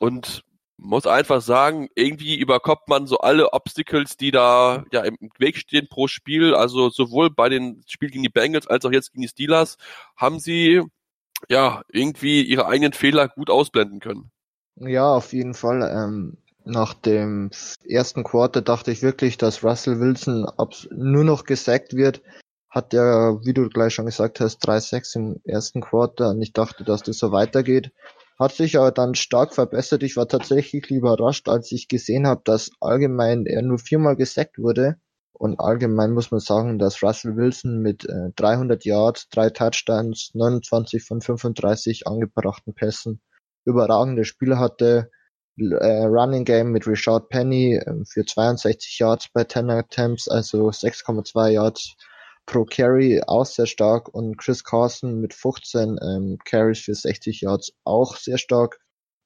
und 0.00 0.44
muss 0.76 1.06
einfach 1.06 1.40
sagen, 1.40 1.88
irgendwie 1.94 2.36
überkommt 2.36 2.88
man 2.88 3.06
so 3.06 3.18
alle 3.18 3.52
Obstacles, 3.52 4.16
die 4.16 4.30
da 4.30 4.84
ja 4.92 5.02
im 5.02 5.16
Weg 5.38 5.56
stehen 5.56 5.88
pro 5.88 6.08
Spiel. 6.08 6.54
Also 6.54 6.90
sowohl 6.90 7.30
bei 7.30 7.48
den 7.48 7.82
Spielen 7.86 8.10
gegen 8.12 8.24
die 8.24 8.28
Bengals 8.28 8.66
als 8.66 8.84
auch 8.84 8.92
jetzt 8.92 9.12
gegen 9.12 9.22
die 9.22 9.28
Steelers 9.28 9.78
haben 10.16 10.40
sie 10.40 10.82
ja 11.48 11.82
irgendwie 11.88 12.42
ihre 12.42 12.66
eigenen 12.66 12.92
Fehler 12.92 13.28
gut 13.28 13.50
ausblenden 13.50 14.00
können. 14.00 14.30
Ja, 14.76 15.14
auf 15.14 15.32
jeden 15.32 15.54
Fall. 15.54 15.82
Ähm, 15.82 16.38
nach 16.64 16.94
dem 16.94 17.50
ersten 17.86 18.24
Quarter 18.24 18.62
dachte 18.62 18.90
ich 18.90 19.02
wirklich, 19.02 19.38
dass 19.38 19.62
Russell 19.62 20.00
Wilson 20.00 20.46
nur 20.90 21.24
noch 21.24 21.44
gesackt 21.44 21.94
wird. 21.94 22.22
Hat 22.70 22.92
er, 22.92 23.40
wie 23.44 23.54
du 23.54 23.68
gleich 23.68 23.94
schon 23.94 24.06
gesagt 24.06 24.40
hast, 24.40 24.58
drei 24.58 24.80
Sacks 24.80 25.14
im 25.14 25.40
ersten 25.44 25.80
Quarter 25.80 26.30
und 26.30 26.42
ich 26.42 26.52
dachte, 26.52 26.84
dass 26.84 27.02
das 27.02 27.18
so 27.18 27.30
weitergeht. 27.32 27.92
hat 28.38 28.52
sich 28.52 28.76
aber 28.76 28.90
dann 28.90 29.14
stark 29.14 29.54
verbessert. 29.54 30.02
Ich 30.02 30.16
war 30.16 30.26
tatsächlich 30.26 30.90
überrascht, 30.90 31.48
als 31.48 31.70
ich 31.70 31.86
gesehen 31.86 32.26
habe, 32.26 32.40
dass 32.44 32.70
allgemein 32.80 33.46
er 33.46 33.62
nur 33.62 33.78
viermal 33.78 34.16
gesackt 34.16 34.58
wurde. 34.58 34.96
Und 35.32 35.60
allgemein 35.60 36.12
muss 36.12 36.30
man 36.30 36.40
sagen, 36.40 36.78
dass 36.78 37.02
Russell 37.02 37.36
Wilson 37.36 37.80
mit 37.80 38.04
äh, 38.08 38.30
300 38.36 38.84
Yards, 38.84 39.28
drei 39.28 39.50
Touchdowns, 39.50 40.30
29 40.34 41.04
von 41.04 41.20
35 41.20 42.06
angebrachten 42.06 42.74
Pässen 42.74 43.20
überragende 43.64 44.24
Spiele 44.24 44.58
hatte. 44.58 45.10
Äh, 45.56 46.04
Running 46.04 46.44
Game 46.44 46.72
mit 46.72 46.86
Richard 46.86 47.28
Penny 47.28 47.76
äh, 47.76 48.04
für 48.04 48.24
62 48.24 48.98
Yards 48.98 49.28
bei 49.32 49.44
10 49.44 49.70
Attempts, 49.70 50.28
also 50.28 50.68
6,2 50.68 51.48
Yards 51.50 51.94
pro 52.46 52.64
Carry 52.64 53.22
auch 53.26 53.46
sehr 53.46 53.66
stark 53.66 54.08
und 54.12 54.36
Chris 54.36 54.64
Carson 54.64 55.20
mit 55.20 55.32
15 55.32 55.98
ähm, 56.02 56.38
Carries 56.44 56.80
für 56.80 56.94
60 56.94 57.40
Yards 57.42 57.72
auch 57.84 58.16
sehr 58.16 58.38
stark. 58.38 58.80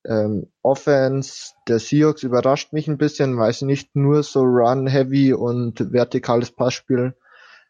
Ähm, 0.07 0.53
Offense 0.63 1.53
der 1.67 1.79
Seahawks 1.79 2.23
überrascht 2.23 2.73
mich 2.73 2.89
ein 2.89 2.99
bisschen, 2.99 3.37
weil 3.39 3.53
sie 3.53 3.67
nicht 3.67 3.97
nur 3.97 4.23
so 4.23 4.41
Run-Heavy 4.41 5.33
und 5.33 5.93
vertikales 5.93 6.53
Passspiel 6.53 7.15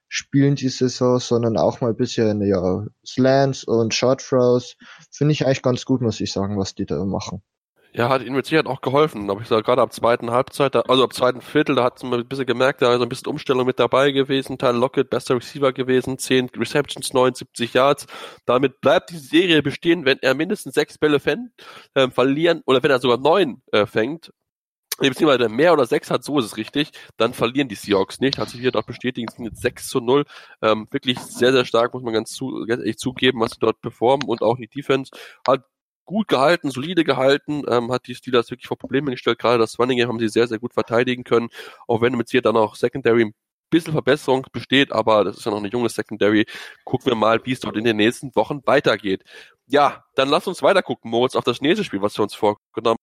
spielen 0.09 0.55
die 0.55 0.69
Saison, 0.69 1.19
sondern 1.19 1.57
auch 1.57 1.81
mal 1.81 1.91
ein 1.91 1.97
bisschen 1.97 2.43
ja, 2.43 2.87
Slants 3.07 3.65
und 3.65 3.95
Short 3.95 4.21
Throws. 4.21 4.77
Finde 5.11 5.33
ich 5.33 5.47
eigentlich 5.47 5.63
ganz 5.63 5.85
gut, 5.85 6.01
muss 6.01 6.21
ich 6.21 6.33
sagen, 6.33 6.59
was 6.59 6.75
die 6.75 6.87
da 6.87 7.05
machen. 7.05 7.43
Ja, 7.93 8.11
hat 8.11 8.23
ihnen 8.23 8.37
mit 8.37 8.45
Sicherheit 8.45 8.67
auch 8.67 8.81
geholfen. 8.83 9.31
Aber 9.31 9.41
ich 9.41 9.49
sage 9.49 9.63
gerade 9.63 9.81
ab 9.81 9.93
zweiten 9.93 10.31
Halbzeit, 10.31 10.77
also 10.77 11.05
ab 11.05 11.13
zweiten 11.15 11.41
Viertel, 11.41 11.75
da 11.77 11.85
hat 11.85 12.03
man 12.03 12.21
ein 12.21 12.29
bisschen 12.29 12.47
gemerkt, 12.47 12.83
da 12.83 12.95
ist 12.95 13.01
ein 13.01 13.09
bisschen 13.09 13.29
Umstellung 13.29 13.67
mit 13.67 13.79
dabei 13.79 14.11
gewesen. 14.11 14.59
Teil 14.59 14.77
Lockett, 14.77 15.11
bester 15.11 15.37
Receiver 15.37 15.73
gewesen, 15.73 16.19
10 16.19 16.51
Receptions, 16.57 17.13
79 17.15 17.73
Yards. 17.73 18.07
Damit 18.45 18.81
bleibt 18.81 19.11
die 19.11 19.17
Serie 19.17 19.63
bestehen, 19.63 20.05
wenn 20.05 20.19
er 20.21 20.35
mindestens 20.35 20.75
sechs 20.75 20.99
Bälle 20.99 21.19
fängt, 21.19 21.51
äh, 21.95 22.09
verlieren, 22.11 22.63
oder 22.67 22.83
wenn 22.83 22.91
er 22.91 23.01
sogar 23.01 23.19
neun 23.19 23.63
äh, 23.73 23.87
fängt, 23.87 24.33
beziehungsweise 24.99 25.49
mehr 25.49 25.73
oder 25.73 25.87
sechs 25.87 26.11
hat, 26.11 26.25
so 26.25 26.39
ist 26.39 26.45
es 26.47 26.57
richtig, 26.57 26.91
dann 27.17 27.33
verlieren 27.33 27.69
die 27.69 27.75
Seahawks 27.75 28.21
nicht. 28.21 28.39
Hat 28.39 28.51
sich 28.51 28.61
hier 28.61 28.73
doch 28.73 28.85
bestätigt, 28.85 29.31
sind 29.33 29.45
jetzt 29.45 29.63
6 29.63 29.89
zu 29.89 30.01
0. 30.01 30.25
Ähm, 30.61 30.89
wirklich 30.91 31.19
sehr, 31.21 31.53
sehr 31.53 31.65
stark, 31.65 31.95
muss 31.95 32.03
man 32.03 32.13
ganz, 32.13 32.33
zu, 32.33 32.65
ganz 32.67 32.81
ehrlich 32.81 32.99
zugeben, 32.99 33.41
was 33.41 33.53
sie 33.53 33.61
dort 33.61 33.81
performen 33.81 34.29
und 34.29 34.43
auch 34.43 34.57
die 34.57 34.69
Defense 34.69 35.11
hat 35.47 35.65
gut 36.09 36.27
gehalten, 36.27 36.71
solide 36.71 37.05
gehalten, 37.05 37.65
ähm, 37.69 37.93
hat 37.93 38.07
die 38.07 38.15
Steelers 38.15 38.51
wirklich 38.51 38.67
vor 38.67 38.79
Probleme 38.79 39.11
gestellt. 39.11 39.39
Gerade 39.39 39.59
das 39.59 39.79
Running 39.79 39.99
Game 39.99 40.09
haben 40.09 40.19
sie 40.19 40.29
sehr, 40.29 40.49
sehr 40.49 40.59
gut 40.59 40.73
verteidigen 40.73 41.23
können, 41.23 41.51
auch 41.87 42.01
wenn 42.01 42.15
mit 42.15 42.31
hier 42.31 42.41
dann 42.41 42.57
auch 42.57 42.77
Secondary 42.77 43.27
ein 43.27 43.35
bisschen 43.69 43.93
Verbesserung 43.93 44.47
besteht, 44.51 44.91
aber 44.91 45.25
das 45.25 45.37
ist 45.37 45.45
ja 45.45 45.51
noch 45.51 45.59
eine 45.59 45.69
junge 45.69 45.91
Secondary. 45.91 46.47
Gucken 46.85 47.13
wir 47.13 47.15
mal, 47.15 47.45
wie 47.45 47.53
es 47.53 47.61
dort 47.61 47.77
in 47.77 47.85
den 47.85 47.99
nächsten 47.99 48.35
Wochen 48.35 48.63
weitergeht. 48.65 49.23
Ja, 49.67 50.05
dann 50.15 50.31
lass 50.31 50.47
uns 50.47 50.63
weiter 50.63 50.83
gucken, 50.83 51.11
Moritz, 51.11 51.37
auf 51.37 51.45
das 51.45 51.61
nächste 51.61 51.85
Spiel, 51.85 52.01
was 52.01 52.17
wir 52.19 52.23
uns 52.23 52.35
vorgenommen 52.35 52.97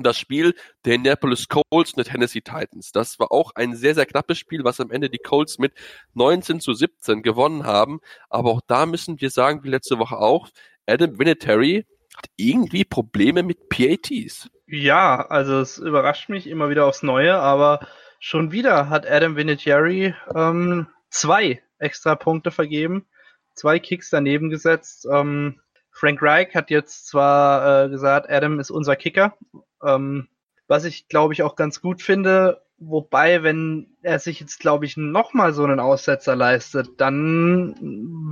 das 0.00 0.18
Spiel 0.18 0.54
der 0.84 0.94
Indianapolis 0.94 1.46
Colts 1.48 1.96
mit 1.96 2.08
Tennessee 2.08 2.40
Titans. 2.40 2.92
Das 2.92 3.18
war 3.18 3.30
auch 3.30 3.52
ein 3.54 3.76
sehr, 3.76 3.94
sehr 3.94 4.06
knappes 4.06 4.38
Spiel, 4.38 4.64
was 4.64 4.80
am 4.80 4.90
Ende 4.90 5.08
die 5.10 5.18
Colts 5.18 5.58
mit 5.58 5.72
19 6.14 6.60
zu 6.60 6.72
17 6.72 7.22
gewonnen 7.22 7.64
haben. 7.64 8.00
Aber 8.28 8.50
auch 8.50 8.60
da 8.66 8.86
müssen 8.86 9.20
wir 9.20 9.30
sagen, 9.30 9.62
wie 9.62 9.68
letzte 9.68 9.98
Woche 9.98 10.18
auch, 10.18 10.48
Adam 10.86 11.18
Vinatieri 11.18 11.86
hat 12.16 12.26
irgendwie 12.36 12.84
Probleme 12.84 13.42
mit 13.42 13.68
PATs. 13.68 14.50
Ja, 14.66 15.26
also 15.26 15.60
es 15.60 15.78
überrascht 15.78 16.28
mich 16.28 16.46
immer 16.46 16.70
wieder 16.70 16.86
aufs 16.86 17.02
Neue, 17.02 17.34
aber 17.34 17.86
schon 18.18 18.52
wieder 18.52 18.88
hat 18.88 19.06
Adam 19.10 19.36
Vinatieri 19.36 20.14
ähm, 20.34 20.86
zwei 21.10 21.62
extra 21.78 22.14
Punkte 22.14 22.50
vergeben, 22.50 23.06
zwei 23.54 23.78
Kicks 23.78 24.10
daneben 24.10 24.50
gesetzt. 24.50 25.06
Ähm, 25.10 25.60
Frank 25.90 26.22
Reich 26.22 26.54
hat 26.54 26.70
jetzt 26.70 27.06
zwar 27.06 27.84
äh, 27.84 27.88
gesagt, 27.88 28.30
Adam 28.30 28.58
ist 28.58 28.70
unser 28.70 28.96
Kicker, 28.96 29.36
ähm, 29.82 30.28
was 30.66 30.84
ich 30.84 31.08
glaube 31.08 31.34
ich 31.34 31.42
auch 31.42 31.56
ganz 31.56 31.80
gut 31.80 32.02
finde, 32.02 32.63
Wobei, 32.78 33.42
wenn 33.42 33.96
er 34.02 34.18
sich 34.18 34.40
jetzt, 34.40 34.58
glaube 34.58 34.84
ich, 34.84 34.96
nochmal 34.96 35.52
so 35.52 35.64
einen 35.64 35.80
Aussetzer 35.80 36.34
leistet, 36.34 36.88
dann 37.00 37.76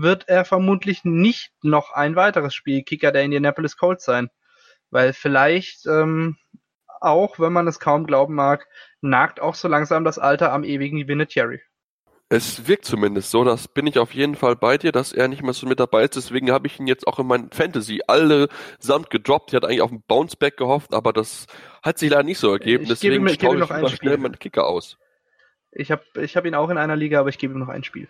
wird 0.01 0.29
er 0.29 0.45
vermutlich 0.45 1.05
nicht 1.05 1.53
noch 1.63 1.93
ein 1.93 2.17
weiteres 2.17 2.55
Spiel 2.55 2.83
Kicker 2.83 3.13
der 3.13 3.23
Indianapolis 3.23 3.77
Colts 3.77 4.05
sein. 4.05 4.29
Weil 4.91 5.13
vielleicht, 5.13 5.87
ähm, 5.87 6.37
auch 7.01 7.39
wenn 7.39 7.53
man 7.53 7.69
es 7.69 7.81
kaum 7.81 8.07
glauben 8.07 8.35
mag, 8.35 8.67
nagt 9.01 9.41
auch 9.41 9.55
so 9.55 9.69
langsam 9.69 10.05
das 10.05 10.19
Alter 10.19 10.53
am 10.53 10.65
ewigen 10.65 11.09
Vinatieri. 11.09 11.63
Es 12.33 12.67
wirkt 12.67 12.87
zumindest 12.87 13.31
so, 13.31 13.45
das 13.45 13.69
bin 13.69 13.87
ich 13.87 13.99
auf 13.99 14.15
jeden 14.15 14.37
Fall 14.37 14.57
bei 14.57 14.79
dir, 14.79 14.91
dass 14.91 15.13
er 15.13 15.29
nicht 15.29 15.43
mehr 15.43 15.53
so 15.53 15.67
mit 15.67 15.79
dabei 15.79 16.05
ist. 16.05 16.17
Deswegen 16.17 16.51
habe 16.51 16.67
ich 16.67 16.81
ihn 16.81 16.87
jetzt 16.87 17.07
auch 17.07 17.19
in 17.19 17.27
meinen 17.27 17.51
Fantasy 17.51 18.01
allesamt 18.07 19.11
gedroppt. 19.11 19.51
Ich 19.51 19.55
hatte 19.55 19.67
eigentlich 19.67 19.83
auf 19.83 19.91
einen 19.91 20.03
Bounceback 20.09 20.57
gehofft, 20.57 20.95
aber 20.95 21.13
das 21.13 21.47
hat 21.83 21.99
sich 21.99 22.09
leider 22.09 22.23
nicht 22.23 22.39
so 22.39 22.51
ergeben. 22.51 22.85
Ich 22.85 22.89
Deswegen 22.89 23.27
gebe, 23.27 23.39
schaue 23.39 23.59
noch 23.59 23.71
ich 23.71 23.77
schnell 23.77 23.91
Spiel. 23.91 24.17
meinen 24.17 24.39
Kicker 24.39 24.67
aus. 24.67 24.97
Ich 25.73 25.91
habe 25.91 26.05
ich 26.23 26.35
hab 26.35 26.47
ihn 26.47 26.55
auch 26.55 26.71
in 26.71 26.79
einer 26.79 26.97
Liga, 26.97 27.21
aber 27.21 27.29
ich 27.29 27.37
gebe 27.37 27.53
ihm 27.53 27.59
noch 27.59 27.69
ein 27.69 27.85
Spiel. 27.85 28.09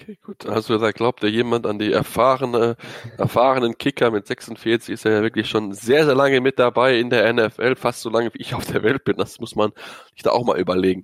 Okay, 0.00 0.18
gut. 0.22 0.46
Also 0.46 0.78
da 0.78 0.92
glaubt 0.92 1.22
ja 1.22 1.28
jemand 1.28 1.66
an 1.66 1.78
die 1.78 1.92
erfahrene, 1.92 2.76
erfahrenen 3.18 3.76
Kicker 3.76 4.10
mit 4.10 4.26
46 4.26 4.94
ist 4.94 5.04
er 5.04 5.12
ja 5.12 5.22
wirklich 5.22 5.48
schon 5.48 5.72
sehr, 5.72 6.06
sehr 6.06 6.14
lange 6.14 6.40
mit 6.40 6.58
dabei 6.58 6.98
in 6.98 7.10
der 7.10 7.30
NFL, 7.30 7.76
fast 7.76 8.00
so 8.00 8.08
lange 8.08 8.32
wie 8.32 8.40
ich 8.40 8.54
auf 8.54 8.64
der 8.64 8.82
Welt 8.82 9.04
bin. 9.04 9.16
Das 9.18 9.38
muss 9.40 9.54
man 9.56 9.72
sich 10.14 10.22
da 10.22 10.30
auch 10.30 10.44
mal 10.44 10.58
überlegen. 10.58 11.02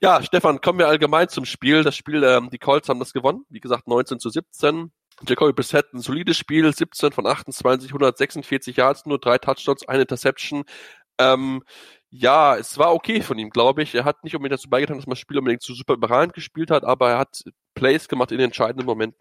Ja, 0.00 0.22
Stefan, 0.22 0.60
kommen 0.60 0.78
wir 0.78 0.86
allgemein 0.86 1.28
zum 1.28 1.44
Spiel. 1.44 1.82
Das 1.82 1.96
Spiel, 1.96 2.22
ähm, 2.22 2.50
die 2.50 2.58
Colts 2.58 2.88
haben 2.88 3.00
das 3.00 3.12
gewonnen. 3.12 3.44
Wie 3.48 3.60
gesagt, 3.60 3.88
19 3.88 4.20
zu 4.20 4.30
17. 4.30 4.92
Jacoby 5.26 5.52
Brissett 5.52 5.92
ein 5.94 6.00
solides 6.00 6.36
Spiel, 6.36 6.70
17 6.70 7.10
von 7.10 7.26
28, 7.26 7.88
146 7.88 8.76
Yards, 8.76 9.06
nur 9.06 9.18
drei 9.18 9.38
Touchdowns, 9.38 9.88
eine 9.88 10.02
Interception. 10.02 10.64
Ähm, 11.18 11.62
ja, 12.10 12.56
es 12.56 12.78
war 12.78 12.94
okay 12.94 13.20
von 13.20 13.38
ihm, 13.38 13.50
glaube 13.50 13.82
ich. 13.82 13.94
Er 13.94 14.04
hat 14.04 14.24
nicht 14.24 14.34
unbedingt 14.34 14.58
dazu 14.58 14.70
beigetragen, 14.70 14.98
dass 14.98 15.06
man 15.06 15.12
das 15.12 15.18
Spiel 15.20 15.38
unbedingt 15.38 15.62
so 15.62 15.74
super 15.74 15.94
überragend 15.94 16.34
gespielt 16.34 16.70
hat, 16.70 16.84
aber 16.84 17.10
er 17.10 17.18
hat 17.18 17.44
Plays 17.74 18.08
gemacht 18.08 18.32
in 18.32 18.38
den 18.38 18.46
entscheidenden 18.46 18.86
Momenten. 18.86 19.20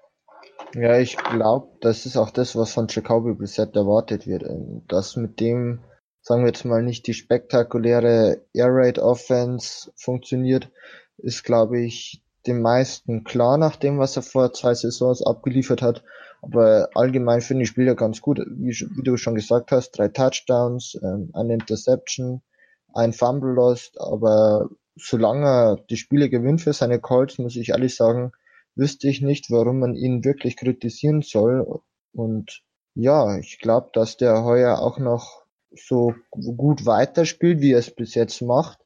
Ja, 0.73 0.97
ich 0.97 1.17
glaube, 1.17 1.67
das 1.81 2.05
ist 2.05 2.17
auch 2.17 2.31
das, 2.31 2.55
was 2.55 2.73
von 2.73 2.87
Jacoby 2.89 3.33
Brissett 3.33 3.75
erwartet 3.75 4.27
wird. 4.27 4.43
Dass 4.87 5.15
mit 5.15 5.39
dem, 5.39 5.79
sagen 6.21 6.43
wir 6.43 6.47
jetzt 6.47 6.65
mal, 6.65 6.83
nicht 6.83 7.07
die 7.07 7.13
spektakuläre 7.13 8.41
Air 8.53 8.69
Raid 8.69 8.99
Offense 8.99 9.91
funktioniert, 9.95 10.69
ist, 11.17 11.43
glaube 11.43 11.79
ich, 11.79 12.21
den 12.45 12.61
meisten 12.61 13.23
klar 13.23 13.57
nach 13.57 13.75
dem, 13.75 13.99
was 13.99 14.15
er 14.15 14.21
vor 14.21 14.53
zwei 14.53 14.73
Saisons 14.73 15.25
abgeliefert 15.25 15.81
hat. 15.81 16.03
Aber 16.45 16.89
allgemein 16.93 17.41
finde 17.41 17.63
ich 17.63 17.69
Spieler 17.69 17.95
ganz 17.95 18.21
gut, 18.21 18.39
wie, 18.39 18.69
wie, 18.69 19.03
du 19.03 19.17
schon 19.17 19.33
gesagt 19.33 19.71
hast, 19.71 19.91
drei 19.97 20.09
Touchdowns, 20.09 20.97
ähm, 21.01 21.31
eine 21.33 21.55
Interception, 21.55 22.41
ein 22.93 23.13
Fumble 23.13 23.53
lost, 23.53 23.99
aber 23.99 24.69
solange 24.95 25.45
er 25.45 25.75
die 25.89 25.97
Spiele 25.97 26.29
gewinnt 26.29 26.61
für 26.61 26.73
seine 26.73 26.99
Colts, 26.99 27.39
muss 27.39 27.55
ich 27.55 27.69
ehrlich 27.69 27.95
sagen, 27.95 28.31
wüsste 28.75 29.07
ich 29.09 29.21
nicht, 29.21 29.49
warum 29.49 29.79
man 29.79 29.95
ihn 29.95 30.23
wirklich 30.23 30.55
kritisieren 30.55 31.23
soll. 31.23 31.81
Und 32.13 32.61
ja, 32.93 33.37
ich 33.37 33.59
glaube, 33.59 33.89
dass 33.93 34.17
der 34.17 34.43
heuer 34.43 34.79
auch 34.79 34.99
noch 34.99 35.43
so 35.75 36.13
gut 36.31 36.85
weiterspielt, 36.85 37.59
wie 37.59 37.71
er 37.71 37.79
es 37.79 37.93
bis 37.93 38.13
jetzt 38.13 38.41
macht. 38.41 38.79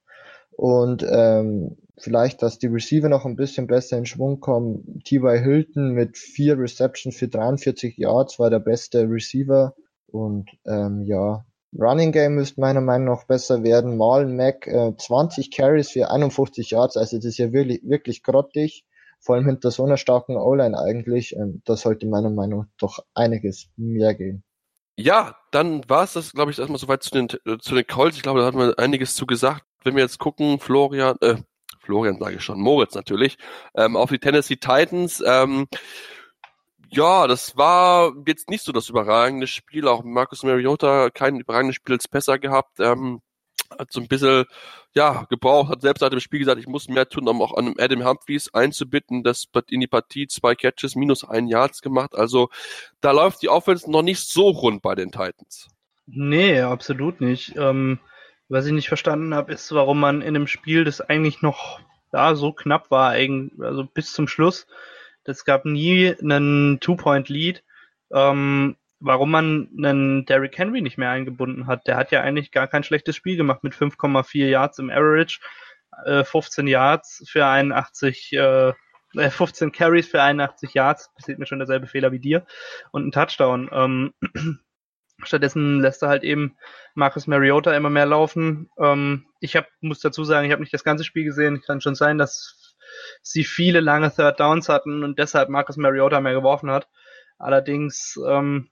Und 0.51 1.05
ähm, 1.07 1.77
vielleicht, 2.01 2.41
dass 2.41 2.59
die 2.59 2.67
Receiver 2.67 3.09
noch 3.09 3.25
ein 3.25 3.35
bisschen 3.35 3.67
besser 3.67 3.97
in 3.97 4.05
Schwung 4.05 4.39
kommen. 4.39 5.01
T.Y. 5.05 5.39
Hilton 5.39 5.91
mit 5.91 6.17
vier 6.17 6.57
Receptions 6.57 7.15
für 7.15 7.27
43 7.27 7.97
Yards 7.97 8.39
war 8.39 8.49
der 8.49 8.59
beste 8.59 9.09
Receiver. 9.09 9.75
Und 10.07 10.49
ähm, 10.65 11.03
ja, 11.05 11.45
Running 11.77 12.11
Game 12.11 12.35
müsste 12.35 12.61
meiner 12.61 12.81
Meinung 12.81 13.07
nach 13.07 13.25
besser 13.25 13.63
werden. 13.63 13.97
Marlon 13.97 14.35
Mack 14.35 14.67
äh, 14.67 14.95
20 14.95 15.51
Carries 15.51 15.91
für 15.91 16.09
51 16.09 16.71
Yards, 16.71 16.97
also 16.97 17.17
das 17.17 17.25
ist 17.25 17.37
ja 17.37 17.53
wirklich, 17.53 17.81
wirklich 17.83 18.23
grottig. 18.23 18.85
Vor 19.21 19.35
allem 19.35 19.45
hinter 19.45 19.69
so 19.69 19.83
einer 19.83 19.97
starken 19.97 20.37
O-Line 20.37 20.79
eigentlich. 20.79 21.35
Ähm, 21.35 21.61
da 21.65 21.75
sollte 21.75 22.07
meiner 22.07 22.29
Meinung 22.29 22.61
nach 22.61 22.67
doch 22.79 22.99
einiges 23.13 23.67
mehr 23.75 24.15
gehen. 24.15 24.43
Ja, 24.97 25.35
dann 25.51 25.87
war 25.89 26.03
es 26.03 26.13
das, 26.13 26.33
glaube 26.33 26.51
ich, 26.51 26.59
erstmal 26.59 26.79
soweit 26.79 27.03
zu 27.03 27.11
den, 27.11 27.27
äh, 27.45 27.57
zu 27.59 27.75
den 27.75 27.85
Calls. 27.85 28.15
Ich 28.15 28.23
glaube, 28.23 28.39
da 28.39 28.45
hat 28.45 28.55
man 28.55 28.73
einiges 28.75 29.15
zu 29.15 29.25
gesagt. 29.25 29.63
Wenn 29.83 29.95
wir 29.95 30.03
jetzt 30.03 30.19
gucken, 30.19 30.59
Florian, 30.59 31.17
äh, 31.21 31.35
Florian 31.89 32.19
sage 32.19 32.35
ich 32.35 32.43
schon, 32.43 32.61
Moritz 32.61 32.93
natürlich, 32.93 33.39
ähm, 33.75 33.97
auf 33.97 34.11
die 34.11 34.19
Tennessee 34.19 34.57
Titans. 34.57 35.23
Ähm, 35.25 35.67
ja, 36.91 37.25
das 37.25 37.57
war 37.57 38.13
jetzt 38.27 38.47
nicht 38.51 38.63
so 38.63 38.71
das 38.71 38.89
überragende 38.89 39.47
Spiel. 39.47 39.87
Auch 39.87 40.03
Marcus 40.03 40.43
Mariota 40.43 41.09
kein 41.09 41.39
überragendes 41.39 41.77
Spiel 41.77 41.95
als 41.95 42.07
besser 42.07 42.37
gehabt. 42.37 42.79
Ähm, 42.79 43.21
hat 43.77 43.91
so 43.91 44.01
ein 44.01 44.07
bisschen, 44.07 44.45
ja, 44.93 45.25
gebraucht, 45.31 45.69
hat 45.69 45.81
selbst 45.81 46.01
nach 46.01 46.09
dem 46.09 46.19
Spiel 46.19 46.39
gesagt, 46.39 46.59
ich 46.59 46.67
muss 46.67 46.89
mehr 46.89 47.09
tun, 47.09 47.27
um 47.27 47.41
auch 47.41 47.57
an 47.57 47.73
Adam 47.79 48.05
Humphries 48.05 48.53
einzubitten, 48.53 49.23
das 49.23 49.45
in 49.69 49.79
die 49.79 49.87
Partie 49.87 50.27
zwei 50.27 50.53
Catches 50.53 50.95
minus 50.95 51.23
ein 51.23 51.47
Yards 51.47 51.81
gemacht. 51.81 52.13
Also 52.15 52.49
da 53.01 53.11
läuft 53.11 53.41
die 53.41 53.49
Offense 53.49 53.89
noch 53.89 54.03
nicht 54.03 54.21
so 54.29 54.49
rund 54.49 54.83
bei 54.83 54.93
den 54.93 55.11
Titans. 55.11 55.69
Nee, 56.05 56.61
absolut 56.61 57.19
nicht. 57.19 57.55
Ähm, 57.55 57.99
was 58.49 58.65
ich 58.65 58.73
nicht 58.73 58.87
verstanden 58.87 59.33
habe, 59.33 59.53
ist, 59.53 59.71
warum 59.73 59.99
man 59.99 60.21
in 60.21 60.35
einem 60.35 60.47
Spiel, 60.47 60.83
das 60.83 61.01
eigentlich 61.01 61.41
noch 61.41 61.79
ja, 62.11 62.35
so 62.35 62.51
knapp 62.51 62.91
war, 62.91 63.11
also 63.11 63.85
bis 63.85 64.13
zum 64.13 64.27
Schluss, 64.27 64.67
es 65.23 65.45
gab 65.45 65.65
nie 65.65 66.15
einen 66.21 66.79
Two-Point-Lead, 66.79 67.63
ähm, 68.11 68.75
warum 68.99 69.31
man 69.31 69.69
einen 69.77 70.25
Derrick 70.25 70.57
Henry 70.57 70.81
nicht 70.81 70.97
mehr 70.97 71.11
eingebunden 71.11 71.67
hat. 71.67 71.87
Der 71.87 71.95
hat 71.95 72.11
ja 72.11 72.21
eigentlich 72.21 72.51
gar 72.51 72.67
kein 72.67 72.83
schlechtes 72.83 73.15
Spiel 73.15 73.37
gemacht 73.37 73.63
mit 73.63 73.73
5,4 73.73 74.47
Yards 74.47 74.79
im 74.79 74.89
Average, 74.89 75.39
äh, 76.05 76.23
15 76.23 76.67
Yards 76.67 77.23
für 77.29 77.45
81, 77.45 78.33
äh, 78.33 78.73
15 79.13 79.69
äh, 79.69 79.71
Carries 79.71 80.07
für 80.07 80.21
81 80.21 80.73
Yards, 80.73 81.13
passiert 81.13 81.39
mir 81.39 81.45
schon 81.45 81.59
derselbe 81.59 81.87
Fehler 81.87 82.11
wie 82.11 82.19
dir, 82.19 82.45
und 82.91 83.07
ein 83.07 83.11
Touchdown. 83.11 83.69
Ähm, 83.71 84.13
stattdessen 85.23 85.79
lässt 85.79 86.03
er 86.03 86.09
halt 86.09 86.23
eben 86.23 86.55
Marcus 86.95 87.27
Mariota 87.27 87.73
immer 87.75 87.89
mehr 87.89 88.05
laufen. 88.05 88.69
Ähm, 88.77 89.25
ich 89.39 89.55
hab, 89.55 89.67
muss 89.81 89.99
dazu 89.99 90.23
sagen, 90.23 90.45
ich 90.45 90.51
habe 90.51 90.61
nicht 90.61 90.73
das 90.73 90.83
ganze 90.83 91.03
Spiel 91.03 91.23
gesehen. 91.23 91.61
Kann 91.61 91.81
schon 91.81 91.95
sein, 91.95 92.17
dass 92.17 92.75
sie 93.21 93.43
viele 93.43 93.79
lange 93.79 94.13
Third 94.13 94.39
Downs 94.39 94.69
hatten 94.69 95.03
und 95.03 95.19
deshalb 95.19 95.49
Marcus 95.49 95.77
Mariota 95.77 96.21
mehr 96.21 96.33
geworfen 96.33 96.71
hat. 96.71 96.87
Allerdings, 97.37 98.19
ähm, 98.27 98.69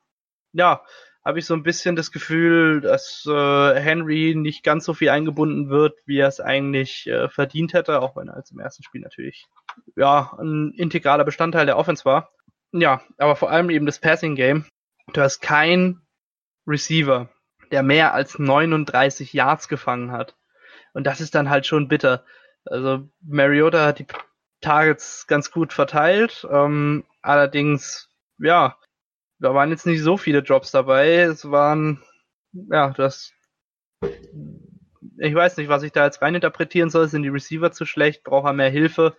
ja, 0.53 0.83
habe 1.23 1.39
ich 1.39 1.45
so 1.45 1.53
ein 1.53 1.63
bisschen 1.63 1.97
das 1.97 2.13
Gefühl, 2.13 2.79
dass 2.79 3.25
äh, 3.27 3.75
Henry 3.75 4.33
nicht 4.33 4.63
ganz 4.63 4.85
so 4.85 4.93
viel 4.93 5.09
eingebunden 5.09 5.69
wird, 5.69 5.97
wie 6.05 6.19
er 6.19 6.29
es 6.29 6.39
eigentlich 6.39 7.05
äh, 7.07 7.27
verdient 7.27 7.73
hätte, 7.73 8.01
auch 8.01 8.15
wenn 8.15 8.29
er 8.29 8.35
als 8.35 8.51
im 8.51 8.59
ersten 8.59 8.83
Spiel 8.83 9.01
natürlich 9.01 9.45
ja 9.97 10.33
ein 10.39 10.71
integraler 10.77 11.25
Bestandteil 11.25 11.65
der 11.65 11.77
Offense 11.77 12.05
war. 12.05 12.31
Ja, 12.71 13.01
aber 13.17 13.35
vor 13.35 13.51
allem 13.51 13.69
eben 13.69 13.85
das 13.85 13.99
Passing 13.99 14.35
Game. 14.35 14.65
Du 15.11 15.21
hast 15.21 15.41
kein 15.41 16.01
Receiver, 16.67 17.29
der 17.71 17.83
mehr 17.83 18.13
als 18.13 18.39
39 18.39 19.33
Yards 19.33 19.67
gefangen 19.67 20.11
hat. 20.11 20.35
Und 20.93 21.05
das 21.05 21.21
ist 21.21 21.35
dann 21.35 21.49
halt 21.49 21.65
schon 21.65 21.87
bitter. 21.87 22.25
Also 22.65 23.07
Mariota 23.21 23.85
hat 23.85 23.99
die 23.99 24.07
Targets 24.61 25.27
ganz 25.27 25.51
gut 25.51 25.73
verteilt. 25.73 26.45
Ähm, 26.51 27.05
allerdings, 27.21 28.09
ja, 28.39 28.77
da 29.39 29.53
waren 29.53 29.69
jetzt 29.69 29.85
nicht 29.85 30.01
so 30.01 30.17
viele 30.17 30.43
Drops 30.43 30.71
dabei. 30.71 31.19
Es 31.19 31.49
waren, 31.49 32.03
ja, 32.51 32.89
das, 32.91 33.31
ich 35.19 35.35
weiß 35.35 35.57
nicht, 35.57 35.69
was 35.69 35.83
ich 35.83 35.91
da 35.91 36.05
jetzt 36.05 36.21
reininterpretieren 36.21 36.89
soll. 36.89 37.07
Sind 37.07 37.23
die 37.23 37.29
Receiver 37.29 37.71
zu 37.71 37.85
schlecht? 37.85 38.23
Braucht 38.23 38.47
er 38.47 38.53
mehr 38.53 38.69
Hilfe? 38.69 39.15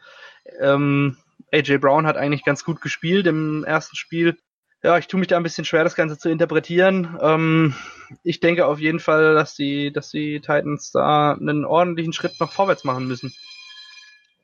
Ähm, 0.60 1.16
AJ 1.52 1.78
Brown 1.78 2.06
hat 2.06 2.16
eigentlich 2.16 2.44
ganz 2.44 2.64
gut 2.64 2.80
gespielt 2.80 3.26
im 3.26 3.64
ersten 3.64 3.96
Spiel. 3.96 4.36
Ja, 4.82 4.96
ich 4.96 5.08
tue 5.08 5.18
mich 5.18 5.28
da 5.28 5.36
ein 5.36 5.42
bisschen 5.42 5.64
schwer, 5.64 5.82
das 5.82 5.96
Ganze 5.96 6.18
zu 6.18 6.28
interpretieren. 6.28 7.18
Ähm, 7.20 7.74
ich 8.22 8.38
denke 8.40 8.66
auf 8.66 8.78
jeden 8.78 9.00
Fall, 9.00 9.34
dass 9.34 9.54
die, 9.54 9.92
dass 9.92 10.10
die 10.10 10.40
Titans 10.40 10.92
da 10.92 11.32
einen 11.32 11.64
ordentlichen 11.64 12.12
Schritt 12.12 12.38
noch 12.38 12.52
vorwärts 12.52 12.84
machen 12.84 13.06
müssen. 13.08 13.32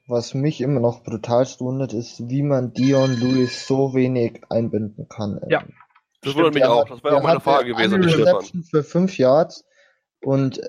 Was 0.07 0.35
mich 0.35 0.61
immer 0.61 0.81
noch 0.81 1.03
brutal 1.03 1.47
wundert, 1.61 1.95
ist, 1.95 2.29
wie 2.29 2.43
man 2.43 2.73
Dion 2.75 3.17
Lewis 3.17 3.67
so 3.67 3.95
wenig 3.95 4.43
einbinden 4.51 5.09
kann. 5.09 5.41
Ja. 5.49 5.65
Das 6.21 6.35
wundert 6.35 6.55
mich 6.55 6.65
auch. 6.65 6.89
Das 6.89 7.03
wäre 7.05 7.17
auch 7.17 7.23
meine 7.23 7.41
Frage 7.41 7.73
gewesen. 7.73 7.95
Eine 7.95 8.07
Reception 8.07 8.65
für 8.65 8.83
fünf 8.83 9.17
Yards 9.17 9.65
und 10.21 10.61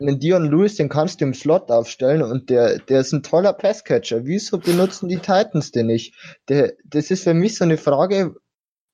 einen 0.00 0.18
Dion 0.18 0.50
Lewis, 0.50 0.76
den 0.76 0.88
kannst 0.88 1.20
du 1.20 1.26
im 1.26 1.34
Slot 1.34 1.70
aufstellen 1.70 2.22
und 2.22 2.50
der, 2.50 2.78
der 2.80 3.00
ist 3.00 3.12
ein 3.12 3.22
toller 3.22 3.52
Passcatcher. 3.52 4.26
Wieso 4.26 4.58
benutzen 4.58 5.08
die 5.08 5.16
Titans 5.16 5.70
den 5.70 5.86
nicht? 5.86 6.14
Der, 6.48 6.74
das 6.84 7.10
ist 7.10 7.24
für 7.24 7.34
mich 7.34 7.56
so 7.56 7.64
eine 7.64 7.78
Frage, 7.78 8.34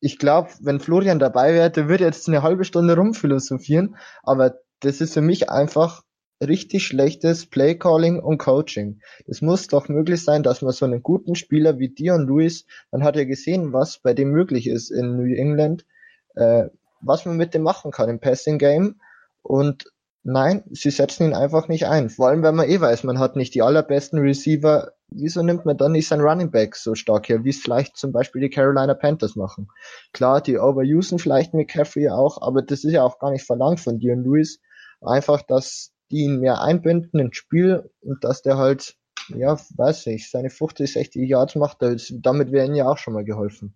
ich 0.03 0.19
glaube, 0.19 0.51
wenn 0.61 0.81
Florian 0.81 1.21
dabei 1.21 1.55
wäre, 1.55 1.71
der 1.71 1.89
würde 1.89 2.05
jetzt 2.05 2.29
eine 2.29 2.43
halbe 2.43 2.65
Stunde 2.65 2.97
rumphilosophieren, 2.97 3.97
aber 4.25 4.57
das 4.81 5.01
ist 5.01 5.15
für 5.15 5.21
mich 5.21 5.49
einfach 5.49 6.03
richtig 6.41 6.85
schlechtes 6.85 7.47
Playcalling 7.47 8.19
und 8.19 8.39
Coaching. 8.39 9.01
Es 9.29 9.43
muss 9.43 9.69
doch 9.69 9.89
möglich 9.89 10.25
sein, 10.25 10.43
dass 10.43 10.61
man 10.61 10.73
so 10.73 10.85
einen 10.85 11.05
guten 11.05 11.37
Spieler 11.37 11.79
wie 11.79 11.89
Dion 11.89 12.27
Lewis, 12.27 12.67
man 12.91 13.05
hat 13.05 13.15
ja 13.15 13.23
gesehen, 13.25 13.73
was 13.73 13.99
bei 13.99 14.13
dem 14.13 14.33
möglich 14.33 14.67
ist 14.67 14.91
in 14.91 15.17
New 15.17 15.33
England, 15.37 15.87
äh, 16.35 16.65
was 17.01 17.25
man 17.25 17.37
mit 17.37 17.55
dem 17.55 17.63
machen 17.63 17.93
kann 17.93 18.11
im 18.11 18.19
Passing 18.19 18.59
Game. 18.59 19.01
Und 19.43 19.85
nein, 20.25 20.65
sie 20.71 20.91
setzen 20.91 21.29
ihn 21.29 21.35
einfach 21.35 21.69
nicht 21.69 21.87
ein. 21.87 22.11
Vor 22.11 22.29
allem, 22.29 22.43
wenn 22.43 22.55
man 22.55 22.69
eh 22.69 22.81
weiß, 22.81 23.05
man 23.05 23.19
hat 23.19 23.37
nicht 23.37 23.55
die 23.55 23.63
allerbesten 23.63 24.19
Receiver. 24.19 24.93
Wieso 25.09 25.43
nimmt 25.43 25.67
man 25.67 25.77
dann 25.77 25.93
nicht 25.93 26.09
sein 26.09 26.21
Running 26.21 26.51
Back 26.51 26.77
so 26.77 26.95
stark 26.95 27.29
her, 27.29 27.45
wie 27.45 27.51
es 27.51 27.59
vielleicht 27.59 27.97
zum 27.97 28.13
Beispiel 28.13 28.41
die 28.41 28.51
Carolina 28.51 28.95
Panthers 28.95 29.37
machen? 29.37 29.69
Klar, 30.13 30.41
die 30.41 30.59
overusen 30.59 31.19
vielleicht 31.19 31.55
McCaffrey 31.55 32.09
auch, 32.09 32.41
aber 32.41 32.63
das 32.63 32.85
ist 32.85 32.93
ja 32.93 33.03
auch 33.03 33.19
gar 33.19 33.31
nicht 33.31 33.45
verlangt 33.45 33.81
von 33.81 33.99
Dion 33.99 34.25
Lewis. 34.25 34.61
Einfach, 35.01 35.43
dass 35.43 35.93
die 36.11 36.25
ihn 36.25 36.41
mehr 36.41 36.63
einbinden 36.63 37.21
ins 37.21 37.37
Spiel 37.37 37.91
und 38.01 38.23
dass 38.25 38.43
der 38.43 38.57
halt, 38.57 38.97
ja, 39.29 39.59
weiß 39.77 40.07
ich, 40.09 40.31
seine 40.31 40.51
50, 40.51 40.93
60 40.93 41.29
Yards 41.29 41.57
macht, 41.57 41.79
damit 41.81 42.53
wäre 42.53 42.67
ihm 42.67 42.75
ja 42.75 42.87
auch 42.87 42.99
schon 42.99 43.15
mal 43.15 43.25
geholfen. 43.25 43.75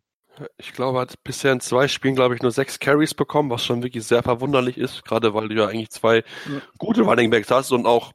Ich 0.58 0.72
glaube, 0.72 0.98
er 0.98 1.02
hat 1.02 1.22
bisher 1.24 1.52
in 1.52 1.60
zwei 1.60 1.88
Spielen, 1.88 2.14
glaube 2.14 2.34
ich, 2.34 2.42
nur 2.42 2.50
sechs 2.50 2.78
Carries 2.78 3.14
bekommen, 3.14 3.50
was 3.50 3.64
schon 3.64 3.82
wirklich 3.82 4.04
sehr 4.04 4.22
verwunderlich 4.22 4.76
ist, 4.76 5.04
gerade 5.04 5.34
weil 5.34 5.48
du 5.48 5.54
ja 5.54 5.66
eigentlich 5.66 5.90
zwei 5.90 6.16
ja. 6.16 6.60
gute 6.78 7.02
Running 7.02 7.30
Backs 7.30 7.50
hast 7.50 7.72
und 7.72 7.86
auch 7.86 8.12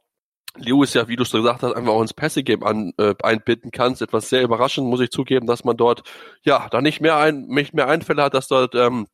Lewis 0.58 0.94
ja, 0.94 1.08
wie 1.08 1.16
du 1.16 1.24
es 1.24 1.32
gesagt 1.32 1.64
hast, 1.64 1.74
einfach 1.74 1.94
auch 1.94 2.02
ins 2.02 2.14
Passing 2.14 2.44
Game 2.44 2.64
an, 2.64 2.94
äh, 2.98 3.16
einbinden 3.24 3.72
kannst. 3.72 4.02
Etwas 4.02 4.30
sehr 4.30 4.44
überraschend, 4.44 4.88
muss 4.88 5.00
ich 5.00 5.10
zugeben, 5.10 5.48
dass 5.48 5.64
man 5.64 5.78
dort 5.78 6.04
ja 6.44 6.68
da 6.70 6.82
nicht 6.82 7.00
mehr 7.00 7.18
ein, 7.18 7.48
nicht 7.48 7.74
mehr 7.74 7.88
Einfälle 7.88 8.24
hat, 8.24 8.34
dass 8.34 8.48
dort 8.48 8.76
ähm, 8.76 9.08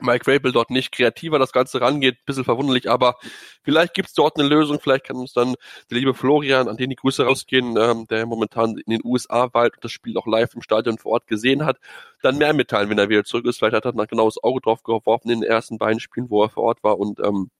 Mike 0.00 0.30
Rabel 0.30 0.52
dort 0.52 0.70
nicht 0.70 0.92
kreativer 0.92 1.38
das 1.38 1.52
Ganze 1.52 1.80
rangeht, 1.80 2.24
bisschen 2.24 2.44
verwunderlich, 2.44 2.90
aber 2.90 3.16
vielleicht 3.62 3.94
gibt's 3.94 4.14
dort 4.14 4.38
eine 4.38 4.48
Lösung, 4.48 4.80
vielleicht 4.80 5.04
kann 5.04 5.16
uns 5.16 5.32
dann 5.32 5.54
der 5.90 5.98
liebe 5.98 6.14
Florian, 6.14 6.68
an 6.68 6.76
den 6.76 6.90
die 6.90 6.96
Grüße 6.96 7.24
rausgehen, 7.24 7.76
ähm, 7.76 8.06
der 8.08 8.26
momentan 8.26 8.76
in 8.78 8.90
den 8.90 9.00
USA 9.04 9.48
weilt 9.52 9.74
und 9.74 9.84
das 9.84 9.92
Spiel 9.92 10.16
auch 10.16 10.26
live 10.26 10.54
im 10.54 10.62
Stadion 10.62 10.98
vor 10.98 11.12
Ort 11.12 11.26
gesehen 11.26 11.64
hat, 11.64 11.78
dann 12.22 12.38
mehr 12.38 12.52
mitteilen, 12.52 12.90
wenn 12.90 12.98
er 12.98 13.08
wieder 13.08 13.24
zurück 13.24 13.46
ist. 13.46 13.58
Vielleicht 13.58 13.74
hat 13.74 13.84
er 13.84 13.92
dann 13.92 14.06
genau 14.06 14.26
das 14.26 14.42
Auge 14.42 14.60
drauf 14.60 14.82
geworfen 14.82 15.30
in 15.30 15.40
den 15.40 15.50
ersten 15.50 15.78
beiden 15.78 16.00
Spielen, 16.00 16.30
wo 16.30 16.42
er 16.42 16.50
vor 16.50 16.64
Ort 16.64 16.82
war 16.82 16.98
und 16.98 17.20
ähm, 17.20 17.50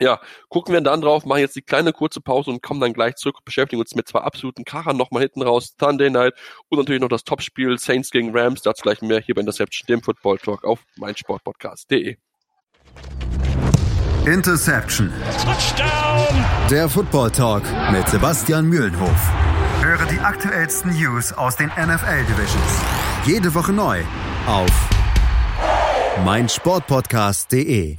ja, 0.00 0.20
gucken 0.48 0.74
wir 0.74 0.80
dann 0.80 1.00
drauf, 1.00 1.24
machen 1.24 1.40
jetzt 1.40 1.56
die 1.56 1.62
kleine 1.62 1.92
kurze 1.92 2.20
Pause 2.20 2.50
und 2.50 2.62
kommen 2.62 2.80
dann 2.80 2.92
gleich 2.92 3.16
zurück, 3.16 3.38
beschäftigen 3.44 3.80
uns 3.80 3.94
mit 3.94 4.08
zwei 4.08 4.20
absoluten 4.20 4.64
Krachern 4.64 4.96
nochmal 4.96 5.22
hinten 5.22 5.42
raus, 5.42 5.74
Sunday 5.78 6.10
Night 6.10 6.34
und 6.68 6.78
natürlich 6.78 7.00
noch 7.00 7.08
das 7.08 7.24
Topspiel 7.24 7.78
Saints 7.78 8.10
gegen 8.10 8.36
Rams, 8.36 8.62
dazu 8.62 8.82
gleich 8.82 9.00
mehr 9.02 9.20
hier 9.20 9.34
bei 9.34 9.40
Interception, 9.40 9.86
dem 9.86 10.02
Football 10.02 10.38
Talk 10.38 10.64
auf 10.64 10.80
meinsportpodcast.de. 10.96 12.16
Interception. 14.26 15.12
Touchdown. 15.42 16.44
Der 16.70 16.88
Football 16.88 17.30
Talk 17.32 17.64
mit 17.90 18.08
Sebastian 18.08 18.66
Mühlenhof. 18.66 19.32
Höre 19.82 20.06
die 20.06 20.20
aktuellsten 20.20 20.92
News 20.92 21.32
aus 21.32 21.56
den 21.56 21.68
NFL 21.68 22.24
Divisions. 22.28 22.82
Jede 23.24 23.52
Woche 23.54 23.72
neu 23.72 24.00
auf 24.46 24.70
meinsportpodcast.de. 26.24 27.96